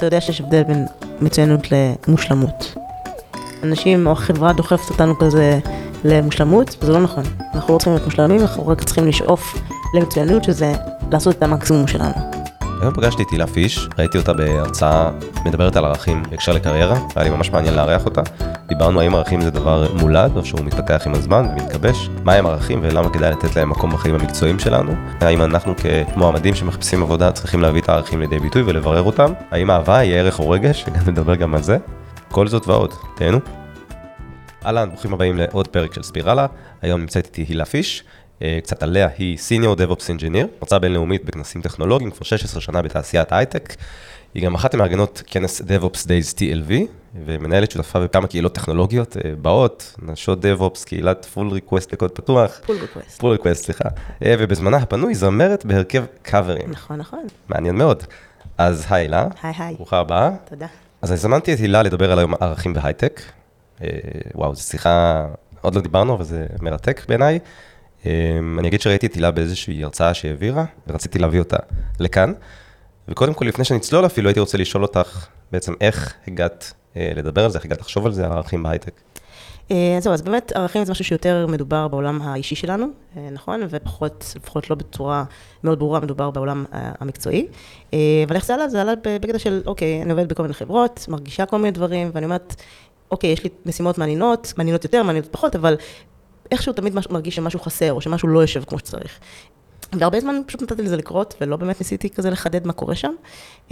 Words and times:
אתה 0.00 0.06
יודע 0.06 0.20
שיש 0.20 0.40
הבדל 0.40 0.62
בין 0.62 0.86
מצוינות 1.20 1.60
למושלמות. 1.72 2.74
אנשים 3.62 4.06
או 4.06 4.12
החברה 4.12 4.52
דוחפת 4.52 4.90
אותנו 4.90 5.18
כזה 5.18 5.58
למושלמות, 6.04 6.76
וזה 6.82 6.92
לא 6.92 7.00
נכון. 7.00 7.24
אנחנו 7.54 7.74
לא 7.74 7.78
צריכים 7.78 7.92
להיות 7.92 8.04
מושלמים, 8.04 8.40
אנחנו 8.40 8.68
רק 8.68 8.84
צריכים 8.84 9.06
לשאוף 9.08 9.58
למצוינות, 9.94 10.44
שזה 10.44 10.72
לעשות 11.12 11.36
את 11.36 11.42
המקסימום 11.42 11.86
שלנו. 11.86 12.14
היום 12.80 12.94
פגשתי 12.94 13.22
את 13.22 13.26
הילה 13.30 13.46
פיש, 13.46 13.88
ראיתי 13.98 14.18
אותה 14.18 14.32
בהרצאה 14.32 15.10
מדברת 15.44 15.76
על 15.76 15.84
ערכים 15.84 16.22
בהקשר 16.30 16.52
לקריירה, 16.52 16.98
היה 17.14 17.24
לי 17.24 17.30
ממש 17.30 17.50
מעניין 17.50 17.74
לארח 17.74 18.04
אותה. 18.04 18.20
דיברנו 18.70 19.00
האם 19.00 19.14
ערכים 19.14 19.40
זה 19.40 19.50
דבר 19.50 19.92
מולד 19.94 20.36
או 20.36 20.44
שהוא 20.44 20.60
מתפתח 20.60 21.02
עם 21.06 21.14
הזמן 21.14 21.46
ומתגבש, 21.50 22.08
מהם 22.24 22.46
ערכים 22.46 22.80
ולמה 22.82 23.10
כדאי 23.10 23.30
לתת 23.30 23.56
להם 23.56 23.70
מקום 23.70 23.92
בחיים 23.92 24.14
המקצועיים 24.14 24.58
שלנו, 24.58 24.92
האם 25.20 25.42
אנחנו 25.42 25.74
כמועמדים 25.76 26.54
שמחפשים 26.54 27.02
עבודה 27.02 27.32
צריכים 27.32 27.60
להביא 27.60 27.80
את 27.80 27.88
הערכים 27.88 28.20
לידי 28.20 28.38
ביטוי 28.38 28.62
ולברר 28.62 29.02
אותם, 29.02 29.32
האם 29.50 29.70
אהבה 29.70 29.98
היא 29.98 30.14
ערך 30.14 30.38
או 30.38 30.50
רגש, 30.50 30.84
נדבר 31.08 31.34
גם 31.34 31.54
על 31.54 31.62
זה. 31.62 31.78
כל 32.30 32.48
זאת 32.48 32.68
ועוד, 32.68 32.94
תהנו. 33.16 33.38
אהלן, 34.66 34.88
ברוכים 34.88 35.12
הבאים 35.12 35.36
לעוד 35.36 35.68
פרק 35.68 35.94
של 35.94 36.02
ספירלה, 36.02 36.46
היום 36.82 37.00
נמצאת 37.00 37.26
איתי 37.26 37.44
הילה 37.48 37.64
פיש. 37.64 38.04
אה, 38.42 38.58
קצת 38.62 38.82
עליה, 38.82 39.08
היא 39.18 39.38
Senior 39.38 39.78
DevOps 39.78 40.02
Engineer, 40.02 40.46
מרצה 40.62 40.78
בינלאומית 40.78 41.24
בכנסים 41.24 41.62
טכנולוגיים, 41.62 42.10
כבר 42.10 42.24
16 42.24 42.60
שנה 42.60 42.82
בתעשיית 42.82 43.32
הייטק. 43.32 43.74
היא 44.34 44.44
גם 44.44 44.54
אחת 44.54 44.74
ממארגנות 44.74 45.22
כנס 45.26 45.60
DevOps 45.60 46.06
Days 46.06 46.34
TLV, 46.38 46.72
ומנהלת 47.24 47.70
שותפה 47.70 48.00
בכמה 48.00 48.26
קהילות 48.26 48.54
טכנולוגיות 48.54 49.16
אה, 49.16 49.32
באות, 49.42 49.94
נשות 50.02 50.44
DevOps, 50.44 50.84
קהילת 50.84 51.26
full 51.34 51.52
request 51.52 51.88
לקוד 51.92 52.10
פתוח. 52.10 52.60
full 52.66 52.68
request. 52.68 53.20
full 53.20 53.38
request, 53.38 53.54
סליחה. 53.54 53.88
אה, 54.24 54.34
ובזמנה 54.38 54.76
הפנוי 54.76 55.14
זמרת 55.14 55.64
בהרכב 55.64 56.04
קאברים. 56.22 56.70
נכון, 56.70 56.96
נכון. 56.96 57.26
מעניין 57.48 57.76
מאוד. 57.76 58.02
אז 58.58 58.86
היי 58.90 59.02
הילה. 59.02 59.28
היי 59.42 59.52
היי. 59.58 59.74
ברוכה 59.74 59.98
הבאה. 59.98 60.30
תודה. 60.48 60.66
אז 61.02 61.10
אני 61.10 61.18
זמנתי 61.18 61.54
את 61.54 61.58
הילה 61.58 61.82
לדבר 61.82 62.12
על 62.12 62.18
היום 62.18 62.34
ערכים 62.40 62.74
בהייטק. 62.74 63.20
וואו, 64.34 64.54
זו 64.54 64.62
שיחה, 64.62 65.26
עוד 65.60 65.74
לא 65.74 65.80
דיברנו, 65.80 66.14
אבל 66.14 66.24
זה 66.24 66.46
מרתק 66.62 67.02
בעיניי. 67.08 67.38
אני 68.58 68.68
אגיד 68.68 68.80
שראיתי 68.80 69.06
את 69.06 69.14
הילה 69.14 69.30
באיזושהי 69.30 69.84
הרצאה 69.84 70.14
שהעבירה, 70.14 70.64
ורציתי 70.86 71.18
להביא 71.18 71.38
אותה 71.38 71.56
לכאן. 72.00 72.32
וקודם 73.10 73.34
כל, 73.34 73.44
לפני 73.44 73.64
שנצלול 73.64 74.06
אפילו, 74.06 74.28
הייתי 74.28 74.40
רוצה 74.40 74.58
לשאול 74.58 74.82
אותך 74.82 75.26
בעצם 75.52 75.72
איך 75.80 76.14
הגעת 76.28 76.72
אה, 76.96 77.12
לדבר 77.16 77.44
על 77.44 77.50
זה, 77.50 77.58
איך 77.58 77.64
הגעת 77.64 77.80
לחשוב 77.80 78.06
על 78.06 78.12
זה, 78.12 78.26
על 78.26 78.32
ערכים 78.32 78.62
בהייטק. 78.62 78.92
אה, 79.70 79.98
זהו, 80.00 80.12
אז 80.12 80.22
באמת 80.22 80.52
ערכים 80.54 80.84
זה 80.84 80.92
משהו 80.92 81.04
שיותר 81.04 81.46
מדובר 81.46 81.88
בעולם 81.88 82.22
האישי 82.22 82.54
שלנו, 82.54 82.86
אה, 83.16 83.28
נכון? 83.32 83.60
ופחות, 83.70 84.32
לפחות 84.36 84.70
לא 84.70 84.76
בצורה 84.76 85.24
מאוד 85.64 85.78
ברורה, 85.78 86.00
מדובר 86.00 86.30
בעולם 86.30 86.64
המקצועי. 86.72 87.46
אבל 88.26 88.36
איך 88.36 88.44
זה 88.44 88.54
עלה? 88.54 88.68
זה 88.68 88.80
עלה 88.80 88.92
בקטע 89.04 89.38
של, 89.38 89.62
אוקיי, 89.66 90.02
אני 90.02 90.10
עובדת 90.10 90.28
בכל 90.28 90.42
מיני 90.42 90.54
חברות, 90.54 91.06
מרגישה 91.08 91.46
כל 91.46 91.56
מיני 91.56 91.70
דברים, 91.70 92.10
ואני 92.14 92.24
אומרת, 92.24 92.62
אוקיי, 93.10 93.30
יש 93.30 93.44
לי 93.44 93.50
משימות 93.66 93.98
מעניינות, 93.98 94.52
מעניינות 94.56 94.84
יותר, 94.84 95.02
מעניינות 95.02 95.32
פחות, 95.32 95.56
אבל 95.56 95.76
איכשהו 96.50 96.72
תמיד 96.72 96.94
מרגיש 97.10 97.36
שמשהו 97.36 97.60
חסר, 97.60 97.92
או 97.92 98.00
שמשהו 98.00 98.28
לא 98.28 98.40
יושב 98.40 98.64
כמו 98.64 98.78
שצריך. 98.78 99.18
והרבה 99.92 100.20
זמן 100.20 100.40
פשוט 100.46 100.62
נתתי 100.62 100.82
לזה 100.82 100.96
לקרות, 100.96 101.34
ולא 101.40 101.56
באמת 101.56 101.80
ניסיתי 101.80 102.10
כזה 102.10 102.30
לחדד 102.30 102.66
מה 102.66 102.72
קורה 102.72 102.94
שם. 102.94 103.12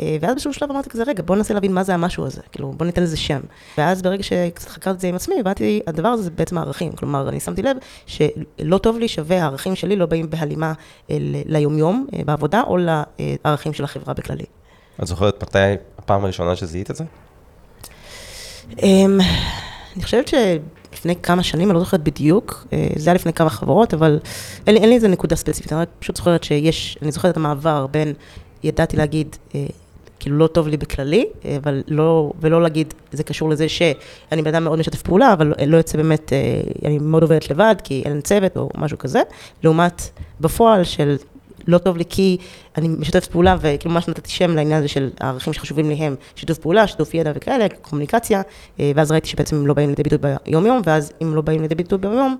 אה, 0.01 0.17
ואז 0.21 0.31
באיזשהו 0.31 0.53
שלב 0.53 0.71
אמרתי 0.71 0.91
כזה, 0.91 1.03
רגע, 1.03 1.23
בוא 1.27 1.37
ננסה 1.37 1.55
להבין 1.55 1.75
מה 1.75 1.83
זה 1.83 1.95
המשהו 1.95 2.27
הזה, 2.27 2.41
כאילו, 2.53 2.73
בוא 2.73 2.87
ניתן 2.87 3.03
לזה 3.03 3.17
שם. 3.17 3.41
ואז 3.79 4.03
ברגע 4.03 4.23
שקצת 4.23 4.69
חקרתי 4.69 4.97
את 4.97 5.01
זה 5.01 5.09
עם 5.09 5.15
עצמי, 5.15 5.41
הבנתי, 5.41 5.81
הדבר 5.87 6.09
הזה 6.09 6.23
זה 6.23 6.31
בעצם 6.31 6.59
הערכים. 6.59 6.93
כלומר, 6.93 7.29
אני 7.29 7.41
שמתי 7.41 7.63
לב 7.63 7.77
שלא 8.07 8.79
טוב 8.79 8.99
לי 8.99 9.09
שווה, 9.09 9.43
הערכים 9.43 9.75
שלי 9.75 9.97
לא 9.97 10.07
באים 10.07 10.31
בהלימה 10.31 10.73
אה, 11.11 11.17
ליומיום 11.21 12.07
אה, 12.15 12.25
בעבודה, 12.25 12.63
או 12.67 12.77
לערכים 13.45 13.73
של 13.73 13.85
החברה 13.85 14.15
בכללי. 14.15 14.45
את 15.03 15.07
זוכרת 15.07 15.43
מתי 15.43 15.59
הפעם 15.99 16.25
הראשונה 16.25 16.57
שזיהית 16.57 16.91
את 16.91 16.97
זה? 16.97 17.05
אמ, 18.83 19.19
אני 19.97 20.05
חושבת 20.05 20.29
שלפני 20.99 21.17
כמה 21.17 21.43
שנים, 21.43 21.69
אני 21.71 21.75
לא 21.75 21.81
זוכרת 21.81 22.03
בדיוק, 22.03 22.67
אה, 22.73 22.89
זה 22.97 23.11
היה 23.11 23.15
לפני 23.15 23.33
כמה 23.33 23.51
חברות, 23.51 23.95
אבל 23.95 24.19
אין 24.67 24.77
אין 24.77 24.89
לי 24.89 24.95
איזה 24.95 25.09
נקודה 25.09 25.37
ספציפית, 25.37 25.73
אני 25.73 25.81
רק 25.81 25.89
פשוט 25.99 26.17
זוכרת 26.17 26.45
שיש, 26.45 26.99
אני 27.03 27.13
זוכרת 27.13 27.33
את 27.33 27.37
המעבר 27.37 27.87
בין, 27.87 28.13
ידעתי 28.63 28.97
להגיד, 28.97 29.37
אה, 29.55 29.67
כאילו 30.21 30.39
לא 30.39 30.47
טוב 30.47 30.69
לי 30.69 30.77
בכללי, 30.77 31.27
אה, 31.45 31.57
אבל 31.57 31.83
לא, 31.89 32.33
ולא 32.41 32.63
להגיד, 32.63 32.95
זה 33.13 33.23
קשור 33.23 33.49
לזה 33.49 33.69
שאני 33.69 34.43
בן 34.43 34.55
אדם 34.55 34.65
מאוד 34.65 34.79
משתף 34.79 35.03
פעולה, 35.03 35.33
אבל 35.33 35.53
לא 35.67 35.77
יוצא 35.77 35.99
באמת, 35.99 36.33
אני 36.85 36.99
מאוד 36.99 37.23
עובדת 37.23 37.51
לבד, 37.51 37.75
כי 37.85 38.03
אין 38.07 38.21
צוות 38.21 38.57
או 38.57 38.69
משהו 38.77 38.99
כזה, 38.99 39.23
לעומת 39.63 40.03
בפועל 40.41 40.85
של 40.85 41.17
לא 41.69 41.79
טוב 41.79 41.97
לי 41.97 42.05
כי 42.09 42.37
אני 42.77 42.89
משתפת 42.89 43.31
פעולה, 43.31 43.57
וכאילו 43.61 43.95
ממש 43.95 44.09
נתתי 44.09 44.31
שם 44.31 44.51
לעניין 44.51 44.79
הזה 44.79 44.89
של 44.89 45.11
הערכים 45.21 45.53
שחשובים 45.53 45.89
לי 45.89 45.95
הם 45.95 46.15
שיתוף 46.35 46.59
פעולה, 46.59 46.87
שיתוף 46.87 47.15
ידע 47.15 47.33
וכאלה, 47.35 47.67
קומוניקציה, 47.83 48.43
אה, 48.81 48.93
ואז 48.95 49.11
ראיתי 49.11 49.29
שבעצם 49.29 49.57
הם 49.57 49.67
לא 49.67 49.75
באים 49.75 49.89
לידי 49.89 50.03
ביטוי 50.03 50.19
ביום-יום, 50.47 50.81
ואז 50.85 51.13
אם 51.23 51.35
לא 51.35 51.41
באים 51.41 51.63
לידי 51.63 51.75
ביטוי 51.75 51.99
ביום-יום, 51.99 52.37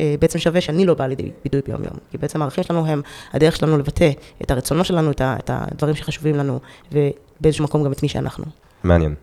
אה, 0.00 0.14
בעצם 0.20 0.38
שווה 0.38 0.60
שאני 0.60 0.86
לא 0.86 0.94
באה 0.94 1.06
לידי 1.06 1.30
ביטוי 1.44 1.60
ביום-יום. 1.66 1.94
כי 2.10 2.18
בעצם 2.18 2.42
הערכים 2.42 2.64
שלנו 2.64 2.86
הם 2.86 3.02
הדרך 3.32 3.56
שלנו 3.56 3.78
לבטא 3.78 4.10
את 4.42 4.50
הרצונות 4.50 4.86
שלנו, 4.86 5.10
את 5.10 5.50
הדברים 5.50 5.94
שחשובים 5.94 6.36
לנו, 6.36 6.60
ובאיזשהו 6.92 7.64
מקום 7.64 7.84
גם 7.84 7.92
את 7.92 8.02
מי 8.02 8.08
שאנחנו. 8.08 8.44
מעניין. 8.84 9.14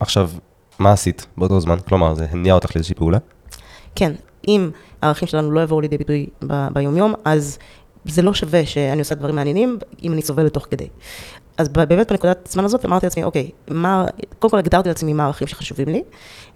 עכשיו, 0.00 0.30
מה 0.78 0.92
עשית 0.92 1.26
באותו 1.36 1.60
זמן? 1.60 1.76
כלומר, 1.88 2.14
זה 2.14 2.26
הניע 2.30 2.54
אותך 2.54 2.76
לאיזושהי 2.76 2.94
פעולה? 2.94 3.18
כן, 3.94 4.12
אם 4.48 4.70
הערכים 5.02 5.28
שלנו 5.28 5.50
לא 5.50 5.60
יבואו 5.60 5.80
לידי 5.80 5.98
ביטוי 5.98 6.26
ביומיום, 6.72 7.14
אז 7.24 7.58
זה 8.04 8.22
לא 8.22 8.34
שווה 8.34 8.66
שאני 8.66 8.98
עושה 8.98 9.14
דברים 9.14 9.36
מעניינים, 9.36 9.78
אם 10.02 10.12
אני 10.12 10.22
סובלת 10.22 10.54
תוך 10.54 10.66
כדי. 10.70 10.88
אז 11.58 11.68
באמת 11.68 12.12
בנקודת 12.12 12.48
הזמן 12.48 12.64
הזאת 12.64 12.84
אמרתי 12.84 13.06
לעצמי, 13.06 13.24
אוקיי, 13.24 13.50
מה, 13.68 14.04
קודם 14.38 14.50
כל 14.50 14.58
הגדרתי 14.58 14.88
לעצמי 14.88 15.12
מה 15.12 15.22
הערכים 15.22 15.48
שחשובים 15.48 15.88
לי, 15.88 16.02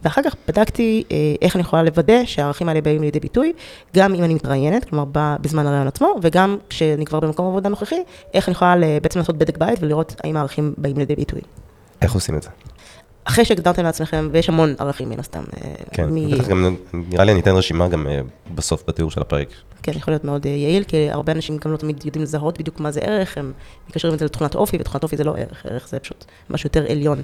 ואחר 0.03 0.23
כך 0.23 0.35
בדקתי 0.49 1.05
אה, 1.11 1.17
איך 1.43 1.57
אני 1.57 1.61
יכולה 1.61 1.83
לוודא 1.83 2.25
שהערכים 2.25 2.69
האלה 2.69 2.81
באים 2.81 3.03
לידי 3.03 3.21
ביטוי, 3.21 3.53
גם 3.97 4.15
אם 4.15 4.25
אני 4.25 4.35
מתראיינת, 4.35 4.85
כלומר 4.85 5.05
בזמן 5.41 5.67
הרעיון 5.67 5.87
עצמו, 5.87 6.15
וגם 6.23 6.57
כשאני 6.69 7.05
כבר 7.05 7.21
במקום 7.21 7.47
עבודה 7.47 7.69
נוכחי, 7.69 8.03
איך 8.35 8.49
אני 8.49 8.53
יכולה 8.53 8.75
בעצם 9.03 9.19
לעשות 9.19 9.39
בדק 9.39 9.59
בית 9.59 9.79
ולראות 9.83 10.15
האם 10.25 10.37
הערכים 10.37 10.75
באים 10.79 10.99
לידי 10.99 11.17
ביטוי. 11.17 11.41
איך 12.03 12.15
עושים 12.15 12.37
את 12.37 12.43
זה? 12.43 12.49
אחרי 13.25 13.45
שהגדרתם 13.45 13.83
לעצמכם, 13.83 14.29
ויש 14.33 14.49
המון 14.49 14.75
ערכים 14.79 15.09
מן 15.09 15.21
הסתם. 15.21 15.43
אה, 15.65 15.75
כן, 15.93 16.09
מ... 16.11 16.49
גם, 16.49 16.77
נראה 16.93 17.25
לי 17.25 17.33
אני 17.33 17.41
אתן 17.41 17.51
רשימה 17.51 17.89
גם 17.89 18.07
אה, 18.07 18.21
בסוף 18.55 18.85
בתיאור 18.89 19.11
של 19.11 19.21
הפרק. 19.21 19.49
כן, 19.83 19.93
יכול 19.97 20.13
להיות 20.13 20.25
מאוד 20.25 20.47
אה, 20.47 20.51
יעיל, 20.51 20.85
כי 20.85 21.11
הרבה 21.11 21.33
אנשים 21.33 21.57
גם 21.57 21.73
לא 21.73 21.77
תמיד 21.77 22.05
יודעים 22.05 22.23
לזהות 22.23 22.59
בדיוק 22.59 22.81
מה 22.81 22.91
זה 22.91 23.01
ערך, 23.01 23.39
הם 23.39 23.53
מקשרים 23.91 24.15
את 24.15 24.19
זה 24.19 24.25
לתכונת 24.25 24.55
אופי, 24.55 24.77
ותכונת 24.81 25.03
אופי 25.03 25.17
זה 25.17 25.25
לא 25.25 25.35
ערך, 25.37 25.67
ערך 25.67 25.89
זה 25.89 25.99
פשוט 25.99 26.25
משהו 26.51 26.67
יותר 26.67 26.85
עליון 26.91 27.23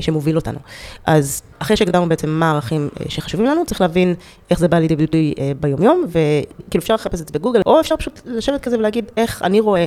שמוביל 0.00 0.36
אותנו. 0.36 0.58
אז 1.04 1.42
אחרי 1.58 1.76
שהגדרנו 1.76 2.08
בעצם 2.08 2.30
מה 2.30 2.50
הערכים 2.50 2.88
שחשובים 3.08 3.46
לנו, 3.46 3.66
צריך 3.66 3.80
להבין 3.80 4.14
איך 4.50 4.58
זה 4.58 4.68
בא 4.68 4.78
לידי 4.78 4.96
ביטוי 4.96 5.34
ביומיום, 5.60 6.04
וכאילו 6.08 6.82
אפשר 6.82 6.94
לחפש 6.94 7.20
את 7.20 7.28
זה 7.28 7.38
בגוגל, 7.38 7.60
או 7.66 7.80
אפשר 7.80 7.96
פשוט 7.96 8.20
לשבת 8.24 8.62
כזה 8.62 8.78
ולהגיד 8.78 9.04
איך 9.16 9.42
אני 9.42 9.60
רואה 9.60 9.86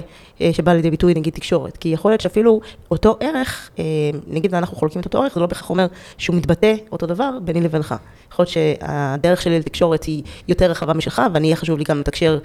שבא 0.52 0.74
לידי 0.74 0.92
ביטוי 0.92 1.14
נגיד 1.14 1.34
תקשורת, 1.34 1.78
כי 1.78 1.90
יכול 1.90 2.12
להיות 2.12 2.22
שאפילו 2.22 2.62
אותו 2.92 3.18
ערך, 3.20 3.70
נגיד 4.28 4.56
אנחנו 4.56 4.78
חולקים 4.78 5.02
את 5.02 5.06
אותו 5.06 5.24
ערך, 5.24 5.34
זה 5.34 5.40
לא 5.40 5.48
בהכרח 5.51 5.69
אומר 5.69 5.88
שהוא 6.17 6.35
מתבטא 6.35 6.73
אותו 6.91 7.06
דבר 7.06 7.31
ביני 7.44 7.62
לבינך. 7.62 7.95
יכול 8.31 8.44
להיות 8.44 8.50
שהדרך 8.50 9.41
שלי 9.41 9.59
לתקשורת 9.59 10.03
היא 10.03 10.23
יותר 10.47 10.72
רחבה 10.72 10.94
משלך, 10.94 11.22
ואני 11.34 11.47
אהיה 11.47 11.56
חשוב 11.56 11.78
לי 11.78 11.84
גם 11.84 12.00
לתקשר 12.00 12.39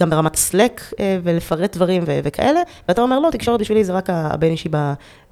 גם 0.00 0.10
ברמת 0.10 0.36
סלק 0.36 0.80
אה, 1.00 1.18
ולפרט 1.22 1.76
דברים 1.76 2.02
וכאלה, 2.06 2.60
ואתה 2.88 3.02
אומר, 3.02 3.18
לא, 3.18 3.30
תקשורת 3.32 3.60
בשבילי 3.60 3.84
זה 3.84 3.92
רק 3.92 4.10
הבן 4.10 4.50
אישי 4.50 4.68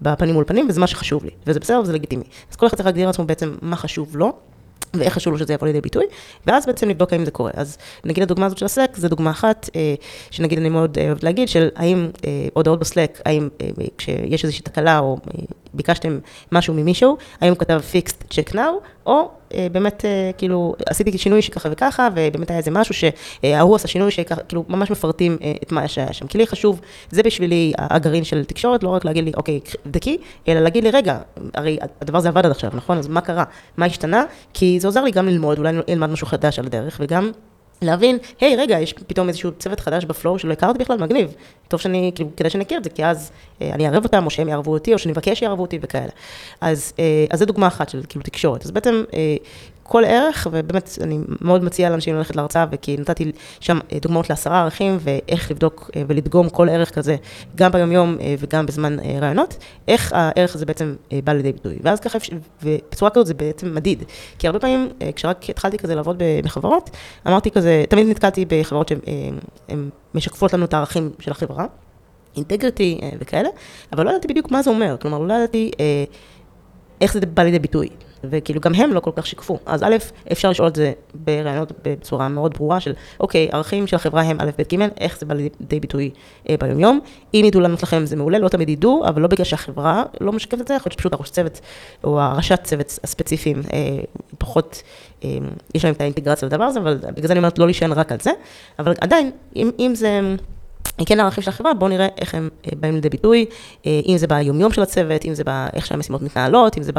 בפנים 0.03 0.35
מול 0.35 0.45
פנים, 0.45 0.67
וזה 0.69 0.81
מה 0.81 0.87
שחשוב 0.87 1.25
לי, 1.25 1.31
וזה 1.47 1.61
בסדר 1.61 1.81
וזה 1.81 1.93
לגיטימי. 1.93 2.25
אז 2.51 2.57
כל 2.57 2.67
אחד 2.67 2.77
צריך 2.77 2.87
להגדיר 2.87 3.07
לעצמו 3.07 3.25
בעצם 3.25 3.55
מה 3.63 3.77
חשוב 3.77 4.17
לו. 4.17 4.33
ואיך 4.99 5.15
חשוב 5.15 5.33
לו 5.33 5.39
שזה 5.39 5.55
יבוא 5.55 5.67
לידי 5.67 5.81
ביטוי, 5.81 6.05
ואז 6.47 6.67
בעצם 6.67 6.89
לבדוק 6.89 7.13
האם 7.13 7.25
זה 7.25 7.31
קורה. 7.31 7.51
אז 7.55 7.79
נגיד 8.05 8.23
הדוגמה 8.23 8.47
הזאת 8.47 8.59
של 8.59 8.65
הסלק, 8.65 8.97
זו 8.97 9.09
דוגמה 9.09 9.31
אחת, 9.31 9.71
אה, 9.77 9.95
שנגיד 10.31 10.59
אני 10.59 10.69
מאוד 10.69 10.99
אוהבת 10.99 11.23
להגיד, 11.23 11.49
של 11.49 11.69
האם 11.77 12.11
אה, 12.27 12.49
הודעות 12.55 12.79
בסלק, 12.79 13.21
האם 13.25 13.49
כשיש 13.99 14.45
איזושהי 14.45 14.63
תקלה 14.63 14.99
או 14.99 15.19
ביקשתם 15.75 16.19
משהו 16.53 16.75
ממישהו, 16.75 17.17
האם 17.41 17.51
הוא 17.51 17.59
כתב 17.59 17.81
fixed 17.93 18.35
check 18.35 18.55
now, 18.55 18.59
או 19.07 19.13
אה, 19.21 19.46
באמת, 19.73 20.05
אה, 20.05 20.31
כאילו, 20.39 20.75
עשיתי 20.87 21.19
שינוי 21.19 21.43
שככה 21.43 21.69
וככה, 21.73 22.09
ובאמת 22.15 22.51
היה 22.51 22.59
איזה 22.59 22.71
משהו 22.71 22.95
שההוא 22.95 23.77
עשה 23.77 23.89
שינוי 23.89 24.11
שככה, 24.11 24.41
כאילו, 24.43 24.65
ממש 24.69 24.91
מפרטים 24.91 25.39
אה, 25.43 25.53
את 25.63 25.73
מה 25.73 25.89
שהיה 25.89 26.13
שם. 26.13 26.27
כי 26.27 26.39
לי 26.39 26.47
חשוב, 26.47 26.81
זה 27.11 27.23
בשבילי 27.23 27.73
הגרעין 27.79 28.25
של 28.25 28.45
תקשורת, 28.45 28.83
לא 28.83 28.89
רק 28.89 29.05
להגיד 29.05 29.25
לי, 29.25 29.33
אוקיי, 29.37 29.61
דקי, 29.87 30.19
אלא 30.49 30.61
להגיד 30.61 30.85
לי, 30.85 30.91
רגע, 30.91 31.19
הרי 31.55 31.79
הדבר 32.01 32.19
הזה 32.19 32.29
עבד 32.29 32.47
עד 32.47 32.51
עכשיו, 32.51 32.71
נכון? 32.75 32.99
אז 32.99 33.09
מה 33.09 33.21
קרה? 33.21 33.45
מה 33.77 33.87
השתנה? 33.87 34.25
כי 34.55 34.81
זה 34.81 34.89
עוזר 34.89 35.05
לי 35.05 35.11
גם 35.11 35.29
ללמוד, 35.29 35.59
אולי 35.59 35.73
נלמד 35.89 36.11
משהו 36.11 36.27
חדש 36.27 36.59
על 36.59 36.67
הדרך, 36.67 36.97
וגם... 37.01 37.31
להבין, 37.83 38.19
היי, 38.41 38.57
רגע, 38.57 38.81
יש 38.81 38.93
פתאום 38.93 39.29
איזשהו 39.29 39.53
צוות 39.59 39.81
חדש 39.81 40.05
בפלואו 40.05 40.39
שלא 40.39 40.53
הכרתי 40.53 40.79
בכלל, 40.79 40.99
מגניב. 40.99 41.35
טוב 41.69 41.81
שאני, 41.81 42.13
כאילו, 42.15 42.31
כדאי 42.37 42.51
שאני 42.51 42.65
אכיר 42.65 42.79
את 42.79 42.85
זה, 42.85 42.91
כי 42.91 43.05
אז 43.05 43.31
אה, 43.63 43.71
אני 43.75 43.87
אערב 43.87 44.05
אותם, 44.05 44.25
או 44.25 44.31
שהם 44.31 44.49
יערבו 44.49 44.73
אותי, 44.73 44.95
או 44.95 44.99
שאני 44.99 45.13
אבקש 45.13 45.39
שיערבו 45.39 45.63
אותי 45.63 45.79
וכאלה. 45.83 46.11
אז, 46.61 46.93
אה, 46.99 47.25
אז 47.31 47.39
זו 47.39 47.45
דוגמה 47.45 47.67
אחת 47.67 47.89
של 47.89 48.03
כאילו 48.09 48.25
תקשורת. 48.25 48.65
אז 48.65 48.71
בעצם, 48.71 49.05
אה, 49.15 49.37
כל 49.89 50.05
ערך, 50.05 50.47
ובאמת, 50.53 50.99
אני 51.03 51.19
מאוד 51.41 51.65
מציעה 51.65 51.91
לאנשים 51.91 52.15
ללכת 52.17 52.37
להרצאה, 52.37 52.67
וכי 52.71 52.97
נתתי 52.97 53.33
שם 53.61 53.79
אה, 53.93 53.99
דוגמאות 54.03 54.31
לעשרה 54.31 54.63
ערכים, 54.63 54.99
ואיך 55.01 55.51
לבדוק 55.51 55.91
אה, 55.97 56.03
ולדגום 56.09 56.49
כל 56.49 56.69
ערך 56.69 56.95
כזה, 56.95 57.17
גם 57.55 57.73
ביומיום 57.73 58.17
אה, 58.21 58.35
וגם 58.39 58.67
בזמן 58.67 58.97
רעיונות, 59.21 59.57
איך 59.89 60.13
הערך 60.13 60.55
הזה 60.55 60.67
בעצם 60.67 60.95
בא 61.25 61.33
לידי 61.33 61.53
ביטוי. 61.53 61.79
ואז 61.83 62.01
ככה, 62.01 62.19
ובצורה 62.63 63.11
כזאת 63.11 63.27
זה 63.27 63.35
בעצם 63.35 63.75
מדיד. 63.75 64.05
כי 64.39 64.47
הרבה 64.47 64.59
פעמים, 64.59 64.89
כשרק 65.17 65.51
התחלתי 65.51 65.79
כזה 65.79 65.95
לעבוד 65.95 66.23
בחברות, 66.45 66.91
אמרתי 67.27 67.51
כזה, 67.51 67.85
תמיד 67.89 68.07
נתקלתי 68.07 68.45
בחברות 68.45 68.89
שהן 68.89 69.91
משקפות 70.15 70.53
לנו 70.53 70.65
את 70.65 70.75
הערכים 70.75 71.11
של 71.21 71.31
החברה, 71.31 71.67
אינטגריטי 72.37 73.01
וכאלה, 73.21 73.49
אבל 73.93 74.05
לא 74.05 74.11
ידעתי 74.11 74.29
בדיוק 74.29 74.51
מה 74.51 74.63
זה 74.63 74.71
אומר, 74.71 74.97
כלומר, 75.01 75.19
לא 75.19 75.35
ידעתי 75.35 75.71
איך 77.01 77.13
זה 77.13 77.21
בא 77.21 77.43
לידי 77.43 77.59
ביטוי. 77.59 77.89
וכאילו 78.25 78.61
גם 78.61 78.75
הם 78.75 78.93
לא 78.93 79.01
כל 79.01 79.11
כך 79.17 79.27
שיקפו. 79.27 79.59
אז 79.67 79.83
א', 79.83 79.97
אפשר 80.33 80.51
לשאול 80.51 80.69
את 80.69 80.77
זה 80.77 80.93
ברעיונות 81.15 81.73
בצורה 81.85 82.29
מאוד 82.29 82.55
ברורה 82.55 82.81
של, 82.81 82.93
אוקיי, 83.21 83.49
ערכים 83.53 83.87
של 83.87 83.97
החברה 83.97 84.23
הם 84.23 84.37
א', 84.41 84.51
ב', 84.59 84.75
ג', 84.75 84.89
איך 85.01 85.19
זה 85.19 85.27
בא 85.27 85.35
לידי 85.35 85.81
ביטוי 85.81 86.11
אה, 86.49 86.55
ביומיום. 86.61 87.01
אם 87.35 87.43
ידעו 87.45 87.61
לענות 87.61 87.83
לכם 87.83 88.07
זה 88.07 88.17
מעולה, 88.17 88.39
לא 88.39 88.49
תמיד 88.49 88.69
ידעו, 88.69 89.05
אבל 89.09 89.23
לא 89.23 89.29
בגלל 89.29 89.45
שהחברה 89.45 90.03
לא 90.21 90.33
משקפת 90.33 90.61
את 90.61 90.69
זה, 90.69 90.75
יכול 90.75 90.91
להיות 90.91 90.93
שפשוט 90.93 91.13
הראש 91.13 91.31
צוות, 91.31 91.61
או 92.05 92.21
הראשת 92.21 92.61
צוות 92.65 92.99
הספציפיים, 93.05 93.63
אה, 93.73 93.79
פחות, 94.39 94.83
אה, 95.25 95.31
יש 95.75 95.85
להם 95.85 95.95
את 95.95 96.01
האינטגרציה 96.01 96.49
לדבר 96.49 96.65
הזה, 96.65 96.81
אבל 96.81 96.97
בגלל 96.97 97.27
זה 97.27 97.33
אני 97.33 97.39
אומרת 97.39 97.59
לא 97.59 97.67
להישען 97.67 97.93
רק 97.93 98.13
על 98.13 98.19
זה, 98.23 98.31
אבל 98.79 98.95
עדיין, 99.01 99.31
אם, 99.57 99.71
אם 99.79 99.93
זה... 99.95 100.21
כן 101.05 101.21
הערכים 101.21 101.43
של 101.43 101.51
החברה, 101.51 101.75
בואו 101.75 101.91
נראה 101.91 102.09
איך 102.19 102.35
הם 102.35 102.49
אה, 102.67 102.71
באים 102.81 102.95
לידי 102.95 103.09
ביטוי, 103.09 103.47
אה, 103.87 104.01
אם 104.07 104.17
זה 104.17 104.27
ביומיום 104.27 104.73
של 104.73 104.83
הצוות, 104.83 105.25
אם 105.25 105.35
זה 105.35 105.45
באיך 105.45 105.87
שהמשימות 105.87 106.23
מתנהלות, 106.23 106.79
אם 106.79 106.83
זה 106.83 106.93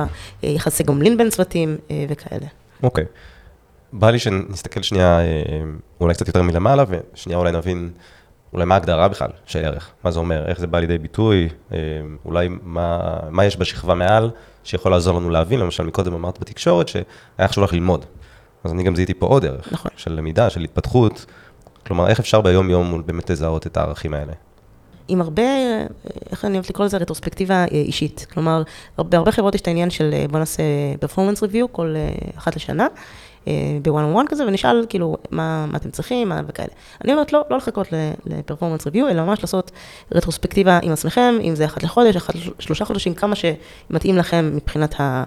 ביחסי 0.44 0.83
גומלין 0.83 1.17
בין 1.17 1.29
צוותים 1.29 1.77
אה, 1.91 2.05
וכאלה. 2.09 2.47
אוקיי. 2.83 3.05
בא 3.94 4.09
לי 4.09 4.19
שנסתכל 4.19 4.81
שנייה, 4.81 5.19
אולי 6.01 6.13
קצת 6.13 6.27
יותר 6.27 6.41
מלמעלה, 6.41 6.83
ושנייה 6.89 7.39
אולי 7.39 7.51
נבין, 7.51 7.89
אולי 8.53 8.65
מה 8.65 8.75
ההגדרה 8.75 9.07
בכלל 9.07 9.29
של 9.45 9.65
ערך, 9.65 9.91
מה 10.03 10.11
זה 10.11 10.19
אומר, 10.19 10.45
איך 10.47 10.59
זה 10.59 10.67
בא 10.67 10.79
לידי 10.79 10.97
ביטוי, 10.97 11.49
אולי 12.25 12.49
מה, 12.63 13.17
מה 13.29 13.45
יש 13.45 13.57
בשכבה 13.57 13.95
מעל, 13.95 14.29
שיכול 14.63 14.91
לעזור 14.91 15.19
לנו 15.19 15.29
להבין, 15.29 15.59
למשל 15.59 15.83
מקודם 15.83 16.13
אמרת 16.13 16.39
בתקשורת, 16.39 16.88
שהיה 16.88 17.47
חשוב 17.47 17.63
לך 17.63 17.73
ללמוד. 17.73 18.05
אז 18.63 18.71
אני 18.71 18.83
גם 18.83 18.95
זיהיתי 18.95 19.13
פה 19.13 19.25
עוד 19.25 19.45
ערך, 19.45 19.73
נכון. 19.73 19.91
של 19.97 20.11
למידה, 20.11 20.49
של 20.49 20.61
התפתחות. 20.61 21.25
כלומר, 21.87 22.07
איך 22.07 22.19
אפשר 22.19 22.41
ביום-יום 22.41 23.03
באמת 23.05 23.29
לזהות 23.29 23.67
את 23.67 23.77
הערכים 23.77 24.13
האלה? 24.13 24.33
עם 25.07 25.21
הרבה, 25.21 25.43
איך 26.31 26.45
אני 26.45 26.53
אוהבת 26.53 26.69
לקרוא 26.69 26.85
לזה, 26.85 26.97
רטרוספקטיבה 26.97 27.53
אה, 27.53 27.65
אישית. 27.71 28.25
כלומר, 28.33 28.63
בהרבה 28.97 29.31
חברות 29.31 29.55
יש 29.55 29.61
את 29.61 29.67
העניין 29.67 29.89
של 29.89 30.09
אה, 30.13 30.25
בוא 30.31 30.39
נעשה 30.39 30.63
פרפורמנס 30.99 31.43
ריוויו 31.43 31.73
כל 31.73 31.93
אה, 31.95 32.09
אחת 32.37 32.55
לשנה, 32.55 32.87
בוואן 33.81 34.03
און 34.03 34.13
וואן 34.13 34.25
כזה, 34.27 34.47
ונשאל 34.47 34.85
כאילו 34.89 35.17
מה, 35.31 35.65
מה 35.65 35.77
אתם 35.77 35.91
צריכים, 35.91 36.29
מה 36.29 36.41
וכאלה. 36.47 36.67
אני 37.03 37.13
אומרת 37.13 37.33
לא, 37.33 37.43
לא 37.49 37.57
לחכות 37.57 37.87
לפרפורמנס 38.25 38.85
ריוויו, 38.85 39.09
אלא 39.09 39.23
ממש 39.25 39.39
לעשות 39.41 39.71
רטרוספקטיבה 40.11 40.79
עם 40.81 40.91
עצמכם, 40.91 41.35
אם 41.41 41.55
זה 41.55 41.65
אחת 41.65 41.83
לחודש, 41.83 42.15
אחת 42.15 42.33
לשלושה 42.59 42.85
חודשים, 42.85 43.13
כמה 43.13 43.35
שמתאים 43.35 44.17
לכם 44.17 44.51
מבחינת 44.55 45.01
אה, 45.01 45.23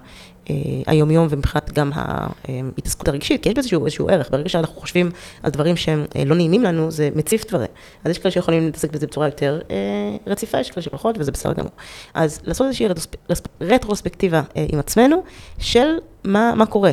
היומיום 0.87 1.27
ומבחינת 1.29 1.71
גם 1.71 1.91
ההתעסקות 1.95 3.07
הרגשית, 3.07 3.43
כי 3.43 3.49
יש 3.49 3.53
בזה 3.53 3.59
איזשהו, 3.59 3.85
איזשהו 3.85 4.09
ערך. 4.09 4.31
ברגע 4.31 4.49
שאנחנו 4.49 4.81
חושבים 4.81 5.11
על 5.43 5.51
דברים 5.51 5.75
שהם 5.75 6.05
אה, 6.15 6.25
לא 6.25 6.35
נעימים 6.35 6.63
לנו, 6.63 6.91
זה 6.91 7.09
מציף 7.15 7.45
דברים. 7.47 7.67
אז 8.03 8.11
יש 8.11 8.17
כאלה 8.17 8.31
שיכולים 8.31 8.65
להתעסק 8.65 8.91
בזה 8.91 9.07
בצורה 9.07 9.27
יותר 9.27 9.61
אה, 9.71 9.75
רציפה, 10.27 10.59
יש 10.59 10.71
כאלה 10.71 10.81
שפחות, 10.81 11.15
וזה 11.19 11.31
בסדר 11.31 11.53
גמור. 11.53 11.71
אז 12.13 12.39
לעשות 12.43 12.67
איזושהי 12.67 12.87
רטרוספקטיבה 13.61 14.41
עם 14.55 14.79
עצמנו, 14.79 15.23
של 15.59 15.87
מה, 16.23 16.53
מה 16.55 16.65
קורה. 16.65 16.91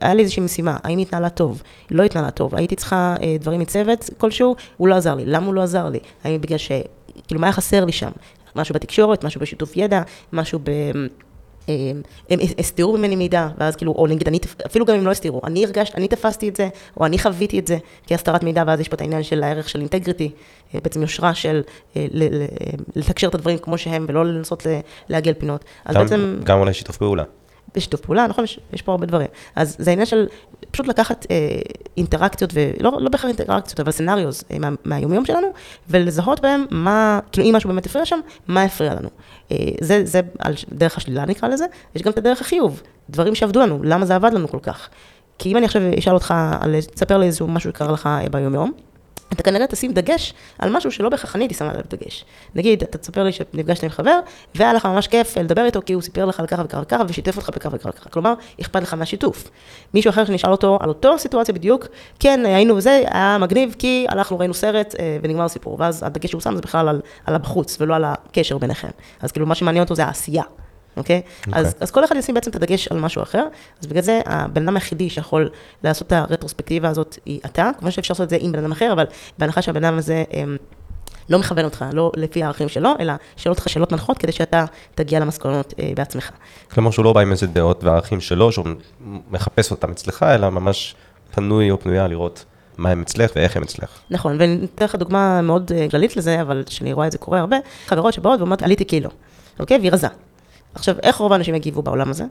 היה 0.00 0.14
לי 0.14 0.22
איזושהי 0.22 0.42
משימה, 0.42 0.76
האם 0.84 0.98
התנהלה 0.98 1.28
טוב, 1.28 1.62
לא 1.90 2.02
התנהלה 2.02 2.30
טוב, 2.30 2.54
הייתי 2.54 2.76
צריכה 2.76 3.14
דברים 3.40 3.60
מצוות 3.60 4.10
כלשהו, 4.18 4.56
הוא 4.76 4.88
לא 4.88 4.94
עזר 4.94 5.14
לי. 5.14 5.26
למה 5.26 5.46
הוא 5.46 5.54
לא 5.54 5.62
עזר 5.62 5.88
לי? 5.88 5.98
האם 6.24 6.40
בגלל 6.40 6.58
ש... 6.58 6.72
כאילו, 7.26 7.40
מה 7.40 7.46
היה 7.46 7.52
חסר 7.52 7.84
לי 7.84 7.92
שם? 7.92 8.10
משהו 8.56 8.74
בתקשורת, 8.74 9.24
משהו 9.24 9.40
בשיתוף 9.40 9.76
ידע, 9.76 10.02
משהו 10.32 10.58
ב... 10.62 10.70
הם 12.30 12.38
הסתירו 12.58 12.96
ממני 12.98 13.16
מידע, 13.16 13.48
ואז 13.58 13.76
כאילו, 13.76 13.92
או 13.92 14.06
נגיד, 14.06 14.28
אני, 14.28 14.38
אפילו 14.66 14.86
גם 14.86 14.94
אם 14.94 15.06
לא 15.06 15.10
הסתירו, 15.10 15.40
אני 15.44 15.64
הרגשתי, 15.64 15.96
אני 15.96 16.08
תפסתי 16.08 16.48
את 16.48 16.56
זה, 16.56 16.68
או 16.96 17.06
אני 17.06 17.18
חוויתי 17.18 17.58
את 17.58 17.66
זה 17.66 17.78
כהסתרת 18.06 18.42
מידע, 18.42 18.64
ואז 18.66 18.80
יש 18.80 18.88
פה 18.88 18.94
את 18.94 19.00
העניין 19.00 19.22
של 19.22 19.42
הערך 19.42 19.68
של 19.68 19.80
אינטגריטי, 19.80 20.30
אה, 20.74 20.80
בעצם 20.82 21.02
יושרה 21.02 21.34
של 21.34 21.62
אה, 21.96 22.06
לתקשר 22.96 23.28
את 23.28 23.34
הדברים 23.34 23.58
כמו 23.58 23.78
שהם, 23.78 24.06
ולא 24.08 24.24
לנסות 24.24 24.66
לעגל 25.08 25.34
פינות. 25.34 25.64
אז 25.84 25.94
גם, 25.94 26.02
בעצם... 26.02 26.40
גם 26.44 26.58
אולי 26.58 26.74
שיתוף 26.74 26.96
פעולה. 26.96 27.24
בשיתוף 27.74 28.00
פעולה, 28.00 28.26
נכון, 28.26 28.44
יש, 28.44 28.60
יש 28.72 28.82
פה 28.82 28.92
הרבה 28.92 29.06
דברים. 29.06 29.28
אז 29.56 29.76
זה 29.78 29.90
העניין 29.90 30.06
של 30.06 30.26
פשוט 30.70 30.86
לקחת 30.86 31.26
אה, 31.30 31.36
אינטראקציות, 31.96 32.50
ולא 32.54 32.92
לא 33.00 33.08
בהכרח 33.08 33.28
אינטראקציות, 33.28 33.80
אבל 33.80 33.90
סנאריוז 33.90 34.44
אה, 34.50 34.58
מה, 34.58 34.68
מהיומיום 34.84 35.24
שלנו, 35.24 35.46
ולזהות 35.90 36.40
בהם 36.40 36.64
מה, 36.70 37.20
כאילו 37.32 37.48
אם 37.48 37.56
משהו 37.56 37.68
באמת 37.68 37.86
הפריע 37.86 38.06
שם, 38.06 38.20
מה 38.48 38.62
הפריע 38.62 38.94
לנו. 38.94 39.08
אה, 39.52 39.56
זה, 39.80 40.04
זה 40.04 40.20
על 40.38 40.54
דרך 40.72 40.96
השלילה 40.96 41.26
נקרא 41.26 41.48
לזה, 41.48 41.66
יש 41.94 42.02
גם 42.02 42.12
את 42.12 42.18
הדרך 42.18 42.40
החיוב, 42.40 42.82
דברים 43.10 43.34
שעבדו 43.34 43.60
לנו, 43.60 43.82
למה 43.82 44.06
זה 44.06 44.14
עבד 44.14 44.32
לנו 44.32 44.48
כל 44.48 44.60
כך. 44.62 44.88
כי 45.38 45.52
אם 45.52 45.56
אני 45.56 45.66
עכשיו 45.66 45.82
אשאל 45.98 46.14
אותך, 46.14 46.34
על, 46.60 46.80
תספר 46.80 47.18
לי 47.18 47.26
איזשהו 47.26 47.48
משהו 47.48 47.70
שקרה 47.70 47.92
לך 47.92 48.06
אה, 48.06 48.28
ביומיום, 48.30 48.72
אתה 49.32 49.42
כנראה 49.42 49.66
תשים 49.66 49.92
דגש 49.92 50.34
על 50.58 50.76
משהו 50.76 50.90
שלא 50.90 51.08
בהכרח 51.08 51.36
אני 51.36 51.44
הייתי 51.44 51.54
שמה 51.54 51.70
עליו 51.70 51.82
דגש. 51.90 52.24
נגיד, 52.54 52.82
אתה 52.82 52.98
תספר 52.98 53.24
לי 53.24 53.32
שנפגשת 53.32 53.84
עם 53.84 53.90
חבר, 53.90 54.18
והיה 54.54 54.72
לך 54.72 54.86
ממש 54.86 55.08
כיף 55.08 55.36
לדבר 55.36 55.64
איתו, 55.64 55.80
כי 55.86 55.92
הוא 55.92 56.02
סיפר 56.02 56.24
לך 56.24 56.40
על 56.40 56.46
ככה 56.46 56.62
וככה 56.64 56.82
וככה, 56.82 57.02
ושיתף 57.08 57.36
אותך 57.36 57.50
בככה 57.54 57.68
וככה 57.72 57.88
וככה. 57.88 58.10
כלומר, 58.10 58.34
אכפת 58.60 58.82
לך 58.82 58.94
מהשיתוף. 58.94 59.50
מישהו 59.94 60.10
אחר 60.10 60.24
שנשאל 60.24 60.50
אותו 60.50 60.78
על 60.80 60.88
אותו 60.88 61.18
סיטואציה 61.18 61.54
בדיוק, 61.54 61.86
כן, 62.18 62.40
היינו 62.44 62.76
וזה, 62.76 63.02
היה 63.10 63.38
מגניב, 63.40 63.74
כי 63.78 64.06
הלכנו, 64.08 64.38
ראינו 64.38 64.54
סרט, 64.54 64.94
אה, 64.98 65.18
ונגמר 65.22 65.44
הסיפור. 65.44 65.76
ואז 65.80 66.02
הדגש 66.02 66.30
שהוא 66.30 66.40
שם 66.40 66.54
זה 66.54 66.60
בכלל 66.60 66.88
על, 66.88 67.00
על 67.26 67.34
הבחוץ, 67.34 67.76
ולא 67.80 67.94
על 67.94 68.04
הקשר 68.04 68.58
ביניכם. 68.58 68.88
אז 69.20 69.32
כאילו, 69.32 69.46
מה 69.46 69.54
שמעניין 69.54 69.82
אותו 69.82 69.94
זה 69.94 70.04
העשייה. 70.04 70.44
אוקיי? 70.98 71.22
Okay? 71.24 71.46
אוקיי. 71.46 71.60
אז, 71.60 71.74
אז 71.80 71.90
כל 71.90 72.04
אחד 72.04 72.16
ישים 72.16 72.34
בעצם 72.34 72.50
את 72.50 72.56
הדגש 72.56 72.88
על 72.88 73.00
משהו 73.00 73.22
אחר, 73.22 73.46
אז 73.80 73.86
בגלל 73.86 74.02
זה 74.02 74.20
הבן 74.26 74.62
אדם 74.62 74.76
היחידי 74.76 75.10
שיכול 75.10 75.50
לעשות 75.84 76.06
את 76.06 76.12
הרטרוספקטיבה 76.12 76.88
הזאת 76.88 77.18
היא 77.26 77.40
אתה, 77.46 77.70
כמובן 77.78 77.90
שאפשר 77.90 78.12
לעשות 78.12 78.24
את 78.24 78.30
זה 78.30 78.36
עם 78.40 78.52
בן 78.52 78.58
אדם 78.58 78.72
אחר, 78.72 78.92
אבל 78.92 79.04
בהנחה 79.38 79.62
שהבן 79.62 79.84
אדם 79.84 79.98
הזה... 79.98 80.24
הם, 80.30 80.56
לא 81.30 81.38
מכוון 81.38 81.64
אותך, 81.64 81.84
לא 81.92 82.12
לפי 82.16 82.42
הערכים 82.42 82.68
שלו, 82.68 82.90
אלא 83.00 83.12
שואל 83.36 83.52
אותך 83.54 83.68
שאלות 83.68 83.92
מנחות 83.92 84.18
כדי 84.18 84.32
שאתה 84.32 84.64
תגיע 84.94 85.20
למסקנות 85.20 85.74
אה, 85.78 85.92
בעצמך. 85.96 86.30
כלומר 86.70 86.90
שהוא 86.90 87.04
לא 87.04 87.12
בא 87.12 87.20
עם 87.20 87.32
איזה 87.32 87.46
דעות 87.46 87.84
וערכים 87.84 88.20
שלו, 88.20 88.52
שהוא 88.52 88.66
מחפש 89.30 89.70
אותם 89.70 89.90
אצלך, 89.90 90.22
אלא 90.22 90.50
ממש 90.50 90.94
פנוי 91.30 91.70
או 91.70 91.80
פנויה 91.80 92.08
לראות 92.08 92.44
מה 92.78 92.90
הם 92.90 93.02
אצלך 93.02 93.30
ואיך 93.36 93.56
הם 93.56 93.62
אצלך. 93.62 93.90
נכון, 94.10 94.36
ואני 94.40 94.66
אתן 94.74 94.84
לך 94.84 94.94
דוגמה 94.94 95.42
מאוד 95.42 95.72
אה, 95.74 95.86
כללית 95.90 96.16
לזה, 96.16 96.40
אבל 96.40 96.64
שאני 96.68 96.92
רואה 96.92 97.06
את 97.06 97.12
זה 97.12 97.18
קורה 97.18 97.40
הרבה, 97.40 97.56
חברות 97.86 98.14
שבאות 98.14 98.40
ואומרות, 98.40 98.62
עליתי 98.62 98.84
קילו, 98.84 99.10
אוקיי? 99.60 99.78
והיא 99.78 99.92
רזה. 99.92 100.08
עכשיו, 100.78 100.94
איך 101.02 101.16
רוב 101.16 101.32
האנשים 101.32 101.54
יגיבו 101.54 101.82
בעולם 101.82 102.10
הזה? 102.10 102.24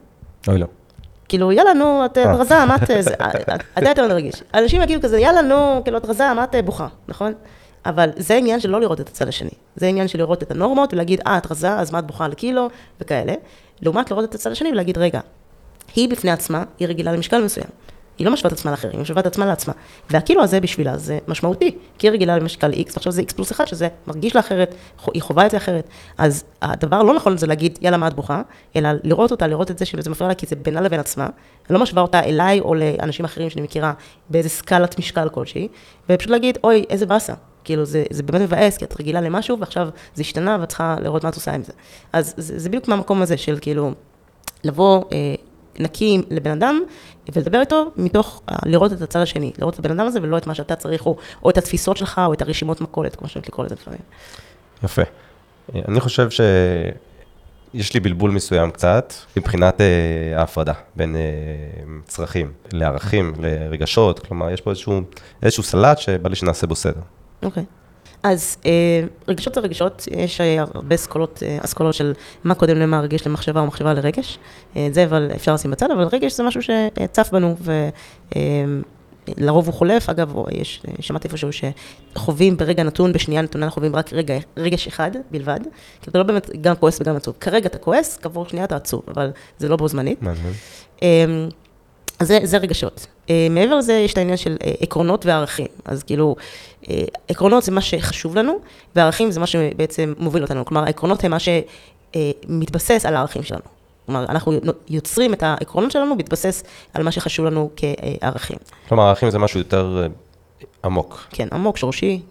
אוי 0.47 0.57
לא. 0.57 0.65
כאילו, 1.27 1.51
יאללה, 1.51 1.73
נו, 1.73 2.05
את 2.05 2.17
אה. 2.17 2.33
רזה, 2.33 2.65
מה 2.65 2.75
את... 2.75 2.91
אתה 3.77 3.89
יותר 3.89 4.07
נרגיש. 4.07 4.43
אנשים 4.53 4.81
יגידו 4.81 5.01
כזה, 5.01 5.19
יאללה, 5.19 5.41
נו, 5.41 5.81
כאילו, 5.83 5.97
את 5.97 6.05
רזה, 6.05 6.33
מה 6.33 6.43
את 6.43 6.55
בוכה, 6.65 6.87
נכון? 7.07 7.33
אבל 7.85 8.09
זה 8.15 8.35
עניין 8.35 8.59
של 8.59 8.69
לא 8.69 8.81
לראות 8.81 8.99
את 8.99 9.07
הצד 9.07 9.27
השני. 9.27 9.49
זה 9.75 9.87
עניין 9.87 10.07
של 10.07 10.17
לראות 10.17 10.43
את 10.43 10.51
הנורמות 10.51 10.93
ולהגיד, 10.93 11.21
אה, 11.27 11.37
את 11.37 11.51
רזה, 11.51 11.73
אז 11.73 11.91
מה 11.91 11.99
את 11.99 12.07
בוכה 12.07 12.25
על 12.25 12.33
קילו, 12.33 12.69
וכאלה. 13.01 13.33
לעומת 13.81 14.11
לראות 14.11 14.29
את 14.29 14.35
הצד 14.35 14.51
השני 14.51 14.69
ולהגיד, 14.71 14.97
רגע, 14.97 15.19
היא 15.95 16.09
בפני 16.09 16.31
עצמה, 16.31 16.63
היא 16.79 16.87
רגילה 16.87 17.11
למשקל 17.11 17.43
מסוים. 17.43 17.67
היא 18.17 18.25
לא 18.25 18.33
משווה 18.33 18.47
את 18.47 18.53
עצמה 18.53 18.71
לאחרים, 18.71 18.93
היא 18.93 19.01
משווה 19.01 19.21
את 19.21 19.25
עצמה 19.25 19.45
לעצמה. 19.45 19.73
והקילו 20.09 20.43
הזה 20.43 20.59
בשבילה 20.59 20.97
זה 20.97 21.19
משמעותי, 21.27 21.77
כי 21.97 22.07
היא 22.07 22.13
רגילה 22.13 22.37
למשקל 22.37 22.71
X, 22.71 22.91
ועכשיו 22.93 23.11
זה 23.11 23.21
X 23.21 23.33
פלוס 23.35 23.51
1, 23.51 23.67
שזה 23.67 23.87
מרגיש 24.07 24.35
לה 24.35 24.41
אחרת, 24.41 24.75
היא 25.13 25.21
חווה 25.21 25.45
את 25.45 25.51
זה 25.51 25.57
אחרת. 25.57 25.89
אז 26.17 26.43
הדבר 26.61 27.03
לא 27.03 27.13
נכון 27.13 27.37
זה 27.37 27.47
להגיד, 27.47 27.79
יאללה, 27.81 27.97
מה 27.97 28.07
את 28.07 28.13
בוכה, 28.13 28.41
אלא 28.75 28.89
לראות 29.03 29.31
אותה, 29.31 29.47
לראות 29.47 29.71
את 29.71 29.77
זה 29.77 29.85
שזה 29.85 30.09
מפריע 30.09 30.27
לה, 30.27 30.35
כי 30.35 30.45
זה 30.45 30.55
בינה 30.55 30.81
לבין 30.81 30.99
עצמה. 30.99 31.23
אני 31.69 31.73
לא 31.73 31.79
משווה 31.79 32.01
אותה 32.01 32.23
אליי 32.23 32.59
או 32.59 32.75
לאנשים 32.75 33.25
אחרים 33.25 33.49
שאני 33.49 33.61
מכירה 33.61 33.93
באיזה 34.29 34.49
סקלת 34.49 34.99
משקל 34.99 35.29
כלשהי, 35.29 35.67
ופשוט 36.09 36.31
להגיד, 36.31 36.57
אוי, 36.63 36.85
איזה 36.89 37.05
באסה. 37.05 37.33
כאילו, 37.63 37.85
זה, 37.85 38.03
זה 38.09 38.23
באמת 38.23 38.41
מבאס, 38.41 38.77
כי 38.77 38.85
את 38.85 38.99
רגילה 38.99 39.21
למשהו, 39.21 39.59
ועכשיו 39.59 39.89
זה 40.15 40.21
השתנה, 40.21 40.57
ואת 40.59 40.69
צריכה 40.69 40.95
לראות 41.01 41.23
מה 41.23 41.29
את 41.29 41.35
עושה 41.35 41.53
עם 41.53 41.63
זה. 41.63 41.73
אז 42.13 42.33
זה, 42.37 42.59
זה 42.59 42.69
בדיוק 42.69 42.87
מהמקום 42.87 43.21
הזה 43.21 43.37
של 43.37 43.57
כאילו, 43.61 43.91
לבוא, 44.63 45.03
אה, 45.11 45.35
נקי 45.79 46.21
לבן 46.29 46.51
אדם, 46.51 46.81
ולדבר 47.33 47.59
איתו 47.59 47.91
מתוך 47.97 48.41
לראות 48.65 48.93
את 48.93 49.01
הצד 49.01 49.19
השני, 49.19 49.51
לראות 49.59 49.73
את 49.73 49.79
הבן 49.79 49.91
אדם 49.99 50.07
הזה 50.07 50.19
ולא 50.21 50.37
את 50.37 50.47
מה 50.47 50.55
שאתה 50.55 50.75
צריך, 50.75 51.05
או, 51.05 51.17
או 51.43 51.49
את 51.49 51.57
התפיסות 51.57 51.97
שלך, 51.97 52.21
או 52.25 52.33
את 52.33 52.41
הרשימות 52.41 52.81
מכולת, 52.81 53.15
כמו 53.15 53.27
שאני 53.27 53.43
לקרוא 53.47 53.65
לזה 53.65 53.75
לפעמים. 53.75 54.01
יפה. 54.83 55.01
אני 55.87 55.99
חושב 55.99 56.29
שיש 56.29 57.93
לי 57.93 57.99
בלבול 57.99 58.31
מסוים 58.31 58.71
קצת, 58.71 59.13
מבחינת 59.37 59.81
אה, 59.81 60.39
ההפרדה 60.39 60.73
בין 60.95 61.15
אה, 61.15 61.21
צרכים 62.05 62.51
לערכים, 62.73 63.33
לרגשות, 63.39 64.19
כלומר, 64.19 64.49
יש 64.49 64.61
פה 64.61 64.69
איזשהו, 64.69 65.01
איזשהו 65.43 65.63
סלט 65.63 65.97
שבא 65.97 66.29
לי 66.29 66.35
שנעשה 66.35 66.67
בו 66.67 66.75
סדר. 66.75 67.01
אוקיי. 67.43 67.63
אז 68.31 68.57
אה, 68.65 69.03
רגשות 69.27 69.53
זה 69.55 69.61
רגשות, 69.61 70.07
יש 70.11 70.41
אה, 70.41 70.61
הרבה 70.73 70.95
אסכולות, 70.95 71.43
אה, 71.45 71.57
אסכולות 71.61 71.93
של 71.93 72.13
מה 72.43 72.55
קודם 72.55 72.77
למה 72.77 72.99
רגש 73.01 73.27
למחשבה 73.27 73.61
או 73.61 73.65
מחשבה 73.65 73.93
לרגש. 73.93 74.39
אה, 74.75 74.87
זה 74.91 75.03
אבל 75.03 75.31
אפשר 75.35 75.53
לשים 75.53 75.71
בצד, 75.71 75.91
אבל 75.91 76.03
רגש 76.03 76.33
זה 76.33 76.43
משהו 76.43 76.61
שצף 76.61 77.29
בנו, 77.31 77.55
ולרוב 79.35 79.65
הוא 79.65 79.73
חולף. 79.73 80.09
אגב, 80.09 80.33
יש, 80.51 80.81
שמעתי 80.99 81.27
איפשהו 81.27 81.49
שחווים 81.51 82.57
ברגע 82.57 82.83
נתון, 82.83 83.13
בשנייה 83.13 83.41
נתונה 83.41 83.69
חווים 83.69 83.95
רק 83.95 84.13
רגע, 84.13 84.37
רגש 84.57 84.87
אחד 84.87 85.11
בלבד, 85.31 85.59
כי 86.01 86.09
אתה 86.09 86.17
לא 86.17 86.23
באמת 86.23 86.49
גם 86.61 86.75
כועס 86.75 87.01
וגם 87.01 87.15
עצוב. 87.15 87.35
כרגע 87.39 87.67
אתה 87.67 87.77
כועס, 87.77 88.17
כעבור 88.17 88.45
שנייה 88.45 88.65
אתה 88.65 88.75
עצוב, 88.75 89.01
אבל 89.07 89.31
זה 89.57 89.69
לא 89.69 89.75
בו 89.75 89.87
זמנית. 89.87 90.19
מעניין. 90.21 90.53
אז 92.19 92.27
זה, 92.27 92.39
זה 92.43 92.57
רגשות. 92.57 93.07
Uh, 93.27 93.29
מעבר 93.49 93.75
לזה, 93.75 93.93
יש 93.93 94.13
את 94.13 94.17
העניין 94.17 94.37
של 94.37 94.57
uh, 94.59 94.83
עקרונות 94.83 95.25
וערכים. 95.25 95.67
אז 95.85 96.03
כאילו, 96.03 96.35
uh, 96.83 96.87
עקרונות 97.27 97.63
זה 97.63 97.71
מה 97.71 97.81
שחשוב 97.81 98.35
לנו, 98.35 98.59
וערכים 98.95 99.31
זה 99.31 99.39
מה 99.39 99.47
שבעצם 99.47 100.13
מוביל 100.17 100.43
אותנו. 100.43 100.65
כלומר, 100.65 100.83
העקרונות 100.83 101.23
הם 101.23 101.31
מה 101.31 101.37
שמתבסס 101.39 103.05
uh, 103.05 103.07
על 103.07 103.15
הערכים 103.15 103.43
שלנו. 103.43 103.61
כלומר, 104.05 104.25
אנחנו 104.29 104.53
יוצרים 104.89 105.33
את 105.33 105.43
העקרונות 105.43 105.91
שלנו 105.91 106.17
בהתבסס 106.17 106.63
על 106.93 107.03
מה 107.03 107.11
שחשוב 107.11 107.45
לנו 107.45 107.69
כערכים. 107.75 108.57
כלומר, 108.89 109.03
ערכים 109.03 109.29
זה 109.29 109.39
משהו 109.39 109.59
יותר 109.59 110.05
uh, 110.05 110.65
עמוק. 110.83 111.27
כן, 111.29 111.47
עמוק, 111.51 111.77
שורשי. 111.77 112.21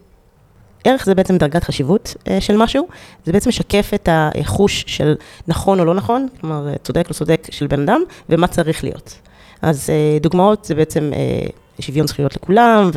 ערך 0.84 1.04
זה 1.04 1.14
בעצם 1.14 1.38
דרגת 1.38 1.64
חשיבות 1.64 2.14
uh, 2.18 2.30
של 2.40 2.56
משהו, 2.56 2.88
זה 3.24 3.32
בעצם 3.32 3.48
משקף 3.48 3.90
את 3.94 4.08
החוש 4.12 4.84
של 4.86 5.14
נכון 5.48 5.80
או 5.80 5.84
לא 5.84 5.94
נכון, 5.94 6.28
כלומר, 6.40 6.68
צודק 6.82 7.04
או 7.04 7.08
לא 7.08 7.14
צודק 7.14 7.46
של 7.50 7.66
בן 7.66 7.82
אדם, 7.82 8.02
ומה 8.28 8.46
צריך 8.46 8.84
להיות. 8.84 9.18
אז 9.62 9.90
אה, 9.90 10.18
דוגמאות 10.20 10.64
זה 10.64 10.74
בעצם 10.74 11.10
אה, 11.14 11.46
שוויון 11.80 12.06
זכויות 12.06 12.36
לכולם, 12.36 12.90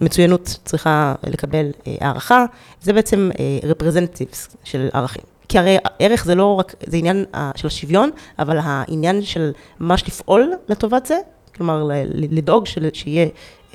ומצוינות 0.00 0.48
אה, 0.48 0.54
צריכה 0.64 1.14
לקבל 1.26 1.66
הערכה, 1.86 2.44
זה 2.82 2.92
בעצם 2.92 3.30
רפרזנטיבס 3.64 4.56
של 4.64 4.88
ערכים. 4.92 5.24
כי 5.48 5.58
הרי 5.58 5.76
ערך 5.98 6.24
זה 6.24 6.34
לא 6.34 6.58
רק, 6.58 6.74
זה 6.86 6.96
עניין 6.96 7.24
של 7.54 7.66
השוויון, 7.66 8.10
אבל 8.38 8.58
העניין 8.62 9.22
של 9.22 9.52
ממש 9.80 10.04
לפעול 10.08 10.52
לטובת 10.68 11.06
זה, 11.06 11.16
כלומר 11.56 11.88
לדאוג 12.12 12.66
של, 12.66 12.88
שיהיה 12.92 13.26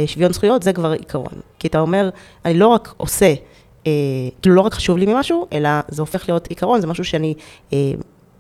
שוויון 0.06 0.34
זכויות, 0.34 0.64
זה 0.64 0.74
כבר 0.74 0.92
עיקרון. 0.92 1.34
כי 1.60 1.68
אתה 1.68 1.80
אומר, 1.80 2.10
אני 2.46 2.54
לא 2.54 2.68
רק 2.68 2.94
עושה, 2.98 3.34
כאילו 4.42 4.56
לא 4.56 4.62
רק 4.62 4.74
חשוב 4.74 4.98
לי 4.98 5.06
ממשהו, 5.06 5.48
אלא 5.54 5.70
זה 5.88 6.02
הופך 6.02 6.30
להיות 6.30 6.48
עיקרון, 6.48 6.82
זה 6.82 6.88
משהו 6.88 7.04
שאני 7.04 7.34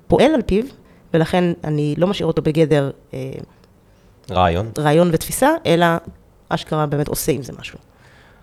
פועל 0.08 0.34
על 0.36 0.42
פיו, 0.42 0.64
ולכן 1.14 1.54
אני 1.64 1.96
לא 1.98 2.08
משאיר 2.08 2.28
אותו 2.28 2.42
בגדר... 2.42 2.92
אה, 3.14 3.32
רעיון. 4.32 4.72
רעיון 4.78 5.10
ותפיסה, 5.14 5.50
אלא 5.66 5.86
אשכרה 6.50 6.86
באמת 6.86 7.08
עושה 7.08 7.32
עם 7.32 7.44
זה 7.44 7.54
משהו. 7.60 7.80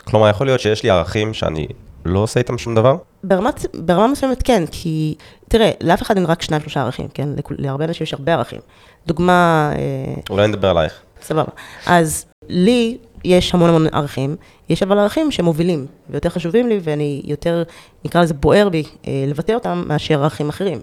כלומר, 0.05 0.29
יכול 0.29 0.47
להיות 0.47 0.61
שיש 0.61 0.83
לי 0.83 0.91
ערכים 0.91 1.35
שאני 1.35 1.67
לא 2.05 2.19
עושה 2.19 2.41
איתם 2.41 2.59
שום 2.59 2.75
דבר? 2.75 2.97
ברמת, 3.25 3.67
ברמה 3.75 4.09
מסוימת 4.09 4.43
כן, 4.43 4.65
כי 4.71 5.15
תראה, 5.49 5.71
לאף 5.81 6.03
אחד 6.03 6.17
אין 6.17 6.27
רק 6.27 6.43
שניים 6.43 6.63
שלושה 6.63 6.83
ערכים, 6.83 7.09
כן? 7.15 7.29
להרבה 7.51 7.85
אנשים 7.85 8.05
יש 8.05 8.15
הרבה 8.15 8.33
ערכים. 8.33 8.61
דוגמה... 9.07 9.71
אה, 9.75 10.15
אולי 10.31 10.49
נדבר 10.49 10.71
עלייך. 10.71 11.01
סבבה. 11.23 11.53
אז 11.87 12.27
לי 12.49 12.99
יש 13.25 13.55
המון 13.55 13.69
המון 13.69 13.87
ערכים, 13.93 14.37
יש 14.69 14.83
אבל 14.83 14.99
ערכים 14.99 15.31
שמובילים, 15.31 15.87
ויותר 16.11 16.29
חשובים 16.29 16.69
לי, 16.69 16.81
ואני 16.83 17.23
יותר, 17.25 17.63
נקרא 18.05 18.23
לזה 18.23 18.35
בוער 18.35 18.69
בי, 18.69 18.83
אה, 19.07 19.25
לבטא 19.27 19.53
אותם 19.53 19.85
מאשר 19.87 20.23
ערכים 20.23 20.49
אחרים. 20.49 20.79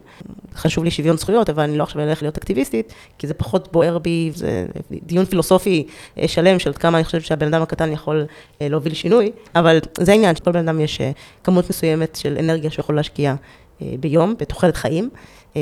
חשוב 0.55 0.83
לי 0.83 0.91
שוויון 0.91 1.17
זכויות, 1.17 1.49
אבל 1.49 1.63
אני 1.63 1.77
לא 1.77 1.83
עכשיו 1.83 2.01
אלך 2.01 2.21
להיות 2.21 2.37
אקטיביסטית, 2.37 2.93
כי 3.17 3.27
זה 3.27 3.33
פחות 3.33 3.71
בוער 3.71 3.97
בי, 3.97 4.31
זה 4.35 4.65
דיון 4.91 5.25
פילוסופי 5.25 5.87
אה, 6.19 6.27
שלם 6.27 6.59
של 6.59 6.73
כמה 6.73 6.97
אני 6.97 7.05
חושבת 7.05 7.25
שהבן 7.25 7.53
אדם 7.53 7.61
הקטן 7.61 7.91
יכול 7.91 8.25
אה, 8.61 8.67
להוביל 8.69 8.93
שינוי, 8.93 9.31
אבל 9.55 9.79
זה 9.97 10.11
העניין, 10.11 10.35
שכל 10.35 10.51
בן 10.51 10.69
אדם 10.69 10.79
יש 10.79 11.01
כמות 11.43 11.69
מסוימת 11.69 12.15
של 12.21 12.37
אנרגיה 12.39 12.71
שיכול 12.71 12.95
להשקיע 12.95 13.35
ביום, 13.99 14.35
בתוחלת 14.39 14.75
חיים. 14.75 15.09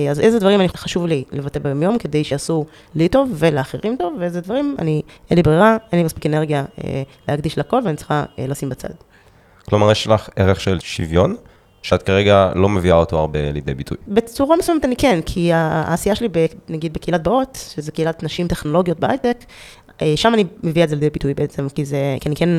אז 0.10 0.20
איזה 0.20 0.40
דברים 0.40 0.60
אני 0.60 0.70
חשוב 0.70 1.08
לי 1.08 1.24
לבטא 1.32 1.60
ביום 1.60 1.84
יום 1.84 1.98
כדי 1.98 2.24
שיעשו 2.24 2.66
לי 2.96 3.08
טוב 3.08 3.30
ולאחרים 3.34 3.96
טוב, 4.00 4.14
ואיזה 4.20 4.42
דברים 4.42 4.76
אני, 4.80 5.02
אין 5.30 5.36
לי 5.36 5.44
ברירה, 5.44 5.78
אין 5.92 6.00
לי 6.00 6.04
מספיק 6.04 6.26
אנרגיה 6.26 6.66
להקדיש 7.28 7.58
לכל 7.58 7.82
ואני 7.86 7.98
צריכה 7.98 8.24
לשים 8.38 8.70
בצד. 8.70 8.90
כלומר, 9.66 9.92
יש 9.92 10.08
לך 10.08 10.30
ערך 10.36 10.62
של 10.62 10.80
שוויון, 10.80 11.36
שאת 11.82 12.04
כרגע 12.04 12.52
לא 12.56 12.70
מביאה 12.70 12.96
אותו 12.96 13.20
הרבה 13.20 13.52
לידי 13.52 13.74
ביטוי. 13.74 13.98
בצורה 14.08 14.58
מסוימת 14.58 14.86
אני 14.86 14.96
כן, 14.96 15.20
כי 15.26 15.54
העשייה 15.54 16.16
שלי, 16.16 16.28
ב, 16.32 16.46
נגיד 16.70 16.94
בקהילת 16.94 17.24
באות, 17.24 17.58
שזה 17.76 17.92
קהילת 17.92 18.24
נשים 18.24 18.48
טכנולוגיות 18.48 19.00
בהייטק, 19.00 19.38
שם 20.16 20.34
אני 20.34 20.46
מביאה 20.64 20.84
את 20.84 20.90
זה 20.90 20.96
לידי 20.96 21.10
ביטוי 21.10 21.34
בעצם, 21.34 21.68
כי 21.70 21.86
זה, 21.86 22.18
כי 22.22 22.30
אני 22.30 22.36
כן 22.36 22.50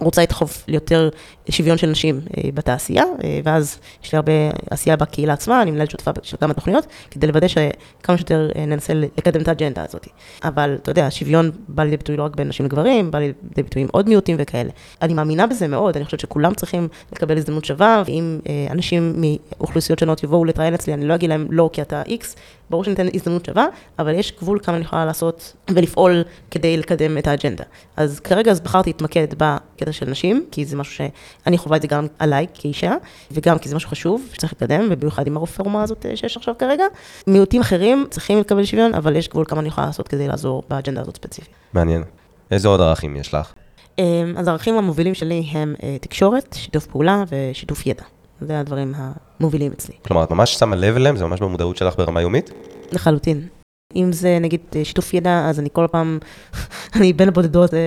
רוצה 0.00 0.22
לדחוף 0.22 0.64
ליותר 0.68 1.08
שוויון 1.50 1.78
של 1.78 1.86
נשים 1.86 2.20
אה, 2.36 2.50
בתעשייה, 2.54 3.04
אה, 3.24 3.40
ואז 3.44 3.78
יש 4.04 4.12
לי 4.12 4.16
הרבה 4.16 4.32
עשייה 4.70 4.96
בקהילה 4.96 5.32
עצמה, 5.32 5.62
אני 5.62 5.70
מנהלת 5.70 5.90
שותפה 5.90 6.10
של 6.22 6.36
כמה 6.36 6.54
תוכניות, 6.54 6.86
כדי 7.10 7.26
לוודא 7.26 7.46
שכמה 7.48 8.16
שיותר 8.16 8.50
אה, 8.56 8.66
ננסה 8.66 8.94
לקדם 8.94 9.40
את 9.40 9.48
האג'נדה 9.48 9.84
הזאת. 9.84 10.08
אבל 10.44 10.78
אתה 10.82 10.90
יודע, 10.90 11.10
שוויון 11.10 11.50
בא 11.68 11.82
לידי 11.82 11.96
ביטוי 11.96 12.16
לא 12.16 12.22
רק 12.24 12.36
בין 12.36 12.48
נשים 12.48 12.66
לגברים, 12.66 13.10
בא 13.10 13.18
לידי 13.18 13.62
ביטוי 13.62 13.82
עם 13.82 13.88
עוד 13.92 14.08
מיעוטים 14.08 14.36
וכאלה. 14.38 14.70
אני 15.02 15.14
מאמינה 15.14 15.46
בזה 15.46 15.68
מאוד, 15.68 15.96
אני 15.96 16.04
חושבת 16.04 16.20
שכולם 16.20 16.54
צריכים 16.54 16.88
לקבל 17.12 17.36
הזדמנות 17.36 17.64
שווה, 17.64 18.02
ואם 18.06 18.40
אנשים 18.70 19.14
מאוכלוסיות 19.16 19.98
שונות 19.98 20.22
יבואו 20.22 20.44
להתראיין 20.44 20.74
אצלי, 20.74 20.94
אני 20.94 21.04
לא 21.04 21.14
אגיד 21.14 21.30
להם 21.30 21.46
לא 21.50 21.70
כי 21.72 21.82
אתה 21.82 22.02
איקס, 22.06 22.36
ברור 22.70 22.84
שניתן 22.84 23.06
הזדמנות 23.14 23.44
שווה, 23.44 23.66
אבל 23.98 24.14
יש 24.14 24.32
גבול 24.40 24.58
כמה 24.62 24.76
אני 24.76 24.84
יכולה 24.84 25.04
לעשות 25.04 25.56
ולפעול 25.70 26.22
כדי 26.50 26.76
לקדם 26.76 27.18
את 27.18 27.26
האג'נדה. 27.26 27.64
אז 27.96 28.20
כרגע 28.20 28.50
אז 28.50 28.60
בחרתי 28.60 28.90
להתמקד 28.90 29.26
בקטע 29.36 29.89
של 29.92 30.10
נשים, 30.10 30.46
כי 30.50 30.64
זה 30.64 30.76
משהו 30.76 30.94
שאני 30.94 31.58
חווה 31.58 31.76
את 31.76 31.82
זה 31.82 31.88
גם 31.88 32.06
עליי 32.18 32.46
כאישה, 32.54 32.94
וגם 33.30 33.58
כי 33.58 33.68
זה 33.68 33.76
משהו 33.76 33.90
חשוב 33.90 34.28
שצריך 34.32 34.52
לקדם, 34.52 34.88
ובמיוחד 34.90 35.26
עם 35.26 35.36
הרפורמה 35.36 35.82
הזאת 35.82 36.06
אה, 36.06 36.16
שיש 36.16 36.36
עכשיו 36.36 36.54
כרגע. 36.58 36.84
מיעוטים 37.26 37.60
אחרים 37.60 38.06
צריכים 38.10 38.38
לקבל 38.38 38.64
שוויון, 38.64 38.94
אבל 38.94 39.16
יש 39.16 39.28
גבול 39.28 39.44
כמה 39.44 39.60
אני 39.60 39.68
יכולה 39.68 39.86
לעשות 39.86 40.08
כדי 40.08 40.28
לעזור 40.28 40.62
באג'נדה 40.68 41.00
הזאת 41.00 41.16
ספציפית. 41.16 41.54
מעניין. 41.72 42.02
איזה 42.50 42.68
עוד 42.68 42.80
ערכים 42.80 43.16
יש 43.16 43.34
לך? 43.34 43.52
אה, 43.98 44.04
אז 44.36 44.48
הערכים 44.48 44.74
המובילים 44.74 45.14
שלי 45.14 45.46
הם 45.52 45.74
אה, 45.82 45.96
תקשורת, 46.00 46.56
שיתוף 46.58 46.86
פעולה 46.86 47.24
ושיתוף 47.30 47.86
ידע. 47.86 48.02
זה 48.40 48.60
הדברים 48.60 48.94
המובילים 48.96 49.72
אצלי. 49.72 49.94
כלומר, 50.02 50.24
את 50.24 50.30
ממש 50.30 50.54
שמה 50.54 50.76
לב 50.76 50.96
אליהם? 50.96 51.16
זה 51.16 51.26
ממש 51.26 51.40
במודעות 51.40 51.76
שלך 51.76 51.96
ברמה 51.96 52.20
יומית? 52.20 52.50
לחלוטין. 52.92 53.59
אם 53.96 54.12
זה 54.12 54.38
נגיד 54.38 54.60
שיתוף 54.84 55.14
ידע, 55.14 55.46
אז 55.48 55.60
אני 55.60 55.68
כל 55.72 55.86
פעם, 55.90 56.18
אני 56.96 57.12
בין 57.12 57.28
הבודדות, 57.28 57.74
אה, 57.74 57.78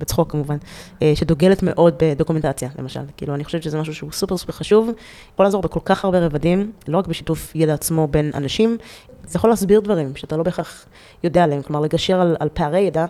בצחוק 0.00 0.30
כמובן, 0.32 0.56
אה, 1.02 1.12
שדוגלת 1.14 1.62
מאוד 1.62 1.94
בדוקומנטציה, 2.02 2.68
למשל. 2.78 3.00
כאילו, 3.16 3.34
אני 3.34 3.44
חושבת 3.44 3.62
שזה 3.62 3.78
משהו 3.80 3.94
שהוא 3.94 4.12
סופר 4.12 4.36
סופר 4.36 4.52
חשוב, 4.52 4.90
יכול 5.34 5.46
לעזור 5.46 5.62
בכל 5.62 5.80
כך 5.84 6.04
הרבה 6.04 6.26
רבדים, 6.26 6.72
לא 6.88 6.98
רק 6.98 7.06
בשיתוף 7.06 7.52
ידע 7.54 7.74
עצמו 7.74 8.06
בין 8.06 8.30
אנשים, 8.34 8.76
זה 9.24 9.36
יכול 9.36 9.50
להסביר 9.50 9.80
דברים 9.80 10.16
שאתה 10.16 10.36
לא 10.36 10.42
בהכרח 10.42 10.86
יודע 11.24 11.44
עליהם, 11.44 11.62
כלומר, 11.62 11.80
לגשר 11.80 12.20
על 12.20 12.48
פערי 12.54 12.80
ידע. 12.80 13.06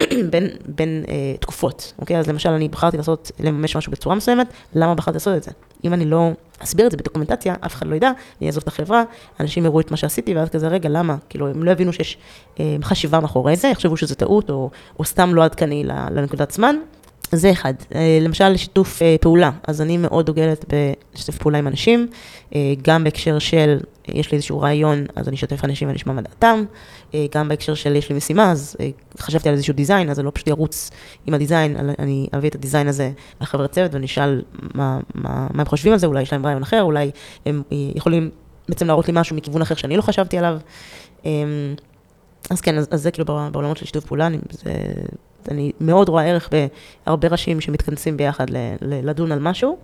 בין, 0.30 0.48
בין 0.66 1.04
אה, 1.08 1.34
תקופות, 1.40 1.92
אוקיי? 1.98 2.18
אז 2.18 2.28
למשל, 2.28 2.48
אני 2.48 2.68
בחרתי 2.68 2.96
לעשות, 2.96 3.30
לממש 3.40 3.76
משהו 3.76 3.92
בצורה 3.92 4.16
מסוימת, 4.16 4.46
למה 4.74 4.94
בחרתי 4.94 5.16
לעשות 5.16 5.36
את 5.36 5.42
זה? 5.42 5.50
אם 5.84 5.94
אני 5.94 6.04
לא 6.04 6.30
אסביר 6.58 6.86
את 6.86 6.90
זה 6.90 6.96
בדוקומנטציה, 6.96 7.54
אף 7.66 7.74
אחד 7.74 7.86
לא 7.86 7.94
ידע, 7.94 8.10
אני 8.40 8.46
אעזוב 8.46 8.62
את 8.62 8.68
החברה, 8.68 9.02
אנשים 9.40 9.64
יראו 9.64 9.80
את 9.80 9.90
מה 9.90 9.96
שעשיתי, 9.96 10.34
ואז 10.34 10.48
כזה, 10.48 10.68
רגע, 10.68 10.88
למה? 10.88 11.16
כאילו, 11.28 11.48
הם 11.48 11.62
לא 11.62 11.70
יבינו 11.70 11.92
שיש 11.92 12.18
אה, 12.60 12.76
חשיבה 12.82 13.20
מאחורי 13.20 13.56
זה, 13.56 13.68
יחשבו 13.68 13.96
שזה 13.96 14.14
טעות, 14.14 14.50
או, 14.50 14.70
או 14.98 15.04
סתם 15.04 15.34
לא 15.34 15.44
עדכני 15.44 15.84
לנקודת 16.10 16.50
זמן. 16.50 16.76
זה 17.32 17.52
אחד. 17.52 17.74
אה, 17.94 18.18
למשל, 18.20 18.56
שיתוף 18.56 19.02
אה, 19.02 19.16
פעולה. 19.20 19.50
אז 19.66 19.80
אני 19.80 19.96
מאוד 19.96 20.26
דוגלת 20.26 20.64
בשיתוף 21.14 21.38
פעולה 21.38 21.58
עם 21.58 21.66
אנשים, 21.66 22.08
אה, 22.54 22.72
גם 22.82 23.04
בהקשר 23.04 23.38
של, 23.38 23.78
יש 24.08 24.32
לי 24.32 24.36
איזשהו 24.36 24.60
רעיון, 24.60 25.06
אז 25.16 25.28
אני 25.28 25.36
אשתף 25.36 25.64
אנשים 25.64 25.88
ואני 25.88 25.98
אשמע 25.98 26.12
מה 26.12 26.22
דעתם. 26.22 26.64
גם 27.34 27.48
בהקשר 27.48 27.74
של 27.74 27.96
יש 27.96 28.08
לי 28.08 28.16
משימה, 28.16 28.50
אז 28.50 28.76
חשבתי 29.18 29.48
על 29.48 29.54
איזשהו 29.54 29.74
דיזיין, 29.74 30.10
אז 30.10 30.18
אני 30.18 30.26
לא 30.26 30.32
פשוט 30.34 30.48
ארוץ 30.48 30.90
עם 31.26 31.34
הדיזיין, 31.34 31.76
אני 31.98 32.28
אביא 32.36 32.50
את 32.50 32.54
הדיזיין 32.54 32.88
הזה 32.88 33.10
לחברת 33.40 33.72
צוות 33.72 33.94
ואני 33.94 34.06
אשאל 34.06 34.42
מה, 34.74 34.98
מה, 35.14 35.46
מה 35.54 35.62
הם 35.62 35.66
חושבים 35.66 35.92
על 35.92 35.98
זה, 35.98 36.06
אולי 36.06 36.22
יש 36.22 36.32
להם 36.32 36.46
רעיון 36.46 36.62
אחר, 36.62 36.82
אולי 36.82 37.10
הם 37.46 37.62
יכולים 37.70 38.30
בעצם 38.68 38.86
להראות 38.86 39.08
לי 39.08 39.12
משהו 39.16 39.36
מכיוון 39.36 39.62
אחר 39.62 39.74
שאני 39.74 39.96
לא 39.96 40.02
חשבתי 40.02 40.38
עליו. 40.38 40.58
אז 42.50 42.60
כן, 42.60 42.78
אז, 42.78 42.88
אז 42.90 43.02
זה 43.02 43.10
כאילו 43.10 43.24
בעולמות 43.52 43.76
של 43.76 43.86
שיתוף 43.86 44.04
פעולה, 44.04 44.28
זה 44.50 44.72
אני 45.48 45.72
מאוד 45.80 46.08
רואה 46.08 46.24
ערך 46.24 46.48
בהרבה 47.06 47.28
ראשים 47.28 47.60
שמתכנסים 47.60 48.16
ביחד 48.16 48.46
לדון 48.80 49.32
על 49.32 49.38
משהו. 49.38 49.78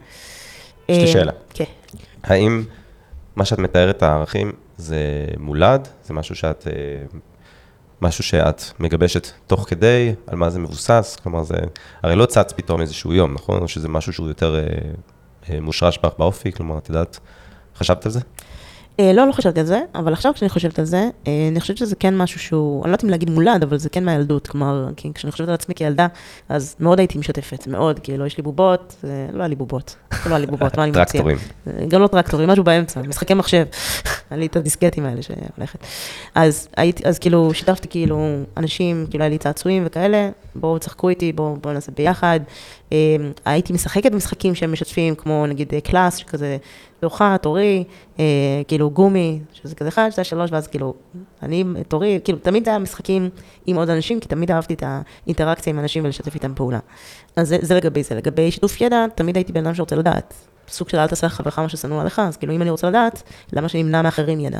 יש 0.88 0.98
לי 0.98 1.06
שאלה. 1.06 1.32
כן. 1.54 1.64
האם 2.22 2.64
מה 3.36 3.44
שאת 3.44 3.58
מתארת 3.58 4.02
הערכים 4.02 4.52
זה 4.76 5.26
מולד? 5.38 5.88
זה 6.04 6.14
משהו 6.14 6.34
שאת, 6.34 6.66
אה, 6.66 6.72
משהו 8.02 8.24
שאת 8.24 8.62
מגבשת 8.78 9.28
תוך 9.46 9.64
כדי? 9.68 10.14
על 10.26 10.36
מה 10.36 10.50
זה 10.50 10.58
מבוסס? 10.58 11.16
כלומר, 11.22 11.42
זה 11.42 11.56
הרי 12.02 12.16
לא 12.16 12.26
צץ 12.26 12.52
פתאום 12.56 12.80
איזשהו 12.80 13.12
יום, 13.12 13.34
נכון? 13.34 13.62
או 13.62 13.68
שזה 13.68 13.88
משהו 13.88 14.12
שהוא 14.12 14.28
יותר 14.28 14.56
אה, 14.56 14.62
אה, 15.50 15.60
מושרש 15.60 15.98
בך 15.98 16.12
באופי? 16.18 16.52
כלומר, 16.52 16.78
את 16.78 16.88
יודעת, 16.88 17.18
חשבת 17.76 18.06
על 18.06 18.12
זה? 18.12 18.20
אה, 19.00 19.12
לא, 19.12 19.26
לא 19.26 19.32
חשבתי 19.32 19.60
על 19.60 19.66
זה, 19.66 19.80
אבל 19.94 20.12
עכשיו 20.12 20.34
כשאני 20.34 20.48
חושבת 20.48 20.78
על 20.78 20.84
זה, 20.84 21.08
אה, 21.26 21.48
אני 21.50 21.60
חושבת 21.60 21.76
שזה 21.76 21.96
כן 21.96 22.16
משהו 22.16 22.40
שהוא, 22.40 22.82
אני 22.82 22.90
לא 22.90 22.94
יודעת 22.94 23.04
אם 23.04 23.10
להגיד 23.10 23.30
מולד, 23.30 23.62
אבל 23.62 23.78
זה 23.78 23.88
כן 23.88 24.04
מהילדות, 24.04 24.46
כלומר, 24.46 24.88
כי 24.96 25.12
כשאני 25.14 25.32
חושבת 25.32 25.48
על 25.48 25.54
עצמי 25.54 25.74
כילדה, 25.74 26.06
אז 26.48 26.76
מאוד 26.80 26.98
הייתי 26.98 27.18
משתפת, 27.18 27.66
מאוד, 27.66 27.98
כאילו, 27.98 28.26
יש 28.26 28.36
לי 28.36 28.42
בובות, 28.42 29.04
לא 29.32 29.38
היה 29.38 29.48
לי 29.48 29.56
בובות, 29.56 29.96
לא 30.26 30.30
היה 30.30 30.38
לי 30.38 30.46
בובות, 30.46 30.76
מה 30.76 30.82
אני 30.82 30.90
מציעה? 30.90 31.06
טרקטורים. 31.06 31.38
אה, 31.66 31.86
גם 31.88 32.02
לא 32.02 32.06
טרקטורים, 32.06 32.48
משהו 32.48 32.64
באמצע, 32.64 33.02
משחקי 33.02 33.34
מחשב, 33.34 33.64
היה 34.30 34.38
לי 34.38 34.46
את 34.46 34.56
הדיסקטים 34.56 35.06
האלה 35.06 35.22
שהולכת. 35.22 35.78
אז 36.34 36.68
הייתי, 36.76 37.08
אז 37.08 37.18
כאילו, 37.18 37.54
שיתפתי 37.54 37.88
כאילו 37.88 38.18
אנשים, 38.56 39.06
כאילו 39.10 39.24
היה 39.24 39.30
לי 39.30 39.38
צעצועים 39.38 39.82
וכאלה, 39.86 40.30
בואו 40.54 40.78
תשחקו 40.78 41.08
איתי, 41.08 41.32
בואו 41.32 41.56
בוא 41.56 41.72
נעשה 41.72 41.92
ביחד. 41.96 42.40
אה, 42.92 43.16
הייתי 43.44 43.72
משחקת 43.72 44.12
במשחקים 44.12 44.54
שהם 44.54 44.72
משתפים, 44.72 45.14
כמו 45.14 45.46
נגיד 45.46 45.74
אה, 45.74 45.80
קלאס, 45.80 46.16
שכזה, 46.16 46.56
תורך, 47.00 47.22
תורי, 47.42 47.84
אה, 48.18 48.24
כאילו 48.68 48.90
גומי, 48.90 49.40
שזה 49.52 49.74
כזה 49.74 49.88
אחד, 49.88 50.08
שתיים, 50.10 50.24
שלוש, 50.24 50.50
ואז 50.52 50.66
כאילו, 50.66 50.94
אני, 51.42 51.64
תורי, 51.88 52.20
כאילו, 52.24 52.38
תמיד 52.38 52.68
היה 52.68 52.78
משחקים 52.78 53.30
עם 53.66 53.76
עוד 53.76 53.90
אנשים, 53.90 54.20
כי 54.20 54.28
תמיד 54.28 54.50
אהבתי 54.50 54.74
את 54.74 54.82
האינטראקציה 54.86 55.72
עם 55.72 55.78
אנשים 55.78 56.04
ולשתף 56.04 56.34
איתם 56.34 56.54
פעולה. 56.54 56.78
אז 57.36 57.48
זה, 57.48 57.58
זה 57.60 57.74
לגבי 57.74 58.02
זה. 58.02 58.14
לגבי 58.14 58.50
שיתוף 58.50 58.80
ידע, 58.80 59.06
תמיד 59.14 59.36
הייתי 59.36 59.52
בן 59.52 59.66
אדם 59.66 59.74
שרוצה 59.74 59.96
לדעת. 59.96 60.34
סוג 60.68 60.88
של 60.88 60.98
אל 60.98 61.06
תעשה 61.06 61.26
לחברך 61.26 61.58
מה 61.58 61.68
ששנוא 61.68 62.00
עליך, 62.00 62.18
אז 62.18 62.36
כאילו, 62.36 62.54
אם 62.54 62.62
אני 62.62 62.70
רוצה 62.70 62.88
לדעת, 62.88 63.22
למה 63.52 63.68
שנמנע 63.68 64.02
מאחרים 64.02 64.40
ידע? 64.40 64.58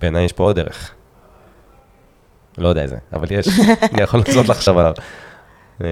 בעיניי 0.00 0.24
יש 0.24 0.32
פה 0.32 0.44
עוד 0.44 0.56
דרך. 0.56 0.94
לא 2.58 2.68
יודע 2.68 2.82
איזה, 2.82 2.96
אבל 3.12 3.26
יש, 3.30 3.48
אני 3.92 4.02
יכול 4.02 4.20
לנסות 4.26 4.48
לחשוב 4.48 4.78
עליו. 4.78 4.92
אה, 5.82 5.88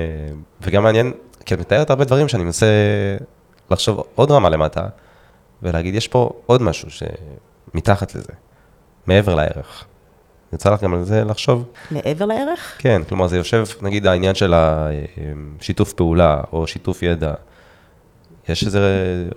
וגם 0.61 0.83
מעניין, 0.83 1.13
כי 1.47 1.55
את 1.55 1.61
מתארת 1.61 1.91
הרבה 1.91 2.05
דברים 2.05 2.29
שאני 2.29 2.45
מנסה 2.45 2.67
לחשוב 3.71 4.05
עוד 4.15 4.31
רמה 4.31 4.49
למטה, 4.51 4.87
ולהגיד, 5.63 5.95
יש 5.95 6.09
פה 6.09 6.31
עוד 6.47 6.63
משהו 6.63 6.89
שמתחת 6.91 8.15
לזה, 8.15 8.33
מעבר 9.07 9.35
לערך. 9.35 9.85
יצא 10.53 10.71
לך 10.71 10.83
גם 10.83 10.95
על 10.95 11.05
זה 11.05 11.25
לחשוב? 11.25 11.65
מעבר 11.91 12.25
לערך? 12.25 12.77
כן, 12.79 13.03
כלומר 13.09 13.27
זה 13.27 13.37
יושב, 13.37 13.65
נגיד 13.83 14.07
העניין 14.07 14.35
של 14.35 14.55
השיתוף 14.57 15.93
פעולה, 15.93 16.41
או 16.53 16.67
שיתוף 16.67 17.03
ידע, 17.03 17.35
יש 18.49 18.65
איזה 18.65 18.81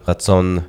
רצון, 0.08 0.60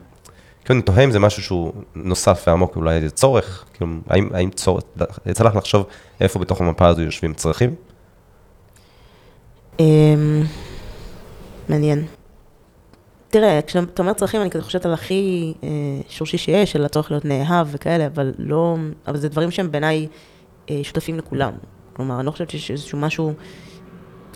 כאילו 0.65 0.75
אני 0.75 0.83
תוהה 0.83 1.05
אם 1.05 1.11
זה 1.11 1.19
משהו 1.19 1.43
שהוא 1.43 1.73
נוסף 1.95 2.45
ועמוק, 2.47 2.77
אולי 2.77 2.97
איזה 2.97 3.11
צורך, 3.11 3.65
כאילו, 3.75 3.91
האם, 4.09 4.29
האם 4.35 4.51
צורך, 4.51 4.83
יצא 5.27 5.45
לך 5.45 5.57
לחשוב 5.57 5.87
איפה 6.21 6.39
בתוך 6.39 6.61
המפה 6.61 6.87
הזו 6.87 7.03
יושבים 7.03 7.35
צרכים? 7.35 7.75
אמ, 9.81 10.43
מעניין. 11.69 12.07
תראה, 13.29 13.61
כשאתה 13.67 14.03
אומר 14.03 14.13
צרכים, 14.13 14.41
אני 14.41 14.51
כזה 14.51 14.63
חושבת 14.63 14.87
על 14.87 14.93
הכי 14.93 15.55
אה, 15.63 15.69
שורשי 16.09 16.39
שיש, 16.39 16.73
של 16.73 16.85
הצורך 16.85 17.11
להיות 17.11 17.25
נאהב 17.25 17.67
וכאלה, 17.71 18.07
אבל 18.07 18.35
לא, 18.39 18.77
אבל 19.07 19.17
זה 19.17 19.29
דברים 19.29 19.51
שהם 19.51 19.71
בעיניי 19.71 20.07
אה, 20.71 20.81
שותפים 20.83 21.19
לכולם. 21.19 21.53
כלומר, 21.93 22.17
אני 22.17 22.27
לא 22.27 22.31
חושבת 22.31 22.51
שיש 22.51 22.71
איזשהו 22.71 22.99
משמשהו, 22.99 23.33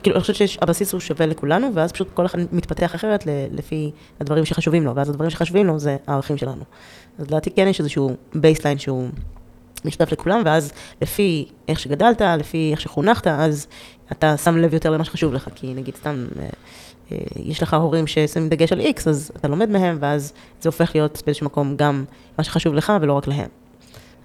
כאילו, 0.03 0.17
אני 0.17 0.21
חושבת 0.21 0.49
שהבסיס 0.49 0.93
הוא 0.93 1.01
שווה 1.01 1.27
לכולנו, 1.27 1.75
ואז 1.75 1.93
פשוט 1.93 2.09
כל 2.15 2.27
אחד 2.27 2.39
מתפתח 2.53 2.95
אחרת 2.95 3.25
לפי 3.53 3.91
הדברים 4.21 4.45
שחשובים 4.45 4.85
לו, 4.85 4.95
ואז 4.95 5.09
הדברים 5.09 5.31
שחשובים 5.31 5.67
לו 5.67 5.79
זה 5.79 5.97
הערכים 6.07 6.37
שלנו. 6.37 6.65
אז 7.19 7.27
לדעתי 7.27 7.51
כן 7.51 7.69
יש 7.69 7.81
איזשהו 7.81 8.17
baseline 8.35 8.79
שהוא 8.79 9.09
משותף 9.85 10.13
לכולם, 10.13 10.43
ואז 10.45 10.73
לפי 11.03 11.49
איך 11.69 11.81
שגדלת, 11.81 12.21
לפי 12.21 12.69
איך 12.73 12.81
שחונכת, 12.81 13.27
אז 13.27 13.67
אתה 14.13 14.37
שם 14.37 14.57
לב 14.57 14.75
יותר 14.75 14.91
למה 14.91 15.05
שחשוב 15.05 15.35
לך, 15.35 15.49
כי 15.55 15.75
נגיד 15.75 15.97
סתם, 15.97 16.27
אה, 16.39 16.49
אה, 17.13 17.19
יש 17.37 17.63
לך 17.63 17.75
הורים 17.75 18.07
ששמים 18.07 18.49
דגש 18.49 18.73
על 18.73 18.81
X, 18.81 19.09
אז 19.09 19.33
אתה 19.37 19.49
לומד 19.49 19.71
מהם, 19.71 19.99
ואז 20.01 20.33
זה 20.61 20.69
הופך 20.69 20.91
להיות 20.95 21.23
באיזשהו 21.27 21.47
מקום 21.47 21.77
גם 21.77 22.05
מה 22.39 22.45
שחשוב 22.45 22.75
לך 22.75 22.93
ולא 23.01 23.13
רק 23.13 23.27
להם. 23.27 23.49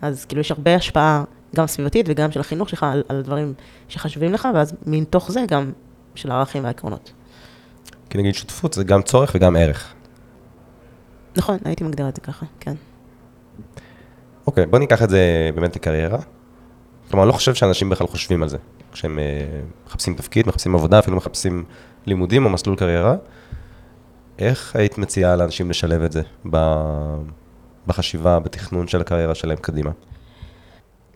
אז 0.01 0.25
כאילו 0.25 0.41
יש 0.41 0.51
הרבה 0.51 0.75
השפעה, 0.75 1.23
גם 1.55 1.67
סביבתית 1.67 2.05
וגם 2.09 2.31
של 2.31 2.39
החינוך 2.39 2.69
שלך, 2.69 2.83
על, 2.83 3.03
על 3.09 3.21
דברים 3.21 3.53
שחשובים 3.87 4.33
לך, 4.33 4.47
ואז 4.53 4.73
מתוך 4.85 5.31
זה 5.31 5.45
גם 5.47 5.71
של 6.15 6.31
הערכים 6.31 6.63
והעקרונות. 6.63 7.11
כי 8.09 8.17
נגיד 8.17 8.35
שותפות 8.35 8.73
זה 8.73 8.83
גם 8.83 9.01
צורך 9.01 9.31
וגם 9.35 9.55
ערך. 9.55 9.93
נכון, 11.37 11.57
הייתי 11.65 11.83
מגדירה 11.83 12.09
את 12.09 12.15
זה 12.15 12.21
ככה, 12.21 12.45
כן. 12.59 12.73
אוקיי, 14.47 14.65
בוא 14.65 14.79
ניקח 14.79 15.03
את 15.03 15.09
זה 15.09 15.49
באמת 15.55 15.75
לקריירה. 15.75 16.19
כלומר, 17.09 17.23
אני 17.23 17.27
לא 17.27 17.33
חושב 17.33 17.53
שאנשים 17.53 17.89
בכלל 17.89 18.07
חושבים 18.07 18.43
על 18.43 18.49
זה. 18.49 18.57
כשהם 18.91 19.19
אה, 19.19 19.23
מחפשים 19.87 20.15
תפקיד, 20.15 20.47
מחפשים 20.47 20.75
עבודה, 20.75 20.99
אפילו 20.99 21.17
מחפשים 21.17 21.63
לימודים 22.05 22.45
או 22.45 22.49
מסלול 22.49 22.75
קריירה. 22.75 23.15
איך 24.39 24.75
היית 24.75 24.97
מציעה 24.97 25.35
לאנשים 25.35 25.69
לשלב 25.69 26.01
את 26.01 26.11
זה 26.11 26.21
בחשיבה, 27.87 28.39
בתכנון 28.39 28.87
של 28.87 29.01
הקריירה 29.01 29.35
שלהם 29.35 29.57
קדימה? 29.57 29.91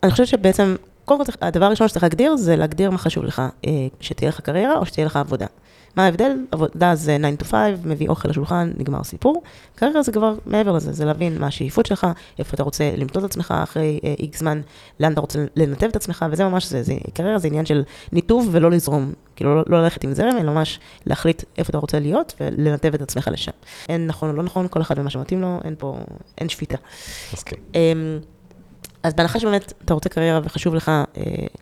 אני 0.02 0.10
חושבת 0.10 0.26
שבעצם, 0.26 0.76
קודם 1.04 1.24
כל, 1.24 1.32
הדבר 1.40 1.64
הראשון 1.64 1.88
שצריך 1.88 2.02
להגדיר, 2.02 2.36
זה 2.36 2.56
להגדיר 2.56 2.90
מה 2.90 2.98
חשוב 2.98 3.24
לך, 3.24 3.42
אה, 3.66 3.70
שתהיה 4.00 4.28
לך 4.28 4.40
קריירה 4.40 4.78
או 4.78 4.86
שתהיה 4.86 5.06
לך 5.06 5.16
עבודה. 5.16 5.46
מה 5.96 6.04
ההבדל? 6.04 6.32
עבודה 6.50 6.94
זה 6.94 7.16
9 7.38 7.44
to 7.44 7.44
5, 7.44 7.56
מביא 7.84 8.08
אוכל 8.08 8.28
לשולחן, 8.28 8.72
נגמר 8.76 9.04
סיפור. 9.04 9.42
קריירה 9.74 10.02
זה 10.02 10.12
כבר 10.12 10.34
מעבר 10.46 10.72
לזה, 10.72 10.92
זה 10.92 11.04
להבין 11.04 11.38
מה 11.38 11.46
השאיפות 11.46 11.86
שלך, 11.86 12.06
איפה 12.38 12.54
אתה 12.54 12.62
רוצה 12.62 12.90
למדוד 12.96 13.24
את 13.24 13.30
עצמך 13.30 13.54
אחרי 13.62 14.00
איקס 14.18 14.38
זמן, 14.38 14.60
לאן 15.00 15.12
אתה 15.12 15.20
רוצה 15.20 15.44
לנתב 15.56 15.86
את 15.86 15.96
עצמך, 15.96 16.24
וזה 16.30 16.44
ממש 16.44 16.66
זה, 16.66 16.82
זה 16.82 16.94
קריירה 17.14 17.38
זה 17.38 17.48
עניין 17.48 17.66
של 17.66 17.82
ניתוב 18.12 18.48
ולא 18.52 18.70
לזרום, 18.70 19.12
כאילו 19.36 19.56
לא, 19.56 19.62
לא 19.66 19.82
ללכת 19.82 20.04
עם 20.04 20.14
זרם, 20.14 20.36
אלא 20.40 20.52
ממש 20.52 20.80
להחליט 21.06 21.42
איפה 21.58 21.70
אתה 21.70 21.78
רוצה 21.78 22.00
להיות 22.00 22.34
ולנתב 22.40 22.94
את 22.94 23.02
עצמך 23.02 23.28
לשם. 23.32 23.52
אין 23.88 24.06
נכון 24.06 24.30
או 24.30 24.36
לא 24.36 24.42
נכון, 24.42 24.68
כל 24.68 24.80
אחד 24.80 24.98
ומה 24.98 25.10
שמתאים 25.10 25.40
לו, 25.40 25.60
אין 25.64 25.74
פה, 25.78 25.98
אין 26.38 26.48
שפיטה. 26.48 26.76
מסכים. 27.32 27.58
אמ, 27.74 28.18
אז 29.02 29.14
בהנחה 29.14 29.40
שבאמת 29.40 29.72
אתה 29.84 29.94
רוצה 29.94 30.08
קריירה 30.08 30.40
וחשוב 30.44 30.74
לך 30.74 30.88
אה, 30.88 31.04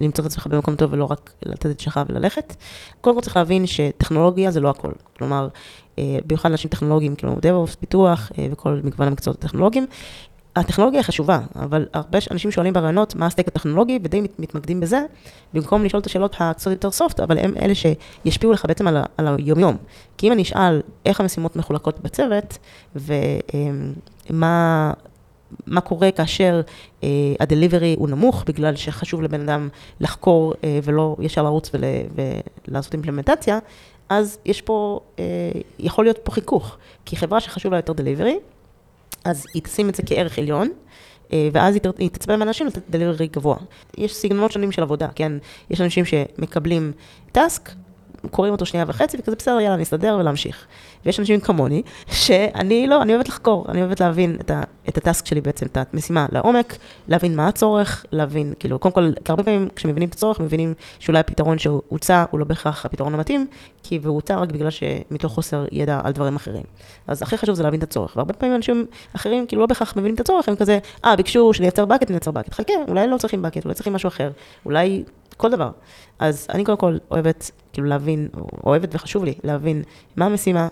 למצוא 0.01 0.24
את 0.24 0.31
עצמך 0.31 0.46
במקום 0.46 0.77
טוב 0.77 0.92
ולא 0.92 1.05
רק 1.05 1.33
לתת 1.46 1.66
את 1.70 1.81
שלך 1.81 2.01
וללכת, 2.09 2.57
קודם 3.01 3.16
כל 3.16 3.22
צריך 3.22 3.37
להבין 3.37 3.66
שטכנולוגיה 3.66 4.51
זה 4.51 4.61
לא 4.61 4.70
הכל. 4.70 4.92
כלומר, 5.18 5.48
אה, 5.98 6.18
במיוחד 6.27 6.51
אנשים 6.51 6.70
טכנולוגיים, 6.70 7.14
כאילו 7.14 7.37
DevOps, 7.37 7.77
פיתוח 7.81 8.33
אה, 8.38 8.46
וכל 8.51 8.81
מגוון 8.85 9.07
המקצועות 9.09 9.44
הטכנולוגיים, 9.44 9.87
הטכנולוגיה 10.57 11.03
חשובה, 11.03 11.40
אבל 11.57 11.87
הרבה 11.92 12.18
אנשים 12.31 12.51
שואלים 12.51 12.72
ברעיונות 12.72 13.14
מה 13.14 13.27
הסטייק 13.27 13.48
הטכנולוגי 13.48 13.98
ודי 14.03 14.20
מת- 14.20 14.38
מתמקדים 14.38 14.81
בזה, 14.81 15.01
במקום 15.55 15.85
לשאול 15.85 16.01
את 16.01 16.07
השאלות 16.07 16.37
הקצת 16.40 16.70
יותר 16.70 16.90
סופט, 16.90 17.20
אבל 17.20 17.38
הם 17.38 17.55
אלה 17.62 17.72
שישפיעו 17.74 18.53
לך 18.53 18.64
בעצם 18.68 18.87
על, 18.87 18.96
על 19.16 19.37
היומיום. 19.38 19.77
כי 20.16 20.27
אם 20.27 20.33
אני 20.33 20.42
אשאל 20.42 20.81
איך 21.07 21.20
המשימות 21.20 21.57
מחולקות 21.57 22.01
בצוות, 22.01 22.59
ומה 24.27 24.92
מה 25.66 25.80
קורה 25.80 26.11
כאשר 26.11 26.61
אה, 27.02 27.08
הדליברי 27.40 27.94
הוא 27.98 28.08
נמוך, 28.08 28.44
בגלל 28.46 28.76
שחשוב 28.76 29.22
לבן 29.22 29.40
אדם 29.40 29.68
לחקור 30.00 30.54
אה, 30.64 30.78
ולא 30.82 31.16
ישר 31.20 31.42
לרוץ 31.42 31.70
ול, 31.74 31.84
ולעשות 32.68 32.94
אימפלמנטציה, 32.94 33.58
אז 34.08 34.38
יש 34.44 34.62
פה, 34.62 35.00
אה, 35.18 35.24
יכול 35.78 36.04
להיות 36.04 36.18
פה 36.22 36.32
חיכוך. 36.32 36.76
כי 37.04 37.16
חברה 37.16 37.40
שחשוב 37.40 37.72
לה 37.72 37.78
יותר 37.78 37.92
דליברי, 37.92 38.38
אז 39.24 39.46
היא 39.54 39.62
תשים 39.62 39.88
את 39.88 39.94
זה 39.94 40.02
כערך 40.06 40.38
עליון, 40.38 40.68
אה, 41.32 41.48
ואז 41.52 41.78
היא, 41.98 42.11
תצפה 42.11 42.37
מאנשים 42.37 42.66
לתת 42.66 42.82
דליברי 42.90 43.26
גבוה. 43.26 43.56
יש 43.98 44.14
סגנונות 44.14 44.52
שונים 44.52 44.72
של 44.72 44.82
עבודה, 44.82 45.08
כן? 45.14 45.32
יש 45.70 45.80
אנשים 45.80 46.04
שמקבלים 46.04 46.92
טאסק, 47.32 47.70
קוראים 48.31 48.52
אותו 48.52 48.66
שנייה 48.66 48.85
וחצי, 48.88 49.16
וכזה 49.20 49.37
בסדר, 49.37 49.61
יאללה, 49.61 49.76
נסתדר 49.76 50.16
ולהמשיך. 50.20 50.66
ויש 51.07 51.20
אנשים 51.20 51.40
כמוני, 51.40 51.83
שאני 52.07 52.87
לא, 52.87 53.02
אני 53.02 53.12
אוהבת 53.14 53.28
לחקור, 53.28 53.64
אני 53.68 53.81
אוהבת 53.83 54.00
להבין 54.00 54.37
את, 54.40 54.50
ה, 54.50 54.62
את 54.88 54.96
הטאסק 54.96 55.26
שלי 55.26 55.40
בעצם, 55.40 55.66
את 55.66 55.78
המשימה 55.92 56.26
לעומק, 56.33 56.76
להבין 57.09 57.37
מה 57.37 57.48
הצורך, 57.48 58.04
להבין, 58.12 58.52
כאילו, 58.59 58.78
קודם 58.78 58.94
כל, 58.94 59.12
הרבה 59.28 59.42
פעמים 59.42 59.68
כשמבינים 59.76 60.09
את 60.09 60.14
הצורך, 60.14 60.40
מבינים 60.40 60.74
שאולי 60.98 61.20
הפתרון 61.20 61.59
שהוצע 61.59 62.24
הוא 62.31 62.40
לא 62.40 62.44
בהכרח 62.44 62.87
הפתרון 62.87 63.14
המתאים, 63.14 63.46
כי 63.83 64.00
הוא 64.04 64.14
הוצע 64.14 64.37
רק 64.37 64.52
בגלל 64.52 64.70
שמתוך 64.70 65.33
חוסר 65.33 65.64
ידע 65.72 66.00
על 66.04 66.12
דברים 66.12 66.37
אחרים. 66.37 66.62
אז 67.07 67.22
הכי 67.22 67.38
חשוב 67.38 67.54
זה 67.54 67.62
להבין 67.62 67.78
את 67.78 67.85
הצורך, 67.85 68.16
והרבה 68.16 68.33
פעמים 68.33 68.54
אנשים 68.54 68.87
אחרים, 69.16 69.46
כאילו, 69.46 69.62
לא 69.62 69.66
בהכרח 69.66 69.96
מבינים 69.96 70.14
את 70.14 70.20
הצורך, 70.20 70.48
הם 70.48 70.57
כזה, 70.57 70.78
אה, 71.04 71.16
ביקשו 71.16 71.52
שנייצר 71.52 71.85
בקט, 71.85 72.11
נייצר 72.11 72.31
בקט. 72.31 72.54
חכה, 72.54 72.72
אולי 72.88 73.07
לא 73.09 73.16
צריכים 73.16 73.42
בקט, 73.42 73.64
אולי 73.64 73.74
צריכים 73.74 73.92
משהו 73.92 74.09
אחר, 74.09 74.31
אולי 74.64 75.04
כל 75.38 75.51
דבר. 75.51 75.70
אז 76.18 76.46
אני 76.51 76.64
קודם 76.64 76.79
כל 76.79 76.96
אוהבת, 77.11 77.51
כאילו, 77.72 77.88
להבין, 77.88 78.29
או 78.35 78.48
אוהבת 78.64 78.94
וחשוב 78.94 79.24
לי 79.24 79.35
להבין 79.44 79.83
מה 80.16 80.27
המשימה, 80.27 80.68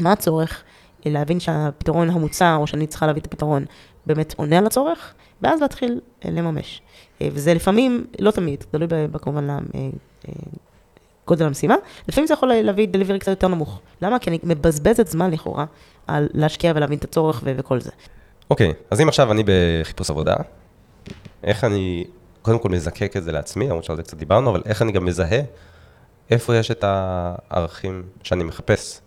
מה 0.00 0.12
הצורך, 0.12 0.62
להבין 1.06 1.40
שהפתרון 1.40 2.10
המוצע, 2.10 2.56
או 2.56 2.66
שאני 2.66 2.86
צריכה 2.86 3.06
להביא 3.06 3.20
את 3.20 3.26
הפתרון, 3.26 3.64
באמת 4.06 4.34
עונה 4.36 4.58
על 4.58 4.66
הצורך, 4.66 5.14
ואז 5.42 5.60
להתחיל 5.60 6.00
אה, 6.24 6.30
לממש. 6.30 6.82
אה, 7.22 7.28
וזה 7.32 7.54
לפעמים, 7.54 8.06
לא 8.18 8.30
תמיד, 8.30 8.64
תלוי 8.70 8.88
כמובן 9.22 9.50
אה, 9.50 9.56
גודל 11.26 11.46
המשימה, 11.46 11.74
לפעמים 12.08 12.26
זה 12.26 12.34
יכול 12.34 12.52
להביא 12.54 12.88
דליברי 12.88 13.18
קצת 13.18 13.30
יותר 13.30 13.48
נמוך. 13.48 13.80
למה? 14.02 14.18
כי 14.18 14.30
אני 14.30 14.38
מבזבזת 14.42 15.06
זמן 15.06 15.30
לכאורה 15.30 15.64
על 16.06 16.28
להשקיע 16.34 16.72
ולהבין 16.76 16.98
את 16.98 17.04
הצורך 17.04 17.42
וכל 17.44 17.80
זה. 17.80 17.90
אוקיי, 18.50 18.72
אז 18.90 19.00
אם 19.00 19.08
עכשיו 19.08 19.32
אני 19.32 19.44
בחיפוש 19.46 20.10
עבודה, 20.10 20.34
איך 21.44 21.64
אני 21.64 22.04
קודם 22.42 22.58
כל 22.58 22.68
מזקק 22.68 23.16
את 23.16 23.24
זה 23.24 23.32
לעצמי, 23.32 23.68
למרות 23.68 23.84
שעל 23.84 23.96
זה 23.96 24.02
קצת 24.02 24.16
דיברנו, 24.16 24.50
אבל 24.50 24.62
איך 24.66 24.82
אני 24.82 24.92
גם 24.92 25.04
מזהה 25.04 25.40
איפה 26.30 26.56
יש 26.56 26.70
את 26.70 26.84
הערכים 26.86 28.02
שאני 28.22 28.44
מחפש. 28.44 29.00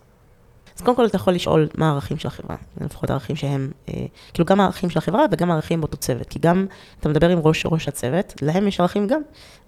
אז 0.76 0.82
קודם 0.82 0.96
כל 0.96 1.06
אתה 1.06 1.16
יכול 1.16 1.32
לשאול 1.32 1.68
מה 1.74 1.88
הערכים 1.88 2.18
של 2.18 2.28
החברה, 2.28 2.56
לפחות 2.80 3.10
הערכים 3.10 3.36
שהם, 3.36 3.70
אה, 3.88 4.04
כאילו 4.32 4.46
גם 4.46 4.60
הערכים 4.60 4.90
של 4.90 4.98
החברה 4.98 5.24
וגם 5.32 5.50
הערכים 5.50 5.80
באותו 5.80 5.96
צוות, 5.96 6.28
כי 6.28 6.38
גם 6.38 6.66
אתה 7.00 7.08
מדבר 7.08 7.28
עם 7.28 7.38
ראש 7.38 7.66
ראש 7.66 7.88
הצוות, 7.88 8.34
להם 8.42 8.68
יש 8.68 8.80
ערכים 8.80 9.06
גם. 9.06 9.20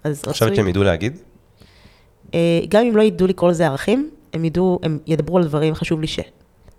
אז 0.03 0.19
את 0.19 0.25
חושבת 0.25 0.55
שהם 0.55 0.67
ידעו 0.67 0.83
להגיד? 0.83 1.17
אה, 2.33 2.59
גם 2.69 2.85
אם 2.85 2.97
לא 2.97 3.01
ידעו 3.01 3.27
לקרוא 3.27 3.49
לזה 3.49 3.67
ערכים, 3.67 4.09
הם 4.33 4.45
ידעו, 4.45 4.79
הם 4.83 4.99
ידברו 5.07 5.37
על 5.37 5.43
דברים, 5.43 5.75
חשוב 5.75 6.01
לי 6.01 6.07
ש. 6.07 6.19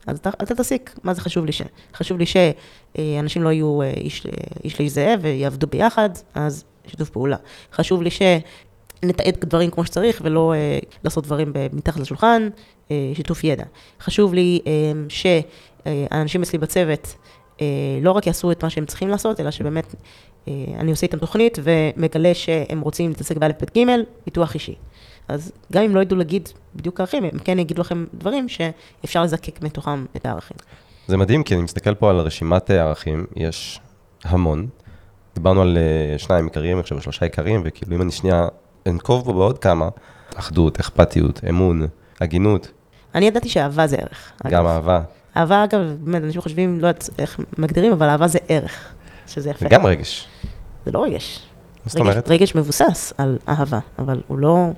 אז 0.07 0.19
אתה, 0.19 0.31
אתה 0.43 0.55
תסיק, 0.55 0.95
מה 1.05 1.15
זה 1.15 1.21
חשוב 1.21 1.45
לי 1.45 1.53
ש? 1.53 1.63
חשוב 1.95 2.19
לי 2.19 2.25
שאנשים 2.27 3.43
לא 3.43 3.53
יהיו 3.53 3.83
אה, 3.83 3.91
איש, 3.91 4.27
אה, 4.27 4.33
איש 4.65 4.81
לאיש 4.81 4.93
זאב 4.93 5.19
ויעבדו 5.23 5.67
ביחד, 5.67 6.11
אז 6.35 6.65
שיתוף 6.89 7.11
פעולה. 7.11 7.37
חשוב 7.73 8.03
לי 8.03 8.11
שנתעד 8.11 9.37
דברים 9.41 9.71
כמו 9.71 9.85
שצריך 9.85 10.21
ולא 10.25 10.55
אה, 10.55 10.79
לעשות 11.05 11.25
דברים 11.25 11.53
מתחת 11.73 12.01
לשולחן, 12.01 12.49
אה, 12.91 13.13
שיתוף 13.15 13.45
ידע. 13.45 13.65
חשוב 14.01 14.35
לי 14.35 14.61
אה, 14.67 14.73
שהאנשים 15.09 16.43
אצלי 16.43 16.59
בצוות 16.59 17.15
אה, 17.61 17.67
לא 18.03 18.13
רק 18.13 18.27
יעשו 18.27 18.53
את 18.53 18.65
מה 18.65 18.71
שהם 18.71 18.87
צריכים 18.87 19.09
לעשות, 19.09 19.41
אלא 19.41 19.51
שבאמת 19.51 19.95
אה, 20.49 20.53
אני 20.79 20.91
עושה 20.91 21.07
איתם 21.07 21.19
תוכנית 21.19 21.59
ומגלה 21.63 22.35
שהם 22.35 22.81
רוצים 22.81 23.09
להתעסק 23.11 23.37
באלף 23.37 23.57
בית 23.61 23.75
גימל, 23.75 24.05
פיתוח 24.25 24.55
אישי. 24.55 24.75
אז 25.29 25.53
גם 25.73 25.83
אם 25.83 25.95
לא 25.95 26.01
ידעו 26.01 26.19
להגיד 26.19 26.49
בדיוק 26.77 27.01
ערכים, 27.01 27.25
הם 27.25 27.39
כן 27.45 27.59
יגידו 27.59 27.81
לכם 27.81 28.05
דברים 28.15 28.47
שאפשר 28.49 29.23
לזקק 29.23 29.63
מתוכם 29.63 30.05
את 30.17 30.27
הערכים. 30.27 30.57
זה 31.07 31.17
מדהים, 31.17 31.43
כי 31.43 31.55
אני 31.55 31.63
מסתכל 31.63 31.95
פה 31.95 32.11
על 32.11 32.17
רשימת 32.17 32.71
הערכים, 32.71 33.27
יש 33.37 33.81
המון. 34.25 34.69
דיברנו 35.39 35.63
על 35.63 35.79
אה, 35.79 36.19
שניים 36.19 36.45
עיקריים, 36.45 36.77
אני 36.77 36.83
חושב 36.83 37.01
שלושה 37.01 37.25
עיקריים, 37.25 37.63
וכאילו 37.65 37.97
אם 37.97 38.03
אני 38.03 38.11
שנייה 38.11 38.49
אנקוב 38.89 39.25
פה 39.25 39.33
בעוד 39.33 39.59
כמה, 39.59 39.89
אחדות, 40.37 40.81
אכפתיות, 40.81 41.41
אמון, 41.49 41.87
הגינות. 42.21 42.71
אני 43.15 43.27
ידעתי 43.27 43.49
שאהבה 43.49 43.87
זה 43.87 43.97
ערך. 43.97 44.33
גם 44.47 44.67
אגב. 44.67 44.67
אהבה. 44.67 45.01
אהבה, 45.37 45.65
אגב, 45.65 45.81
באמת, 46.01 46.23
אנשים 46.23 46.41
חושבים, 46.41 46.81
לא 46.81 46.87
יודעת 46.87 47.11
איך 47.19 47.41
מגדירים, 47.59 47.93
אבל 47.93 48.09
אהבה 48.09 48.29
זה 48.29 48.39
ערך, 48.49 48.95
שזה 49.27 49.51
יפה. 49.51 49.59
זה 49.59 49.69
גם 49.69 49.87
רגש. 49.87 50.29
זה 50.87 50.93
לא 50.93 51.05
רגש. 51.05 51.47
מה 51.85 51.91
זאת 51.91 52.01
אומרת? 52.01 52.29
רגש 52.29 52.55
מבוסס 52.55 53.13
על 53.19 53.39
אהבה, 53.49 53.79
אבל 53.99 54.21
הוא 54.27 54.39
לא... 54.39 54.71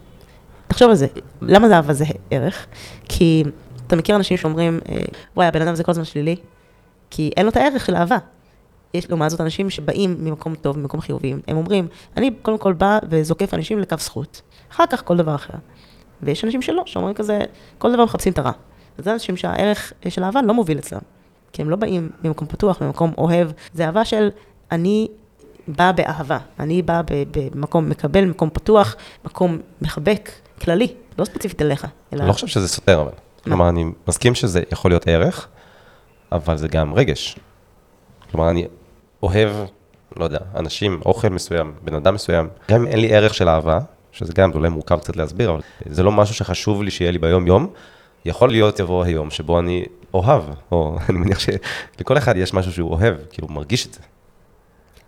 תחשוב 0.69 0.91
על 0.91 0.97
זה, 0.97 1.07
למה 1.43 1.69
זה 1.69 1.77
אהבה 1.77 1.93
זה 1.93 2.05
ערך? 2.31 2.67
כי 3.09 3.45
אתה 3.87 3.97
מכיר 3.97 4.17
אנשים 4.17 4.37
שאומרים, 4.37 4.81
אה, 4.89 4.97
וואי, 5.37 5.47
הבן 5.47 5.63
אדם 5.63 5.75
זה 5.75 5.85
כל 5.85 5.91
הזמן 5.91 6.05
שלילי, 6.05 6.37
כי 7.11 7.31
אין 7.37 7.47
לו 7.47 7.51
את 7.51 7.57
הערך 7.57 7.87
של 7.87 7.97
אהבה. 7.97 8.19
יש 8.95 9.11
לעומת 9.11 9.31
זאת 9.31 9.41
אנשים 9.41 9.71
שבאים 9.71 10.17
ממקום 10.19 10.55
טוב, 10.55 10.79
ממקום 10.79 11.01
חיובי, 11.01 11.35
הם 11.49 11.57
אומרים, 11.57 11.87
אני 12.17 12.31
קודם 12.43 12.59
כל 12.59 12.73
בא 12.73 12.99
וזוקף 13.11 13.55
אנשים 13.55 13.79
לקו 13.79 13.97
זכות, 13.99 14.43
אחר 14.73 14.85
כך 14.91 15.05
כל 15.05 15.17
דבר 15.17 15.35
אחר. 15.35 15.55
ויש 16.23 16.45
אנשים 16.45 16.63
שלא, 16.63 16.83
שאומרים 16.87 17.15
כזה, 17.15 17.39
כל 17.79 17.93
דבר 17.93 18.05
מחפשים 18.05 18.33
את 18.33 18.39
הרע. 18.39 18.53
זה 18.99 19.13
אנשים 19.13 19.37
שהערך 19.37 19.93
של 20.09 20.25
אהבה 20.25 20.43
לא 20.43 20.55
מוביל 20.55 20.79
אצלם, 20.79 21.01
כי 21.53 21.63
הם 21.63 21.71
לא 21.71 21.77
באים 21.77 22.11
ממקום 22.25 22.49
פתוח, 22.49 22.83
ממקום 22.83 23.13
אוהב, 23.19 23.49
זה 23.73 23.87
אהבה 23.87 24.05
של 24.05 24.29
אני 24.73 25.09
בא 25.69 25.93
באהבה, 25.93 26.39
אני 26.61 26.83
בא 26.83 27.03
במקום 27.31 27.89
מקבל, 27.89 28.25
מקום 28.25 28.51
פתוח, 28.51 28.97
מקום 29.25 29.59
מחבק, 29.83 30.31
כללי, 30.61 30.95
לא 31.19 31.25
ספציפית 31.25 31.63
אליך. 31.63 31.87
אלא... 32.13 32.21
אני 32.21 32.29
לא 32.29 32.33
חושב 32.33 32.47
שזה 32.47 32.69
סותר, 32.69 33.01
אבל. 33.03 33.13
כלומר, 33.45 33.69
אני 33.69 33.85
מסכים 34.09 34.35
שזה 34.35 34.63
יכול 34.73 34.91
להיות 34.91 35.09
ערך, 35.09 35.49
אבל 36.33 36.57
זה 36.57 36.69
גם 36.69 36.95
רגש. 36.95 37.37
כלומר, 38.31 38.51
אני 38.51 38.67
אוהב, 39.23 39.51
לא 40.17 40.25
יודע, 40.25 40.39
אנשים, 40.57 41.01
אוכל 41.07 41.29
מסוים, 41.29 41.73
בן 41.85 41.95
אדם 41.95 42.15
מסוים, 42.15 42.49
גם 42.71 42.81
אם 42.81 42.87
אין 42.87 43.01
לי 43.01 43.15
ערך 43.15 43.35
של 43.35 43.49
אהבה, 43.49 43.79
שזה 44.13 44.33
גם, 44.33 44.51
אולי 44.53 44.69
מורכב 44.69 44.99
קצת 44.99 45.17
להסביר, 45.17 45.51
אבל 45.51 45.61
זה 45.87 46.03
לא 46.03 46.13
משהו 46.13 46.35
שחשוב 46.35 46.83
לי 46.83 46.91
שיהיה 46.91 47.11
לי 47.11 47.19
ביום-יום, 47.19 47.67
יכול 48.25 48.51
להיות 48.51 48.81
יבוא 48.81 49.05
היום 49.05 49.31
שבו 49.31 49.59
אני 49.59 49.85
אוהב, 50.15 50.43
או 50.73 50.97
אני 51.09 51.19
מניח 51.19 51.39
שלכל 51.39 52.19
אחד 52.19 52.37
יש 52.37 52.55
משהו 52.55 52.73
שהוא 52.73 52.91
אוהב, 52.91 53.15
כאילו 53.31 53.49
הוא 53.49 53.55
מרגיש 53.55 53.87
את 53.87 53.95
זה. 53.95 54.01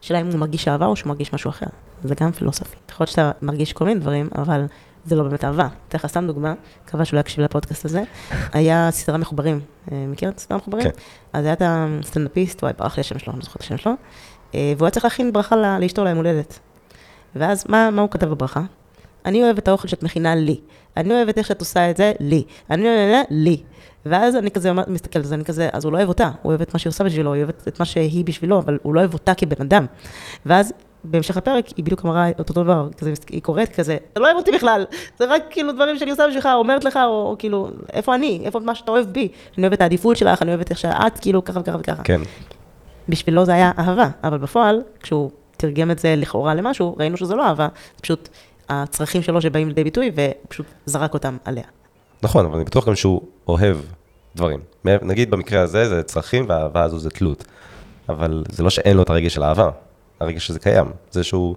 השאלה 0.03 0.21
אם 0.21 0.27
הוא 0.27 0.39
מרגיש 0.39 0.69
אהבה 0.69 0.87
או 0.87 0.97
שהוא 0.97 1.09
מרגיש 1.09 1.33
משהו 1.33 1.51
אחר, 1.51 1.67
זה 2.05 2.15
גם 2.21 2.33
פילוסופי. 2.33 2.77
יכול 2.91 3.05
להיות 3.05 3.11
שאתה 3.11 3.31
מרגיש 3.43 3.73
כל 3.73 3.85
מיני 3.85 4.01
דברים, 4.01 4.29
אבל 4.39 4.65
זה 5.05 5.17
לא 5.17 5.23
באמת 5.23 5.45
אהבה. 5.45 5.69
אתן 5.89 5.99
לך 5.99 6.07
סתם 6.07 6.27
דוגמה, 6.27 6.55
מקווה 6.85 7.05
שהוא 7.05 7.17
לא 7.17 7.21
יקשיב 7.21 7.45
לפודקאסט 7.45 7.85
הזה. 7.85 8.03
היה 8.53 8.89
סדרה 8.91 9.19
מחוברים, 9.19 9.61
אה, 9.93 10.05
מכיר 10.09 10.29
את 10.29 10.39
סדרה 10.39 10.59
מחוברים? 10.59 10.85
כן. 10.85 10.91
אז 11.33 11.45
היה 11.45 11.53
את 11.53 11.63
הסטנדאפיסט, 11.65 12.63
וואי, 12.63 12.73
ברח 12.79 12.97
לי 12.97 13.01
השם 13.01 13.19
שלו, 13.19 13.33
אני 13.33 13.39
לא 13.39 13.45
זוכרת 13.45 13.57
את 13.57 13.63
השם 13.63 13.77
שלו, 13.77 13.93
אה, 14.55 14.73
והוא 14.77 14.87
היה 14.87 14.91
צריך 14.91 15.05
להכין 15.05 15.33
ברכה 15.33 15.79
לאשתו 15.81 16.05
ליום 16.05 16.17
הולדת. 16.17 16.59
ואז 17.37 17.65
מה, 17.69 17.91
מה 17.91 18.03
הוא 18.03 18.11
כתב 18.11 18.27
בברכה? 18.27 18.63
אני 19.27 19.43
אוהב 19.43 19.59
את 19.59 19.69
האוכל 19.69 19.89
שאת 19.89 20.03
מכינה 20.03 20.35
לי. 20.35 20.61
אני 20.97 21.15
אוהבת 21.15 21.39
איך 21.39 21.47
שאת 21.47 21.61
עושה 21.61 21.91
את 21.91 21.97
זה, 21.97 22.13
לי. 22.21 22.45
אני 22.71 22.83
אוהבת 22.83 23.27
לי. 23.31 23.63
ואז 24.07 24.37
אני 24.37 24.51
כזה 24.51 24.73
מסתכל 24.73 25.19
על 25.19 25.25
זה, 25.25 25.35
אני 25.35 25.45
כזה, 25.45 25.69
אז 25.73 25.85
הוא 25.85 25.93
לא 25.93 25.99
אוהב 25.99 26.09
אותה, 26.09 26.31
הוא 26.43 26.51
אוהב 26.51 26.61
את 26.61 26.75
מה 26.75 26.79
שהיא 26.79 26.91
עושה 26.91 27.05
בשבילו, 27.05 27.31
הוא 27.31 27.37
אוהב 27.37 27.49
את 27.69 27.81
מה 27.81 27.85
שהיא 27.85 28.25
בשבילו, 28.25 28.59
אבל 28.59 28.79
הוא 28.83 28.95
לא 28.95 29.01
אוהב 29.01 29.15
אותה 29.15 29.35
כבן 29.35 29.57
אדם. 29.61 29.87
ואז 30.47 30.73
בהמשך 31.05 31.37
הפרק, 31.37 31.67
היא 31.77 31.85
בדיוק 31.85 32.05
אמרה 32.05 32.29
אותו 32.39 32.55
דבר, 32.55 32.89
כזה, 32.99 33.13
היא 33.31 33.43
קוראת 33.43 33.75
כזה, 33.75 33.97
אתה 34.13 34.21
לא 34.21 34.27
אוהב 34.27 34.37
אותי 34.37 34.51
בכלל, 34.51 34.85
זה 35.19 35.25
רק 35.25 35.43
כאילו 35.51 35.73
דברים 35.73 35.99
שאני 35.99 36.11
עושה 36.11 36.27
בשבילך, 36.27 36.49
אומרת 36.55 36.85
לך, 36.85 36.97
או, 36.97 37.31
או 37.31 37.37
כאילו, 37.39 37.71
איפה 37.93 38.15
אני, 38.15 38.41
איפה 38.45 38.61
מה 38.61 38.75
שאתה 38.75 38.91
אוהב 38.91 39.07
בי, 39.07 39.29
אני 39.59 39.63
אוהבת 39.67 39.77
את 39.77 39.81
העדיפות 39.81 40.17
שלך, 40.17 40.43
אני 40.43 40.51
אוהבת 40.51 40.71
איך 40.71 40.79
שאת, 40.79 41.19
כאילו, 41.21 41.45
ככה 41.45 41.61
וככה 41.61 41.77
וככה. 41.81 42.03
כן. 42.03 42.21
בשבילו 43.09 43.45
זה 43.45 43.55
היה 43.55 43.73
אהבה, 43.79 44.09
אבל 44.25 44.39
בפועל, 44.39 44.83
כשהוא 45.03 45.31
תרגם 45.57 45.91
את 45.91 45.99
זה 45.99 46.15
לכאורה 46.17 46.55
למשהו, 46.55 46.97
ראינו 46.99 47.17
שזה 47.17 47.35
לא 47.35 47.47
אהבה, 47.47 47.69
זה 47.97 48.03
פשוט 48.03 48.29
הצרכים 48.69 49.23
שלו 49.23 49.41
שבאים 49.41 49.69
לידי 49.69 49.85
ביטוי, 49.85 50.11
ופשוט 50.15 50.67
זרק 50.87 51.15
אותם 51.15 51.37
עליה. 51.45 51.65
נכון, 52.23 52.45
אבל 52.45 52.55
אני 52.55 52.65
בטוח 52.65 52.89
גם 52.89 52.95
שהוא 52.95 53.21
אוהב 53.49 53.77
דברים. 54.37 54.61
נגיד 54.85 55.31
במקרה 55.31 55.61
הזה 55.61 55.89
זה 55.89 56.03
צרכים, 56.03 56.45
והאהבה 56.49 56.83
הזו 56.83 56.99
זה 56.99 57.11
תלות. 57.11 57.45
אבל 58.09 58.45
זה 58.49 58.63
לא 58.63 58.71
שאין 58.71 58.97
לו 58.97 59.03
את 59.03 59.11
הרגש 59.11 59.35
של 59.35 59.43
אהבה. 59.43 59.71
הרגש 60.23 60.47
שזה 60.47 60.59
קיים. 60.59 60.87
זה 61.11 61.25
שהוא 61.25 61.57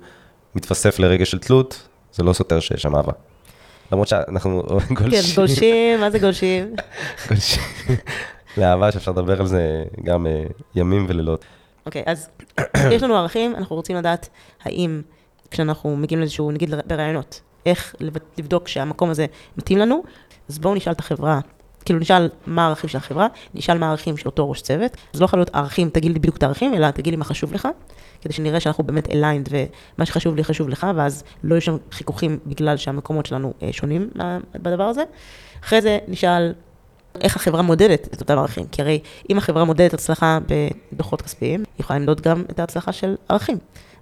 מתווסף 0.56 0.99
לרגש 0.99 1.32
של 1.32 1.39
תלות, 1.39 1.88
זה 2.13 2.23
לא 2.23 2.34
סותר 2.34 2.60
שיש 2.60 2.82
שם 2.82 2.95
אהבה. 2.95 3.12
למרות 3.91 4.08
שאנחנו 4.08 4.63
גולשים. 4.97 5.21
כן, 5.21 5.36
גולשים, 5.36 5.99
מה 5.99 6.10
זה 6.10 6.19
גולשים? 6.19 6.75
גולשים. 7.30 7.63
לאהבה 8.58 8.91
שאפשר 8.91 9.12
לדבר 9.12 9.39
על 9.39 9.47
זה 9.47 9.84
גם 10.04 10.25
uh, 10.25 10.54
ימים 10.75 11.06
ולילות. 11.10 11.45
אוקיי, 11.86 12.01
okay, 12.01 12.12
אז 12.12 12.30
יש 12.91 13.04
לנו 13.04 13.17
ערכים, 13.17 13.56
אנחנו 13.56 13.75
רוצים 13.75 13.95
לדעת 13.95 14.30
האם 14.63 15.01
כשאנחנו 15.51 15.95
מגיעים 15.97 16.19
לאיזשהו, 16.19 16.51
נגיד 16.51 16.73
בראיונות, 16.88 17.41
איך 17.65 17.95
לבדוק 18.38 18.67
שהמקום 18.67 19.10
הזה 19.10 19.25
מתאים 19.58 19.78
לנו, 19.78 20.04
אז 20.49 20.60
בואו 20.60 20.75
נשאל 20.75 20.93
את 20.93 20.99
החברה 20.99 21.39
כאילו 21.86 22.00
נשאל 22.00 22.30
מה 22.48 22.65
הערכים 22.65 22.89
של 22.89 22.98
החברה, 22.98 23.28
נשאל 23.54 23.78
מה 23.78 23.88
הערכים 23.88 24.17
של 24.17 24.26
אותו 24.26 24.50
ראש 24.50 24.62
צוות. 24.62 24.98
זה 25.13 25.19
לא 25.19 25.26
יכול 25.26 25.39
להיות 25.39 25.56
ערכים, 25.56 25.89
תגיד 25.89 26.12
לי 26.12 26.19
בדיוק 26.19 26.38
את 26.38 26.43
הערכים, 26.43 26.74
אלא 26.74 26.91
תגיד 26.91 27.13
לי 27.13 27.17
מה 27.17 27.26
חשוב 27.26 27.54
לך, 27.54 27.67
כדי 28.21 28.34
שנראה 28.34 28.60
שאנחנו 28.60 28.84
באמת 28.84 29.08
aligned 29.08 29.50
ומה 29.50 30.06
שחשוב 30.06 30.36
לי 30.36 30.43
חשוב 30.43 30.69
לך, 30.69 30.88
ואז 30.95 31.24
לא 31.43 31.54
יהיו 31.56 31.62
שם 31.62 31.78
חיכוכים 31.91 32.39
בגלל 32.45 32.78
שהמקומות 32.78 33.26
שלנו 33.26 33.54
אה, 33.63 33.74
שונים 33.74 34.10
בדבר 34.56 34.84
הזה. 34.84 35.04
אחרי 35.63 35.82
זה 35.82 36.00
נשאל 36.08 36.54
איך 37.21 37.36
החברה 37.36 37.62
מודדת 37.62 38.08
את 38.13 38.21
אותם 38.21 38.38
ערכים, 38.38 38.65
כי 38.71 38.82
הרי 38.82 39.00
אם 39.30 39.38
החברה 39.38 39.63
מודדת 39.63 39.93
הצלחה 39.93 40.39
בדוחות 40.93 41.21
כספיים, 41.21 41.60
היא 41.60 41.84
יכולה 41.84 42.00
למדוד 42.00 42.21
גם 42.21 42.43
את 42.50 42.60
ההצלחה 42.60 42.91
של 42.91 43.15
ערכים. 43.30 43.58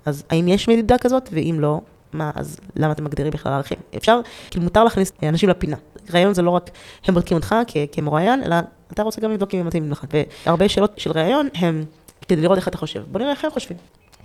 אז 0.06 0.24
האם 0.30 0.48
יש 0.48 0.69
מדידה 0.69 0.98
כזאת, 0.98 1.30
ואם 1.32 1.58
לא, 1.60 1.82
מה, 2.13 2.32
אז 2.36 2.60
למה 2.76 2.91
אתם 2.91 3.04
מגדירים 3.04 3.32
בכלל 3.32 3.54
ערכים? 3.54 3.78
אפשר, 3.97 4.19
כאילו 4.49 4.63
מותר 4.63 4.84
להכניס 4.84 5.12
אנשים 5.23 5.49
לפינה. 5.49 5.78
ראיון 6.13 6.34
זה 6.34 6.41
לא 6.41 6.49
רק 6.49 6.69
הם 7.06 7.13
בודקים 7.13 7.38
אותך 7.38 7.56
כמרואיין, 7.91 8.43
אלא 8.43 8.56
אתה 8.91 9.04
רוצה 9.04 9.21
גם 9.21 9.32
לבדוק 9.32 9.54
אם 9.54 9.60
הם 9.60 9.67
מתאימים 9.67 9.91
לך. 9.91 10.06
והרבה 10.45 10.69
שאלות 10.69 10.91
של 10.97 11.12
ראיון 11.12 11.47
הם 11.56 11.86
כדי 12.28 12.41
לראות 12.41 12.58
איך 12.58 12.67
אתה 12.67 12.78
חושב. 12.78 13.04
בוא 13.12 13.19
נראה 13.19 13.32
איך 13.32 13.45
הם 13.45 13.52
חושבים. 13.52 13.78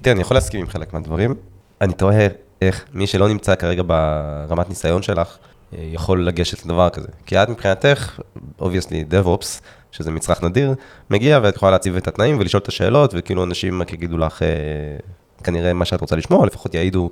תראה, 0.03 0.12
אני 0.12 0.20
יכול 0.20 0.37
להסכים 0.37 0.61
עם 0.61 0.68
חלק 0.68 0.92
מהדברים. 0.92 1.35
אני 1.81 1.92
תוהה 1.92 2.27
איך 2.62 2.85
מי 2.92 3.07
שלא 3.07 3.29
נמצא 3.29 3.55
כרגע 3.55 3.83
ברמת 3.87 4.68
ניסיון 4.68 5.03
שלך, 5.03 5.38
אה, 5.72 5.79
יכול 5.92 6.27
לגשת 6.27 6.64
לדבר 6.64 6.88
כזה. 6.90 7.09
כי 7.27 7.42
את 7.42 7.48
מבחינתך, 7.48 8.20
obviously, 8.61 9.04
DevOps, 9.11 9.61
שזה 9.92 10.11
מצרך 10.11 10.42
נדיר, 10.42 10.74
מגיע 11.11 11.40
ואת 11.42 11.57
יכולה 11.57 11.72
להציב 11.72 11.96
את 11.96 12.09
התנאים 12.09 12.38
ולשאול 12.40 12.62
את 12.62 12.68
השאלות, 12.68 13.14
וכאילו 13.16 13.44
אנשים 13.44 13.83
רק 13.83 13.92
יגידו 13.92 14.18
לך 14.18 14.42
אה, 14.42 14.48
כנראה 15.44 15.72
מה 15.72 15.85
שאת 15.85 16.01
רוצה 16.01 16.16
לשמוע, 16.16 16.46
לפחות 16.46 16.74
יעידו 16.74 17.11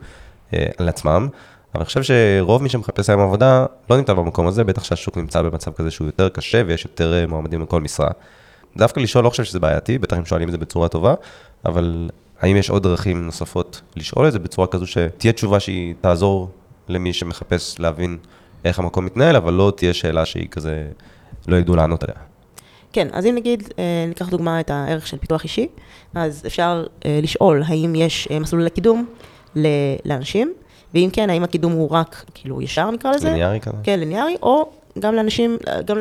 על 0.53 0.89
עצמם. 0.89 1.29
אבל 1.77 1.83
אני 1.83 1.87
חושב 1.87 2.03
שרוב 2.03 2.63
מי 2.63 2.69
שמחפש 2.69 3.11
היום 3.11 3.21
עבודה 3.21 3.67
לא 3.91 3.97
נמצא 3.97 4.15
במקום 4.15 4.47
הזה, 4.47 4.65
בטח 4.65 4.85
שהשוק 4.85 5.17
נמצא 5.17 5.43
במצב 5.43 5.73
כזה 5.73 5.91
שהוא 5.91 6.07
יותר 6.07 6.29
קשה 6.29 6.63
ויש 6.67 6.85
יותר 6.85 7.15
אה, 7.15 7.27
מועמדים 7.27 7.63
לכל 7.63 7.81
משרה. 7.81 8.11
דווקא 8.77 9.01
לשאול 9.01 9.25
לא 9.25 9.31
חושב 9.31 9.45
שזה 9.45 9.61
בעייתי, 9.61 9.99
בטח 9.99 10.17
אם 10.17 10.25
שואלים 10.25 10.49
את 10.49 10.53
זה 10.53 10.59
בצורה 10.59 10.89
טובה, 10.89 11.15
אבל 11.65 12.11
האם 12.41 12.57
יש 12.57 12.71
עוד 12.71 12.83
דרכים 12.83 13.25
נוספות 13.25 13.81
לשאול 13.97 14.29
את 14.29 14.33
זה 14.33 14.39
בצורה 14.39 14.67
כזו 14.67 14.87
שתהיה 14.87 15.33
תשובה 15.33 15.61
שהיא 15.61 15.95
תעזור 16.01 16.51
למי 16.89 17.13
שמחפש 17.13 17.81
להבין 17.81 18.19
איך 18.65 18.79
המקום 18.79 19.05
מתנהל, 19.05 19.37
אבל 19.37 19.53
לא 19.53 19.73
תהיה 19.77 19.95
שאלה 19.95 20.27
שהיא 20.27 20.49
כזה, 20.49 20.87
לא 21.49 21.57
ידעו 21.57 21.77
לענות 21.77 22.03
עליה. 22.03 22.17
כן, 22.93 23.09
אז 23.13 23.27
אם 23.27 23.35
נגיד, 23.35 23.69
אה, 23.79 24.05
ניקח 24.09 24.29
דוגמה 24.29 24.61
את 24.61 24.71
הערך 24.71 25.07
של 25.07 25.19
פיתוח 25.19 25.45
אישי, 25.45 25.69
אז 26.15 26.43
אפשר 26.47 26.87
לשאול 27.05 27.63
האם 27.67 27.95
יש 27.95 28.29
מסלול 28.41 28.65
לקידום 28.65 29.07
לאנשים, 30.05 30.53
ואם 30.95 31.09
כן, 31.13 31.31
האם 31.31 31.45
הקידום 31.45 31.73
הוא 31.73 31.91
רק, 31.91 32.25
כאילו, 32.35 32.63
ישר 32.63 32.91
נקרא 32.91 33.13
לזה? 33.13 33.29
ליניארי 33.29 33.61
כזה? 33.61 33.77
כן, 33.83 34.01
ליניארי, 34.01 34.37
או 34.43 34.71
גם 34.99 35.15
לאנשים, 35.15 35.57
גם 35.85 35.99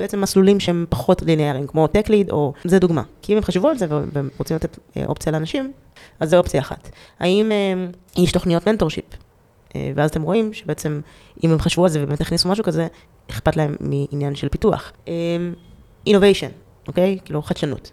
בעצם 0.00 0.20
מסלולים 0.20 0.60
שהם 0.60 0.86
פחות 0.88 1.22
ליניאריים, 1.22 1.66
כמו 1.66 1.86
Tech 1.86 2.08
Lead, 2.08 2.30
או 2.30 2.52
זה 2.64 2.78
דוגמה. 2.78 3.02
כי 3.22 3.32
אם 3.32 3.36
הם 3.36 3.42
חשבו 3.42 3.68
על 3.68 3.78
זה 3.78 3.86
והם 3.88 4.28
רוצים 4.38 4.56
לתת 4.56 4.78
אה, 4.96 5.04
אופציה 5.06 5.32
לאנשים, 5.32 5.72
אז 6.20 6.30
זו 6.30 6.36
אופציה 6.36 6.60
אחת. 6.60 6.88
האם 7.18 7.52
אה, 7.52 7.86
יש 8.22 8.32
תוכניות 8.32 8.68
mentorship? 8.68 9.04
אה, 9.76 9.92
ואז 9.94 10.10
אתם 10.10 10.22
רואים 10.22 10.52
שבעצם, 10.52 11.00
אם 11.44 11.50
הם 11.50 11.58
חשבו 11.58 11.84
על 11.84 11.90
זה 11.90 12.02
ובאמת 12.02 12.20
הכניסו 12.20 12.48
משהו 12.48 12.64
כזה, 12.64 12.86
אכפת 13.30 13.56
להם 13.56 13.76
מעניין 13.80 14.34
של 14.34 14.48
פיתוח. 14.48 14.92
innovation, 16.06 16.50
אוקיי? 16.88 17.18
כאילו 17.24 17.42
חדשנות. 17.42 17.90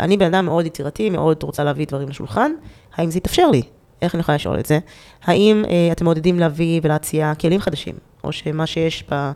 אני 0.00 0.16
בן 0.16 0.34
אדם 0.34 0.44
מאוד 0.44 0.66
יצירתי, 0.66 1.10
מאוד 1.10 1.42
רוצה 1.42 1.64
להביא 1.64 1.86
דברים 1.86 2.08
לשולחן, 2.08 2.52
האם 2.94 3.10
זה 3.10 3.18
יתאפשר 3.18 3.50
לי? 3.50 3.62
איך 4.02 4.14
אני 4.14 4.20
יכולה 4.20 4.36
לשאול 4.36 4.58
את 4.58 4.66
זה? 4.66 4.78
האם 5.24 5.64
אה, 5.68 5.92
אתם 5.92 6.04
מעודדים 6.04 6.38
להביא 6.38 6.80
ולהציע 6.82 7.32
כלים 7.34 7.60
חדשים? 7.60 7.94
או 8.24 8.32
שמה 8.32 8.66
שיש, 8.66 9.04
ב, 9.10 9.32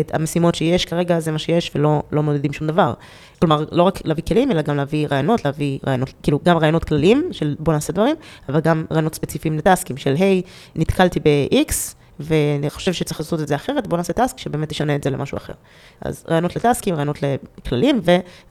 את 0.00 0.14
המשימות 0.14 0.54
שיש 0.54 0.84
כרגע 0.84 1.20
זה 1.20 1.32
מה 1.32 1.38
שיש 1.38 1.70
ולא 1.74 2.02
לא 2.12 2.22
מעודדים 2.22 2.52
שום 2.52 2.66
דבר. 2.66 2.94
כלומר, 3.38 3.64
לא 3.72 3.82
רק 3.82 3.98
להביא 4.04 4.22
כלים, 4.22 4.50
אלא 4.50 4.62
גם 4.62 4.76
להביא 4.76 5.06
רעיונות, 5.10 5.44
להביא 5.44 5.78
רעיונות, 5.86 6.12
כאילו 6.22 6.40
גם 6.44 6.58
רעיונות 6.58 6.84
כלליים 6.84 7.28
של 7.32 7.56
בוא 7.58 7.72
נעשה 7.72 7.92
דברים, 7.92 8.16
אבל 8.48 8.60
גם 8.60 8.84
רעיונות 8.90 9.14
ספציפיים 9.14 9.58
לטאסקים 9.58 9.96
של 9.96 10.14
היי, 10.18 10.42
נתקלתי 10.76 11.20
ב-X, 11.20 11.72
ואני 12.20 12.70
חושב 12.70 12.92
שצריך 12.92 13.20
לעשות 13.20 13.40
את 13.40 13.48
זה 13.48 13.54
אחרת, 13.54 13.86
בוא 13.86 13.96
נעשה 13.96 14.12
טאסק 14.12 14.38
שבאמת 14.38 14.68
תשנה 14.68 14.94
את 14.94 15.02
זה 15.02 15.10
למשהו 15.10 15.36
אחר. 15.36 15.52
אז 16.00 16.24
רעיונות 16.28 16.56
לטאסקים, 16.56 16.94
רעיונות 16.94 17.18
לכללים 17.22 18.00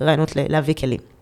ורעיונות 0.01 0.32
להביא 0.36 0.73
כלים. 0.73 1.16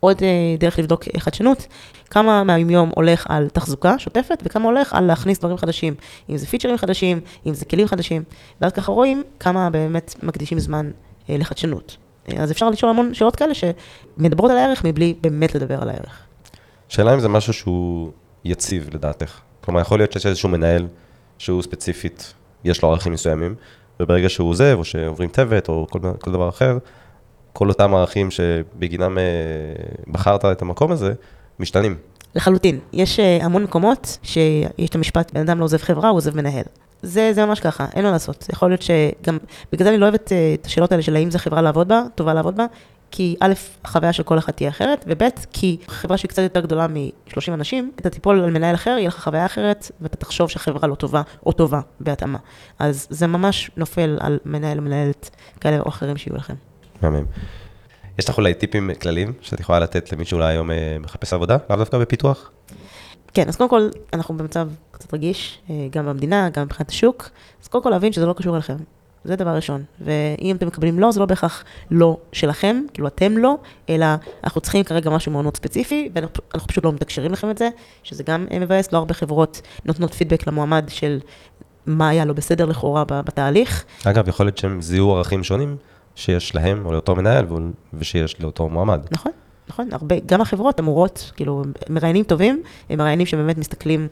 עוד 0.00 0.22
אה, 0.22 0.28
דרך 0.58 0.78
לבדוק 0.78 1.04
חדשנות, 1.18 1.66
כמה 2.10 2.44
מהיום 2.44 2.90
הולך 2.94 3.26
על 3.28 3.48
תחזוקה 3.48 3.98
שוטפת 3.98 4.42
וכמה 4.44 4.64
הולך 4.64 4.92
על 4.92 5.04
להכניס 5.04 5.38
דברים 5.38 5.56
חדשים, 5.56 5.94
אם 6.30 6.36
זה 6.36 6.46
פיצ'רים 6.46 6.76
חדשים, 6.76 7.20
אם 7.46 7.54
זה 7.54 7.64
כלים 7.64 7.86
חדשים, 7.86 8.22
ואז 8.60 8.72
ככה 8.72 8.92
רואים 8.92 9.22
כמה 9.40 9.70
באמת 9.70 10.14
מקדישים 10.22 10.58
זמן 10.58 10.90
אה, 11.30 11.36
לחדשנות. 11.36 11.96
אה, 12.28 12.42
אז 12.42 12.50
אפשר 12.50 12.70
לשאול 12.70 12.90
המון 12.90 13.14
שאלות 13.14 13.36
כאלה 13.36 13.52
שמדברות 13.54 14.50
על 14.50 14.56
הערך 14.56 14.84
מבלי 14.84 15.14
באמת 15.20 15.54
לדבר 15.54 15.82
על 15.82 15.88
הערך. 15.88 16.18
שאלה 16.88 17.14
אם 17.14 17.20
זה 17.20 17.28
משהו 17.28 17.52
שהוא 17.52 18.10
יציב 18.44 18.88
לדעתך. 18.94 19.40
כלומר, 19.64 19.80
יכול 19.80 19.98
להיות 19.98 20.12
שיש 20.12 20.26
איזשהו 20.26 20.48
מנהל 20.48 20.86
שהוא 21.38 21.62
ספציפית, 21.62 22.34
יש 22.64 22.82
לו 22.82 22.90
ערכים 22.90 23.12
מסוימים, 23.12 23.54
וברגע 24.00 24.28
שהוא 24.28 24.50
עוזב, 24.50 24.74
או 24.78 24.84
שעוברים 24.84 25.28
טבת, 25.28 25.68
או 25.68 25.86
כל, 25.90 25.98
כל 26.20 26.32
דבר 26.32 26.48
אחר, 26.48 26.78
כל 27.52 27.68
אותם 27.68 27.94
ערכים 27.94 28.30
שבגינם 28.30 29.18
אה, 29.18 29.24
בחרת 30.08 30.44
את 30.44 30.62
המקום 30.62 30.92
הזה, 30.92 31.12
משתנים. 31.58 31.96
לחלוטין. 32.34 32.78
יש 32.92 33.20
אה, 33.20 33.38
המון 33.42 33.62
מקומות 33.62 34.18
שיש 34.22 34.90
את 34.90 34.94
המשפט, 34.94 35.32
בן 35.34 35.40
אדם 35.40 35.58
לא 35.58 35.64
עוזב 35.64 35.78
חברה, 35.78 36.08
הוא 36.08 36.16
עוזב 36.16 36.36
מנהל. 36.36 36.64
זה, 37.02 37.32
זה 37.32 37.46
ממש 37.46 37.60
ככה, 37.60 37.86
אין 37.94 38.04
מה 38.04 38.10
לעשות. 38.10 38.46
יכול 38.52 38.70
להיות 38.70 38.82
שגם, 38.82 39.38
בגלל 39.72 39.84
זה 39.84 39.90
אני 39.90 39.98
לא 39.98 40.04
אוהבת 40.04 40.32
אה, 40.32 40.54
את 40.54 40.66
השאלות 40.66 40.92
האלה 40.92 41.02
של 41.02 41.16
האם 41.16 41.30
זו 41.30 41.38
חברה 41.38 41.62
לעבוד 41.62 41.88
בה, 41.88 42.02
טובה 42.14 42.34
לעבוד 42.34 42.56
בה, 42.56 42.66
כי 43.10 43.36
א', 43.40 43.52
החוויה 43.84 44.12
של 44.12 44.22
כל 44.22 44.38
אחד 44.38 44.52
תהיה 44.52 44.70
אחרת, 44.70 45.04
וב', 45.08 45.22
כי 45.52 45.76
חברה 45.88 46.16
שהיא 46.16 46.28
קצת 46.28 46.42
יותר 46.42 46.60
גדולה 46.60 46.86
מ-30 46.86 47.54
אנשים, 47.54 47.92
אתה 47.96 48.10
תיפול 48.10 48.40
על 48.40 48.50
מנהל 48.50 48.74
אחר, 48.74 48.90
יהיה 48.90 49.08
לך 49.08 49.20
חוויה 49.20 49.46
אחרת, 49.46 49.90
ואתה 50.00 50.16
תחשוב 50.16 50.50
שהחברה 50.50 50.88
לא 50.88 50.94
טובה 50.94 51.22
או 51.46 51.52
טובה 51.52 51.80
בהתאמה. 52.00 52.38
אז 52.78 53.06
זה 53.10 53.26
ממש 53.26 53.70
נופל 53.76 54.18
על 54.20 54.38
מנהל 54.44 54.78
או 54.78 54.82
מנהלת 54.82 55.30
כאלה 55.60 55.80
או 55.80 55.88
אחרים 55.88 56.16
שיהיו 56.16 56.36
לכם. 56.36 56.54
מהמם. 57.02 57.24
יש 58.18 58.28
לך 58.28 58.38
אולי 58.38 58.54
טיפים 58.54 58.90
כלליים 59.00 59.32
שאת 59.40 59.60
יכולה 59.60 59.78
לתת 59.78 60.12
למי 60.12 60.24
שאולי 60.24 60.52
היום 60.52 60.70
אה, 60.70 60.96
מחפש 61.00 61.32
עבודה, 61.32 61.56
לאו 61.70 61.78
דווקא 61.78 61.98
בפיתוח? 61.98 62.50
כן, 63.34 63.48
אז 63.48 63.56
קודם 63.56 63.70
כל, 63.70 63.88
אנחנו 64.12 64.36
במצב 64.36 64.68
קצת 64.90 65.14
רגיש, 65.14 65.58
אה, 65.70 65.86
גם 65.90 66.06
במדינה, 66.06 66.48
גם 66.50 66.62
מבחינת 66.62 66.90
השוק, 66.90 67.30
אז 67.62 67.68
קודם 67.68 67.84
כל 67.84 67.90
להבין 67.90 68.12
שזה 68.12 68.26
לא 68.26 68.32
קשור 68.32 68.54
אליכם. 68.54 68.76
זה 69.24 69.36
דבר 69.36 69.50
ראשון. 69.50 69.82
ואם 70.00 70.56
אתם 70.56 70.66
מקבלים 70.66 70.98
לא, 70.98 71.10
זה 71.10 71.20
לא 71.20 71.26
בהכרח 71.26 71.64
לא 71.90 72.16
שלכם, 72.32 72.82
כאילו 72.92 73.08
אתם 73.08 73.38
לא, 73.38 73.56
אלא 73.88 74.06
אנחנו 74.44 74.60
צריכים 74.60 74.84
כרגע 74.84 75.10
משהו 75.10 75.32
מאוד 75.32 75.42
מאוד 75.42 75.56
ספציפי, 75.56 76.08
ואנחנו 76.14 76.68
פשוט 76.68 76.84
לא 76.84 76.92
מתקשרים 76.92 77.32
לכם 77.32 77.50
את 77.50 77.58
זה, 77.58 77.68
שזה 78.02 78.22
גם 78.22 78.46
אה, 78.52 78.58
מבאס, 78.58 78.92
לא 78.92 78.98
הרבה 78.98 79.14
חברות 79.14 79.60
נותנות 79.84 80.14
פידבק 80.14 80.46
למועמד 80.46 80.84
של 80.88 81.20
מה 81.86 82.08
היה 82.08 82.24
לא 82.24 82.32
בסדר 82.32 82.64
לכאורה 82.64 83.04
בתהליך. 83.04 83.84
אגב, 84.04 84.28
יכול 84.28 84.46
להיות 84.46 84.58
שהם 84.58 84.82
זיהו 84.82 85.14
ערכים 85.14 85.44
שונים. 85.44 85.76
שיש 86.14 86.54
להם, 86.54 86.86
או 86.86 86.92
לאותו 86.92 87.16
מנהל, 87.16 87.46
ושיש 87.94 88.40
לאותו 88.40 88.68
מועמד. 88.68 89.00
נכון, 89.10 89.32
נכון, 89.68 89.88
הרבה, 89.92 90.16
גם 90.26 90.40
החברות 90.40 90.80
אמורות, 90.80 91.32
כאילו, 91.36 91.62
מראיינים 91.90 92.24
טובים, 92.24 92.62
הם 92.90 92.98
מראיינים 92.98 93.26
שבאמת 93.26 93.58
מסתכלים 93.58 94.08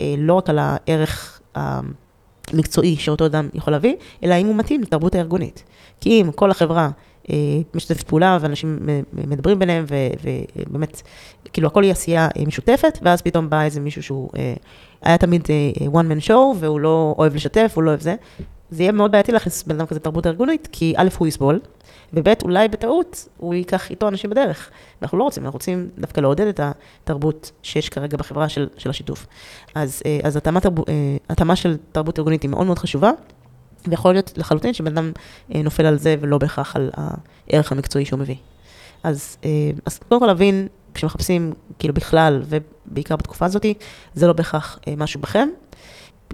אה, 0.00 0.14
לא 0.18 0.34
רק 0.34 0.50
על 0.50 0.58
הערך 0.60 1.40
המקצועי 1.54 2.96
שאותו 2.96 3.26
אדם 3.26 3.48
יכול 3.54 3.72
להביא, 3.72 3.94
אלא 4.24 4.34
אם 4.34 4.46
הוא 4.46 4.56
מתאים 4.56 4.82
לתרבות 4.82 5.14
הארגונית. 5.14 5.64
כי 6.00 6.22
אם 6.22 6.32
כל 6.32 6.50
החברה 6.50 6.90
אה, 7.30 7.36
משתפת 7.74 8.02
פעולה, 8.02 8.38
ואנשים 8.40 8.78
מדברים 9.12 9.58
ביניהם, 9.58 9.84
ובאמת, 9.88 11.02
כאילו, 11.52 11.68
הכל 11.68 11.82
היא 11.82 11.92
עשייה 11.92 12.28
אה, 12.36 12.42
משותפת, 12.46 12.98
ואז 13.02 13.22
פתאום 13.22 13.50
בא 13.50 13.62
איזה 13.62 13.80
מישהו 13.80 14.02
שהוא 14.02 14.30
אה, 14.36 14.54
היה 15.02 15.18
תמיד 15.18 15.48
אה, 15.50 15.86
one 15.86 16.04
man 16.04 16.26
show, 16.28 16.56
והוא 16.58 16.80
לא 16.80 17.14
אוהב 17.18 17.34
לשתף, 17.34 17.72
הוא 17.74 17.84
לא 17.84 17.90
אוהב 17.90 18.00
זה. 18.00 18.14
זה 18.70 18.82
יהיה 18.82 18.92
מאוד 18.92 19.12
בעייתי 19.12 19.32
להכניס 19.32 19.62
בן 19.62 19.74
אדם 19.74 19.86
כזה 19.86 20.00
תרבות 20.00 20.26
ארגונית, 20.26 20.68
כי 20.72 20.94
א', 20.96 21.08
הוא 21.18 21.28
יסבול, 21.28 21.60
וב', 22.12 22.28
אולי 22.42 22.68
בטעות 22.68 23.28
הוא 23.36 23.54
ייקח 23.54 23.90
איתו 23.90 24.08
אנשים 24.08 24.30
בדרך. 24.30 24.70
אנחנו 25.02 25.18
לא 25.18 25.24
רוצים, 25.24 25.44
אנחנו 25.44 25.56
רוצים 25.56 25.88
דווקא 25.98 26.20
לעודד 26.20 26.46
את 26.46 26.60
התרבות 26.62 27.52
שיש 27.62 27.88
כרגע 27.88 28.16
בחברה 28.16 28.48
של, 28.48 28.68
של 28.78 28.90
השיתוף. 28.90 29.26
אז, 29.74 30.02
אה, 30.06 30.18
אז 30.22 30.36
התאמה, 30.36 30.60
תרב, 30.60 30.78
אה, 30.78 30.84
התאמה 31.28 31.56
של 31.56 31.76
תרבות 31.92 32.18
ארגונית 32.18 32.42
היא 32.42 32.50
מאוד 32.50 32.66
מאוד 32.66 32.78
חשובה, 32.78 33.10
ויכול 33.86 34.12
להיות 34.12 34.32
לחלוטין 34.36 34.72
שבן 34.72 34.92
אדם 34.92 35.12
אה, 35.54 35.62
נופל 35.62 35.86
על 35.86 35.98
זה 35.98 36.16
ולא 36.20 36.38
בהכרח 36.38 36.76
על 36.76 36.90
הערך 36.94 37.72
המקצועי 37.72 38.04
שהוא 38.04 38.20
מביא. 38.20 38.36
אז, 39.02 39.36
אז 39.86 39.98
קודם 40.08 40.20
כל 40.20 40.26
להבין, 40.26 40.68
כשמחפשים 40.94 41.52
כאילו 41.78 41.94
בכלל, 41.94 42.42
ובעיקר 42.44 43.16
בתקופה 43.16 43.46
הזאת, 43.46 43.66
זה 44.14 44.26
לא 44.26 44.32
בהכרח 44.32 44.78
משהו 44.96 45.20
בכם. 45.20 45.48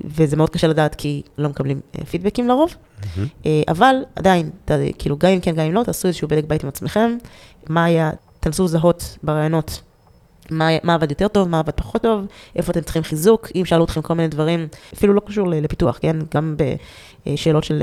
וזה 0.04 0.36
מאוד 0.36 0.50
קשה 0.50 0.66
לדעת 0.66 0.94
כי 0.94 1.22
לא 1.38 1.48
מקבלים 1.48 1.80
uh, 1.92 2.04
פידבקים 2.04 2.48
לרוב, 2.48 2.74
mm-hmm. 2.74 3.06
אה, 3.42 3.46
אבל 3.68 3.96
עדיין, 4.16 4.50
ת, 4.64 4.70
כאילו, 4.98 5.16
גם 5.18 5.30
אם 5.30 5.40
כן, 5.40 5.54
גם 5.54 5.66
אם 5.66 5.72
לא, 5.72 5.82
תעשו 5.82 6.08
איזשהו 6.08 6.28
בדק 6.28 6.44
בית 6.44 6.62
עם 6.62 6.68
עצמכם, 6.68 7.16
מה 7.68 7.84
היה, 7.84 8.10
תנסו 8.40 8.64
לזהות 8.64 9.18
בראיונות 9.22 9.82
מה, 10.50 10.68
מה 10.82 10.94
עבד 10.94 11.10
יותר 11.10 11.28
טוב, 11.28 11.48
מה 11.48 11.58
עבד 11.58 11.72
פחות 11.72 12.02
טוב, 12.02 12.26
איפה 12.56 12.72
אתם 12.72 12.80
צריכים 12.80 13.02
חיזוק, 13.02 13.48
אם 13.54 13.64
שאלו 13.64 13.84
אתכם 13.84 14.02
כל 14.02 14.14
מיני 14.14 14.28
דברים, 14.28 14.68
אפילו 14.94 15.14
לא 15.14 15.20
קשור 15.26 15.48
לפיתוח, 15.48 15.98
כן? 16.00 16.16
גם 16.34 16.56
בשאלות 17.26 17.64
של 17.64 17.82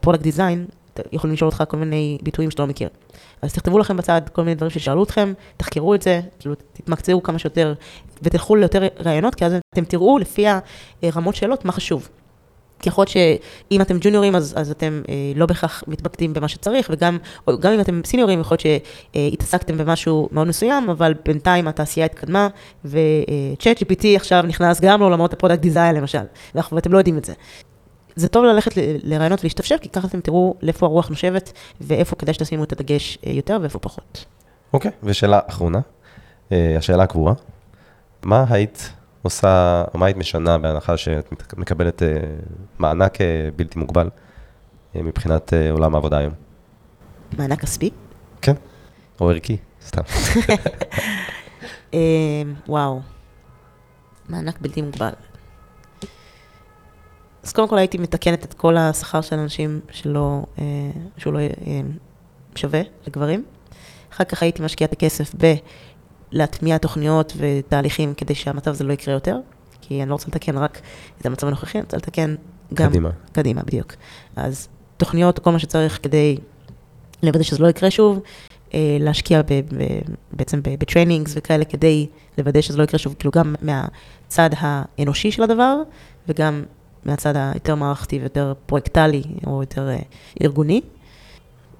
product 0.00 0.22
design, 0.22 0.66
יכולים 1.12 1.34
לשאול 1.34 1.50
אותך 1.50 1.64
כל 1.68 1.76
מיני 1.76 2.18
ביטויים 2.22 2.50
שאתה 2.50 2.62
לא 2.62 2.68
מכיר. 2.68 2.88
אז 3.42 3.52
תכתבו 3.52 3.78
לכם 3.78 3.96
בצד 3.96 4.22
כל 4.32 4.42
מיני 4.42 4.54
דברים 4.54 4.70
ששאלו 4.70 5.02
אתכם, 5.02 5.32
תחקרו 5.56 5.94
את 5.94 6.02
זה, 6.02 6.20
כאילו 6.38 6.54
תתמקצעו 6.72 7.22
כמה 7.22 7.38
שיותר, 7.38 7.74
ותלכו 8.22 8.56
ליותר 8.56 8.82
ראיונות, 9.04 9.34
כי 9.34 9.44
אז 9.44 9.52
אתם 9.74 9.84
תראו 9.84 10.18
לפי 10.18 10.46
הרמות 11.02 11.34
שאלות 11.34 11.64
מה 11.64 11.72
חשוב. 11.72 12.08
כי 12.80 12.88
יכול 12.88 13.02
להיות 13.02 13.08
שאם 13.10 13.80
אתם 13.80 13.96
ג'וניורים, 14.00 14.34
אז, 14.34 14.54
אז 14.56 14.70
אתם 14.70 15.02
אה, 15.08 15.14
לא 15.36 15.46
בהכרח 15.46 15.84
מתמקדים 15.86 16.32
במה 16.32 16.48
שצריך, 16.48 16.90
וגם 16.92 17.18
גם 17.60 17.72
אם 17.72 17.80
אתם 17.80 18.00
סיניורים, 18.04 18.40
יכול 18.40 18.56
להיות 18.64 18.82
שהתעסקתם 19.14 19.78
במשהו 19.78 20.28
מאוד 20.32 20.46
מסוים, 20.46 20.90
אבל 20.90 21.14
בינתיים 21.24 21.68
התעשייה 21.68 22.06
התקדמה, 22.06 22.48
ו 22.84 23.82
ChatGPT 23.82 24.06
עכשיו 24.16 24.44
נכנס 24.48 24.80
גם 24.80 25.00
לעולמות 25.00 25.32
ה 25.32 25.36
product 25.36 25.60
design 25.60 25.96
למשל, 25.96 26.22
ואתם 26.72 26.92
לא 26.92 26.98
יודעים 26.98 27.18
את 27.18 27.24
זה. 27.24 27.32
זה 28.16 28.28
טוב 28.28 28.44
ללכת 28.44 28.70
לראיונות 29.02 29.40
ולהשתפשף, 29.40 29.78
כי 29.80 29.88
ככה 29.88 30.08
אתם 30.08 30.20
תראו 30.20 30.54
לאיפה 30.62 30.86
הרוח 30.86 31.08
נושבת, 31.08 31.52
ואיפה 31.80 32.16
כדאי 32.16 32.34
שתשימו 32.34 32.64
את 32.64 32.72
הדגש 32.72 33.18
אה, 33.26 33.32
יותר 33.32 33.58
ואיפה 33.60 33.78
פחות. 33.78 34.24
אוקיי, 34.72 34.90
אוקיי, 34.90 34.94
ושאלה 35.02 35.40
אחרונה, 35.46 35.80
אה, 36.52 36.74
השאלה 36.78 37.02
הקבועה, 37.02 37.34
מה 38.22 38.44
היית 38.48 38.92
עושה, 39.22 39.84
או 39.94 39.98
מה 39.98 40.06
היית 40.06 40.16
משנה 40.16 40.58
בהנחה 40.58 40.96
שאת 40.96 41.32
מקבלת 41.56 42.02
אה, 42.02 42.08
מענק 42.78 43.18
בלתי 43.56 43.78
מוגבל 43.78 44.10
מבחינת 44.94 45.52
עולם 45.70 45.94
העבודה 45.94 46.18
היום? 46.18 46.32
מענק 47.38 47.60
כספי? 47.60 47.90
כן, 48.42 48.54
או 49.20 49.30
ערכי, 49.30 49.56
סתם. 49.86 50.02
וואו, 52.68 53.00
מענק 54.28 54.58
בלתי 54.60 54.82
מוגבל. 54.82 55.10
אז 57.44 57.52
קודם 57.52 57.68
כל 57.68 57.78
הייתי 57.78 57.98
מתקנת 57.98 58.44
את 58.44 58.54
כל 58.54 58.76
השכר 58.76 59.20
של 59.20 59.38
אנשים 59.38 59.80
שלא, 59.90 60.42
אה, 60.58 60.64
שהוא 61.16 61.32
לא 61.32 61.38
אה, 61.38 61.80
שווה 62.54 62.80
לגברים. 63.06 63.44
אחר 64.12 64.24
כך 64.24 64.42
הייתי 64.42 64.62
משקיעה 64.62 64.88
את 64.88 64.92
הכסף 64.92 65.34
בלהטמיע 66.32 66.78
תוכניות 66.78 67.32
ותהליכים 67.36 68.14
כדי 68.14 68.34
שהמצב 68.34 68.70
הזה 68.70 68.84
לא 68.84 68.92
יקרה 68.92 69.14
יותר, 69.14 69.36
כי 69.80 70.02
אני 70.02 70.08
לא 70.08 70.14
רוצה 70.14 70.28
לתקן 70.28 70.58
רק 70.58 70.80
את 71.20 71.26
המצב 71.26 71.46
הנוכחי, 71.46 71.78
אני 71.78 71.84
רוצה 71.84 71.96
לתקן 71.96 72.34
גם... 72.74 72.88
קדימה. 72.88 73.10
קדימה, 73.32 73.62
בדיוק. 73.62 73.94
אז 74.36 74.68
תוכניות, 74.96 75.38
כל 75.38 75.52
מה 75.52 75.58
שצריך 75.58 75.98
כדי 76.02 76.36
לוודא 77.22 77.42
שזה 77.42 77.62
לא 77.62 77.68
יקרה 77.68 77.90
שוב, 77.90 78.20
אה, 78.74 78.96
להשקיע 79.00 79.42
ב, 79.42 79.46
ב, 79.52 79.84
בעצם 80.32 80.60
ב 80.62 80.69
trainings 80.69 81.32
וכאלה 81.36 81.64
כדי 81.64 82.06
לוודא 82.38 82.60
שזה 82.60 82.78
לא 82.78 82.82
יקרה 82.82 82.98
שוב, 82.98 83.14
כאילו 83.18 83.32
גם 83.32 83.54
מהצד 83.62 84.50
האנושי 84.58 85.30
של 85.30 85.42
הדבר, 85.42 85.82
וגם 86.28 86.62
מהצד 87.04 87.36
היותר 87.36 87.74
מערכתי 87.74 88.18
ויותר 88.18 88.52
פרויקטלי, 88.66 89.22
או 89.46 89.60
יותר 89.60 89.88
אה, 89.98 90.44
ארגוני. 90.44 90.80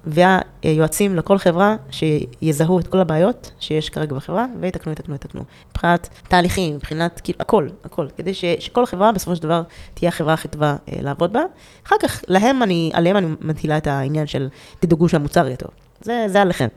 והיועצים 0.05 1.15
לכל 1.15 1.37
חברה 1.37 1.75
שיזהו 1.91 2.79
את 2.79 2.87
כל 2.87 2.99
הבעיות 2.99 3.51
שיש 3.59 3.89
כרגע 3.89 4.15
בחברה, 4.15 4.45
ויתקנו, 4.59 4.91
יתקנו, 4.91 5.15
יתקנו. 5.15 5.43
מבחינת 5.71 6.09
תהליכים, 6.27 6.75
מבחינת, 6.75 7.21
כאילו, 7.23 7.37
הכל, 7.39 7.67
הכל, 7.83 8.07
כדי 8.17 8.33
ש, 8.33 8.45
שכל 8.59 8.85
חברה 8.85 9.11
בסופו 9.11 9.35
של 9.35 9.43
דבר 9.43 9.63
תהיה 9.93 10.09
החברה 10.09 10.33
הכי 10.33 10.47
טובה 10.47 10.75
אה, 10.89 11.01
לעבוד 11.01 11.33
בה. 11.33 11.41
אחר 11.87 11.95
כך, 12.01 12.21
להם 12.27 12.63
אני, 12.63 12.91
עליהם 12.93 13.17
אני 13.17 13.27
מטילה 13.41 13.77
את 13.77 13.87
העניין 13.87 14.27
של 14.27 14.49
תדאגו 14.79 15.09
שהמוצר 15.09 15.45
יהיה 15.45 15.57
טוב. 15.57 15.71
זה, 16.01 16.25
זה 16.27 16.41
עליכם. 16.41 16.67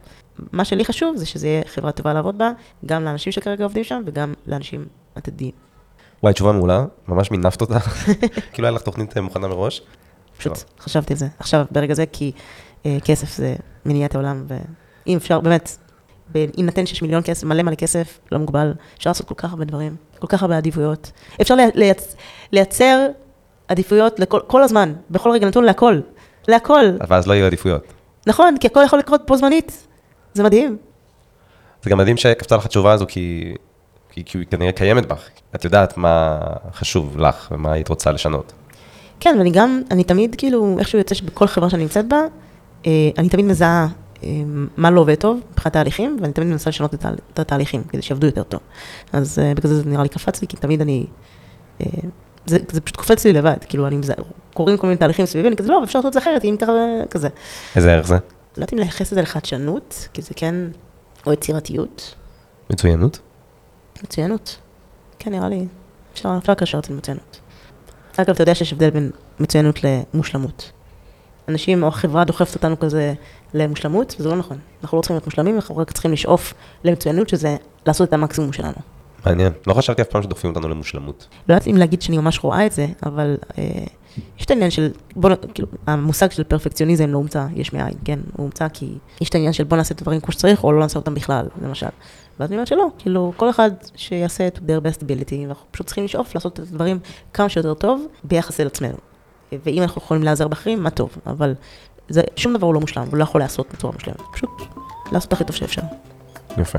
מה 0.53 0.65
שלי 0.65 0.85
חשוב 0.85 1.17
זה 1.17 1.27
שזה 1.27 1.47
יהיה 1.47 1.63
חברה 1.67 1.93
טובה 1.93 2.13
לעבוד 2.13 2.39
בה, 2.39 2.51
גם 2.87 3.05
לאנשים 3.05 3.33
שכרגע 3.33 3.65
עובדים 3.65 3.85
שם 3.85 4.03
וגם 4.07 4.35
לאנשים 4.47 4.87
עתידיים. 5.15 5.64
וואי, 6.25 6.35
תשובה 6.35 6.53
מעולה, 6.53 6.85
ממש 7.09 7.31
מינפת 7.31 7.61
אותה. 7.61 7.79
כאילו 8.53 8.69
היה 8.69 8.75
לך 8.75 8.83
תוכנית 8.83 9.17
אה, 9.17 9.23
מוכנה 9.23 9.49
מראש. 9.49 9.83
פשוט 10.39 10.53
חשבתי 10.81 11.13
על 11.13 11.19
זה 11.19 11.27
עכשיו, 11.39 11.65
ברגע 11.71 11.95
זה, 11.95 12.05
כי 12.13 12.33
אה, 12.87 12.99
כסף 13.05 13.37
זה 13.37 13.55
מניעת 13.87 14.15
העולם, 14.15 14.45
ואם 15.07 15.17
אפשר, 15.17 15.41
באמת, 15.41 15.77
בהינתן 16.29 16.87
שיש 16.87 17.03
מיליון 17.03 17.23
כסף, 17.25 17.45
מלא 17.45 17.63
מלא 17.63 17.75
כסף, 17.75 18.19
לא 18.33 18.39
מוגבל, 18.39 18.73
אפשר 18.99 19.11
לעשות 19.11 19.29
כל 19.29 19.35
כך 19.35 19.51
הרבה 19.51 19.65
דברים, 19.65 19.97
כל 20.19 20.27
כך 20.27 20.43
הרבה 20.43 20.57
עדיפויות. 20.57 21.13
אפשר 21.41 21.55
לייצ, 21.75 22.17
לייצר 22.53 23.07
עדיפויות 23.69 24.21
לכל, 24.21 24.41
כל 24.47 24.63
הזמן, 24.63 24.93
בכל 25.11 25.31
רגע 25.31 25.47
נתון 25.47 25.65
להכל, 25.65 26.01
להכל. 26.49 26.85
אבל 27.01 27.17
אז 27.17 27.27
לא 27.27 27.35
יהיו 27.35 27.47
עדיפויות. 27.47 27.85
נכון, 28.27 28.55
כי 28.61 28.67
הכל 28.67 28.81
יכול 28.85 28.99
לקרות 28.99 29.27
בו 29.27 29.37
זמנית, 29.37 29.87
זה 30.35 30.43
מדהים. 30.43 30.77
זה 31.83 31.91
גם 31.91 31.99
מדהים 31.99 32.17
שקפצה 32.17 32.57
לך 32.57 32.65
התשובה 32.65 32.93
הזו, 32.93 33.07
כי, 33.09 33.55
כי, 34.15 34.25
כי 34.25 34.39
היא 34.39 34.47
כנראה 34.47 34.73
קיימת 34.73 35.07
בך. 35.07 35.29
את 35.55 35.65
יודעת 35.65 35.97
מה 35.97 36.41
חשוב 36.75 37.19
לך 37.19 37.49
ומה 37.53 37.73
היית 37.73 37.89
רוצה 37.89 38.13
לשנות. 38.13 38.53
כן, 39.21 39.35
ואני 39.39 39.51
גם, 39.51 39.83
אני 39.91 40.05
תמיד 40.05 40.35
כאילו, 40.39 40.77
איכשהו 40.79 40.99
יוצא 40.99 41.15
שבכל 41.15 41.47
חברה 41.47 41.71
שאני 41.71 41.83
נמצאת 41.83 42.09
בה, 42.09 42.21
אה, 42.87 42.91
אני 43.19 43.29
תמיד 43.29 43.45
מזהה 43.45 43.89
אה, 44.25 44.29
מה 44.77 44.91
לא 44.91 45.01
עובד 45.01 45.15
טוב 45.15 45.41
מבחינת 45.53 45.73
תהליכים, 45.73 46.17
ואני 46.21 46.33
תמיד 46.33 46.49
מנסה 46.49 46.71
לשנות 46.71 46.95
את 46.95 47.39
התהליכים, 47.39 47.85
כדי 47.89 48.03
שיעבדו 48.03 48.27
יותר 48.27 48.43
טוב. 48.43 48.61
אז 49.13 49.39
אה, 49.39 49.55
בגלל 49.55 49.73
זה 49.73 49.83
זה 49.83 49.91
נראה 49.91 50.03
לי 50.03 50.09
קפץ 50.09 50.43
לי, 50.43 50.49
כי 50.49 50.57
תמיד 50.57 50.81
אני... 50.81 51.07
זה, 52.47 52.59
זה 52.73 52.81
פשוט 52.81 52.97
קופץ 52.97 53.25
לי 53.25 53.33
לבד, 53.33 53.57
כאילו, 53.69 53.87
אני 53.87 53.97
מזהה, 53.97 54.17
קורים 54.55 54.77
כל 54.77 54.87
מיני 54.87 54.99
תהליכים 54.99 55.27
סביבי, 55.27 55.49
אני 55.49 55.57
כזה, 55.57 55.73
לא, 55.73 55.85
אפשר 55.85 55.99
לעשות 55.99 56.09
את 56.09 56.13
זה 56.13 56.19
אחרת, 56.19 56.45
אם 56.45 56.57
ככה, 56.61 56.73
כזה. 57.11 57.29
איזה 57.77 57.93
ערך 57.93 58.07
זה? 58.07 58.15
לא 58.15 58.21
יודעת 58.57 58.73
אם 58.73 58.79
לייחס 58.79 59.13
את 59.13 59.15
זה 59.15 59.23
לחדשנות, 59.23 60.09
כי 60.13 60.23
זה 60.23 60.35
כן, 60.37 60.55
או 61.27 61.33
יצירתיות. 61.33 62.15
מצוינות? 62.71 63.19
מצוינות. 64.03 64.59
כן, 65.19 65.31
נראה 65.31 65.49
לי, 65.49 65.67
אפשר 66.13 66.39
לקשר 66.49 66.79
את 66.79 66.85
זה 66.85 66.93
למצוינות. 66.93 67.41
אגב, 68.17 68.31
אתה 68.31 68.43
יודע 68.43 68.55
שיש 68.55 68.73
הבדל 68.73 68.91
בין 68.91 69.11
מצוינות 69.41 69.79
למושלמות. 69.85 70.73
אנשים 71.49 71.83
או 71.83 71.89
החברה 71.89 72.25
דוחפת 72.25 72.55
אותנו 72.55 72.79
כזה 72.79 73.15
למושלמות, 73.55 74.17
וזה 74.19 74.29
לא 74.29 74.37
נכון. 74.37 74.59
אנחנו 74.83 74.97
לא 74.97 75.03
צריכים 75.03 75.15
להיות 75.15 75.27
מושלמים, 75.27 75.55
אנחנו 75.55 75.77
רק 75.77 75.93
צריכים 75.93 76.13
לשאוף 76.13 76.55
למצוינות, 76.85 77.29
שזה 77.29 77.57
לעשות 77.87 78.09
את 78.09 78.13
המקסימום 78.13 78.53
שלנו. 78.53 78.75
מעניין. 79.27 79.53
לא 79.67 79.75
חשבתי 79.75 80.03
אף 80.03 80.09
פעם 80.09 80.23
שדוחפים 80.23 80.51
אותנו 80.51 80.69
למושלמות. 80.69 81.29
לא 81.49 81.55
יודעת 81.55 81.67
אם 81.67 81.77
להגיד 81.77 82.03
שאני 82.03 82.19
ממש 82.19 82.39
רואה 82.43 82.67
את 82.67 82.73
זה, 82.73 82.87
אבל 83.07 83.37
אה, 83.59 83.65
יש 84.39 84.45
את 84.45 84.51
העניין 84.51 84.71
של, 84.71 84.91
בוא, 85.17 85.31
כאילו, 85.55 85.69
המושג 85.87 86.31
של 86.31 86.45
פרפקציוניזם 86.45 87.11
לא 87.11 87.19
הומצא 87.19 87.47
יש 87.55 87.73
מאין, 87.73 87.95
כן? 88.05 88.19
הוא 88.33 88.43
הומצא 88.45 88.69
כי 88.69 88.99
יש 89.21 89.29
את 89.29 89.35
העניין 89.35 89.53
של 89.53 89.65
בוא 89.65 89.77
נעשה 89.77 89.95
את 89.95 90.01
הדברים 90.01 90.21
כמו 90.21 90.33
שצריך, 90.33 90.65
או 90.65 90.73
לא 90.73 90.81
נעשה 90.81 90.99
אותם 90.99 91.15
בכלל, 91.15 91.47
למשל. 91.63 91.87
ואז 92.41 92.51
אני 92.51 92.57
אומרת 92.57 92.67
שלא, 92.67 92.87
כאילו, 92.99 93.33
כל 93.37 93.51
אחד 93.51 93.71
שיעשה 93.97 94.47
את 94.47 94.59
their 94.59 94.87
best 94.87 95.03
ability, 95.03 95.35
ואנחנו 95.47 95.67
פשוט 95.71 95.87
צריכים 95.87 96.05
לשאוף 96.05 96.35
לעשות 96.35 96.53
את 96.53 96.59
הדברים 96.59 96.99
כמה 97.33 97.49
שיותר 97.49 97.75
טוב 97.75 98.07
ביחס 98.25 98.61
אל 98.61 98.67
עצמנו. 98.67 98.97
ואם 99.65 99.83
אנחנו 99.83 100.03
יכולים 100.03 100.23
להיעזר 100.23 100.49
באחרים, 100.49 100.83
מה 100.83 100.91
טוב, 100.91 101.17
אבל 101.27 101.55
זה, 102.09 102.23
שום 102.37 102.55
דבר 102.55 102.67
הוא 102.67 102.75
לא 102.75 102.81
מושלם, 102.81 103.07
הוא 103.11 103.17
לא 103.17 103.23
יכול 103.23 103.41
לעשות 103.41 103.67
בצורה 103.73 103.93
מושלמת, 103.93 104.21
פשוט 104.33 104.51
לעשות 105.13 105.33
הכי 105.33 105.45
טוב 105.45 105.57
שאפשר. 105.57 105.83
יפה. 106.59 106.79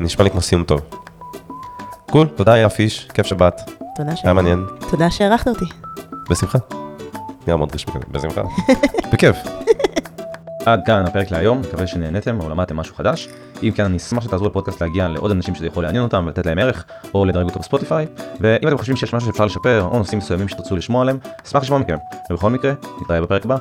נשמע 0.00 0.24
לי 0.24 0.30
כמו 0.30 0.40
סיום 0.40 0.64
טוב. 0.64 0.80
קול, 2.10 2.28
תודה 2.28 2.58
יפה 2.58 2.76
פיש, 2.76 3.08
כיף 3.14 3.26
שבאת. 3.26 3.60
תודה 3.96 4.16
ש... 4.16 4.24
היה 4.24 4.32
מעניין. 4.32 4.64
תודה 4.90 5.10
שהערכת 5.10 5.48
אותי. 5.48 5.64
בשמחה. 6.30 6.58
נראה 7.46 7.56
מאוד 7.56 7.74
רשמי 7.74 7.94
בשמחה. 8.10 8.42
בכיף. 9.12 9.36
עד 10.66 10.80
כאן 10.86 11.04
הפרק 11.06 11.30
להיום, 11.30 11.60
מקווה 11.60 11.86
שנהנתם 11.86 12.40
או 12.40 12.48
למדתם 12.48 12.76
משהו 12.76 12.94
חדש. 12.94 13.28
אם 13.62 13.70
כן, 13.70 13.84
אני 13.84 13.96
אשמח 13.96 14.24
שתעזרו 14.24 14.48
לפודקאסט 14.48 14.82
להגיע 14.82 15.08
לעוד 15.08 15.30
אנשים 15.30 15.54
שזה 15.54 15.66
יכול 15.66 15.84
לעניין 15.84 16.04
אותם 16.04 16.22
ולתת 16.26 16.46
להם 16.46 16.58
ערך, 16.58 16.84
או 17.14 17.24
לדרג 17.24 17.44
אותו 17.44 17.60
בספוטיפיי. 17.60 18.06
ואם 18.40 18.68
אתם 18.68 18.78
חושבים 18.78 18.96
שיש 18.96 19.14
משהו 19.14 19.26
שאפשר 19.26 19.44
לשפר, 19.44 19.82
או 19.82 19.98
נושאים 19.98 20.18
מסוימים 20.18 20.48
שתרצו 20.48 20.76
לשמוע 20.76 21.02
עליהם, 21.02 21.18
אשמח 21.46 21.62
לשמוע 21.62 21.78
מכם. 21.78 21.96
ובכל 22.30 22.50
מקרה, 22.50 22.72
נתראה 23.02 23.20
בפרק 23.20 23.44
הבא. 23.44 23.56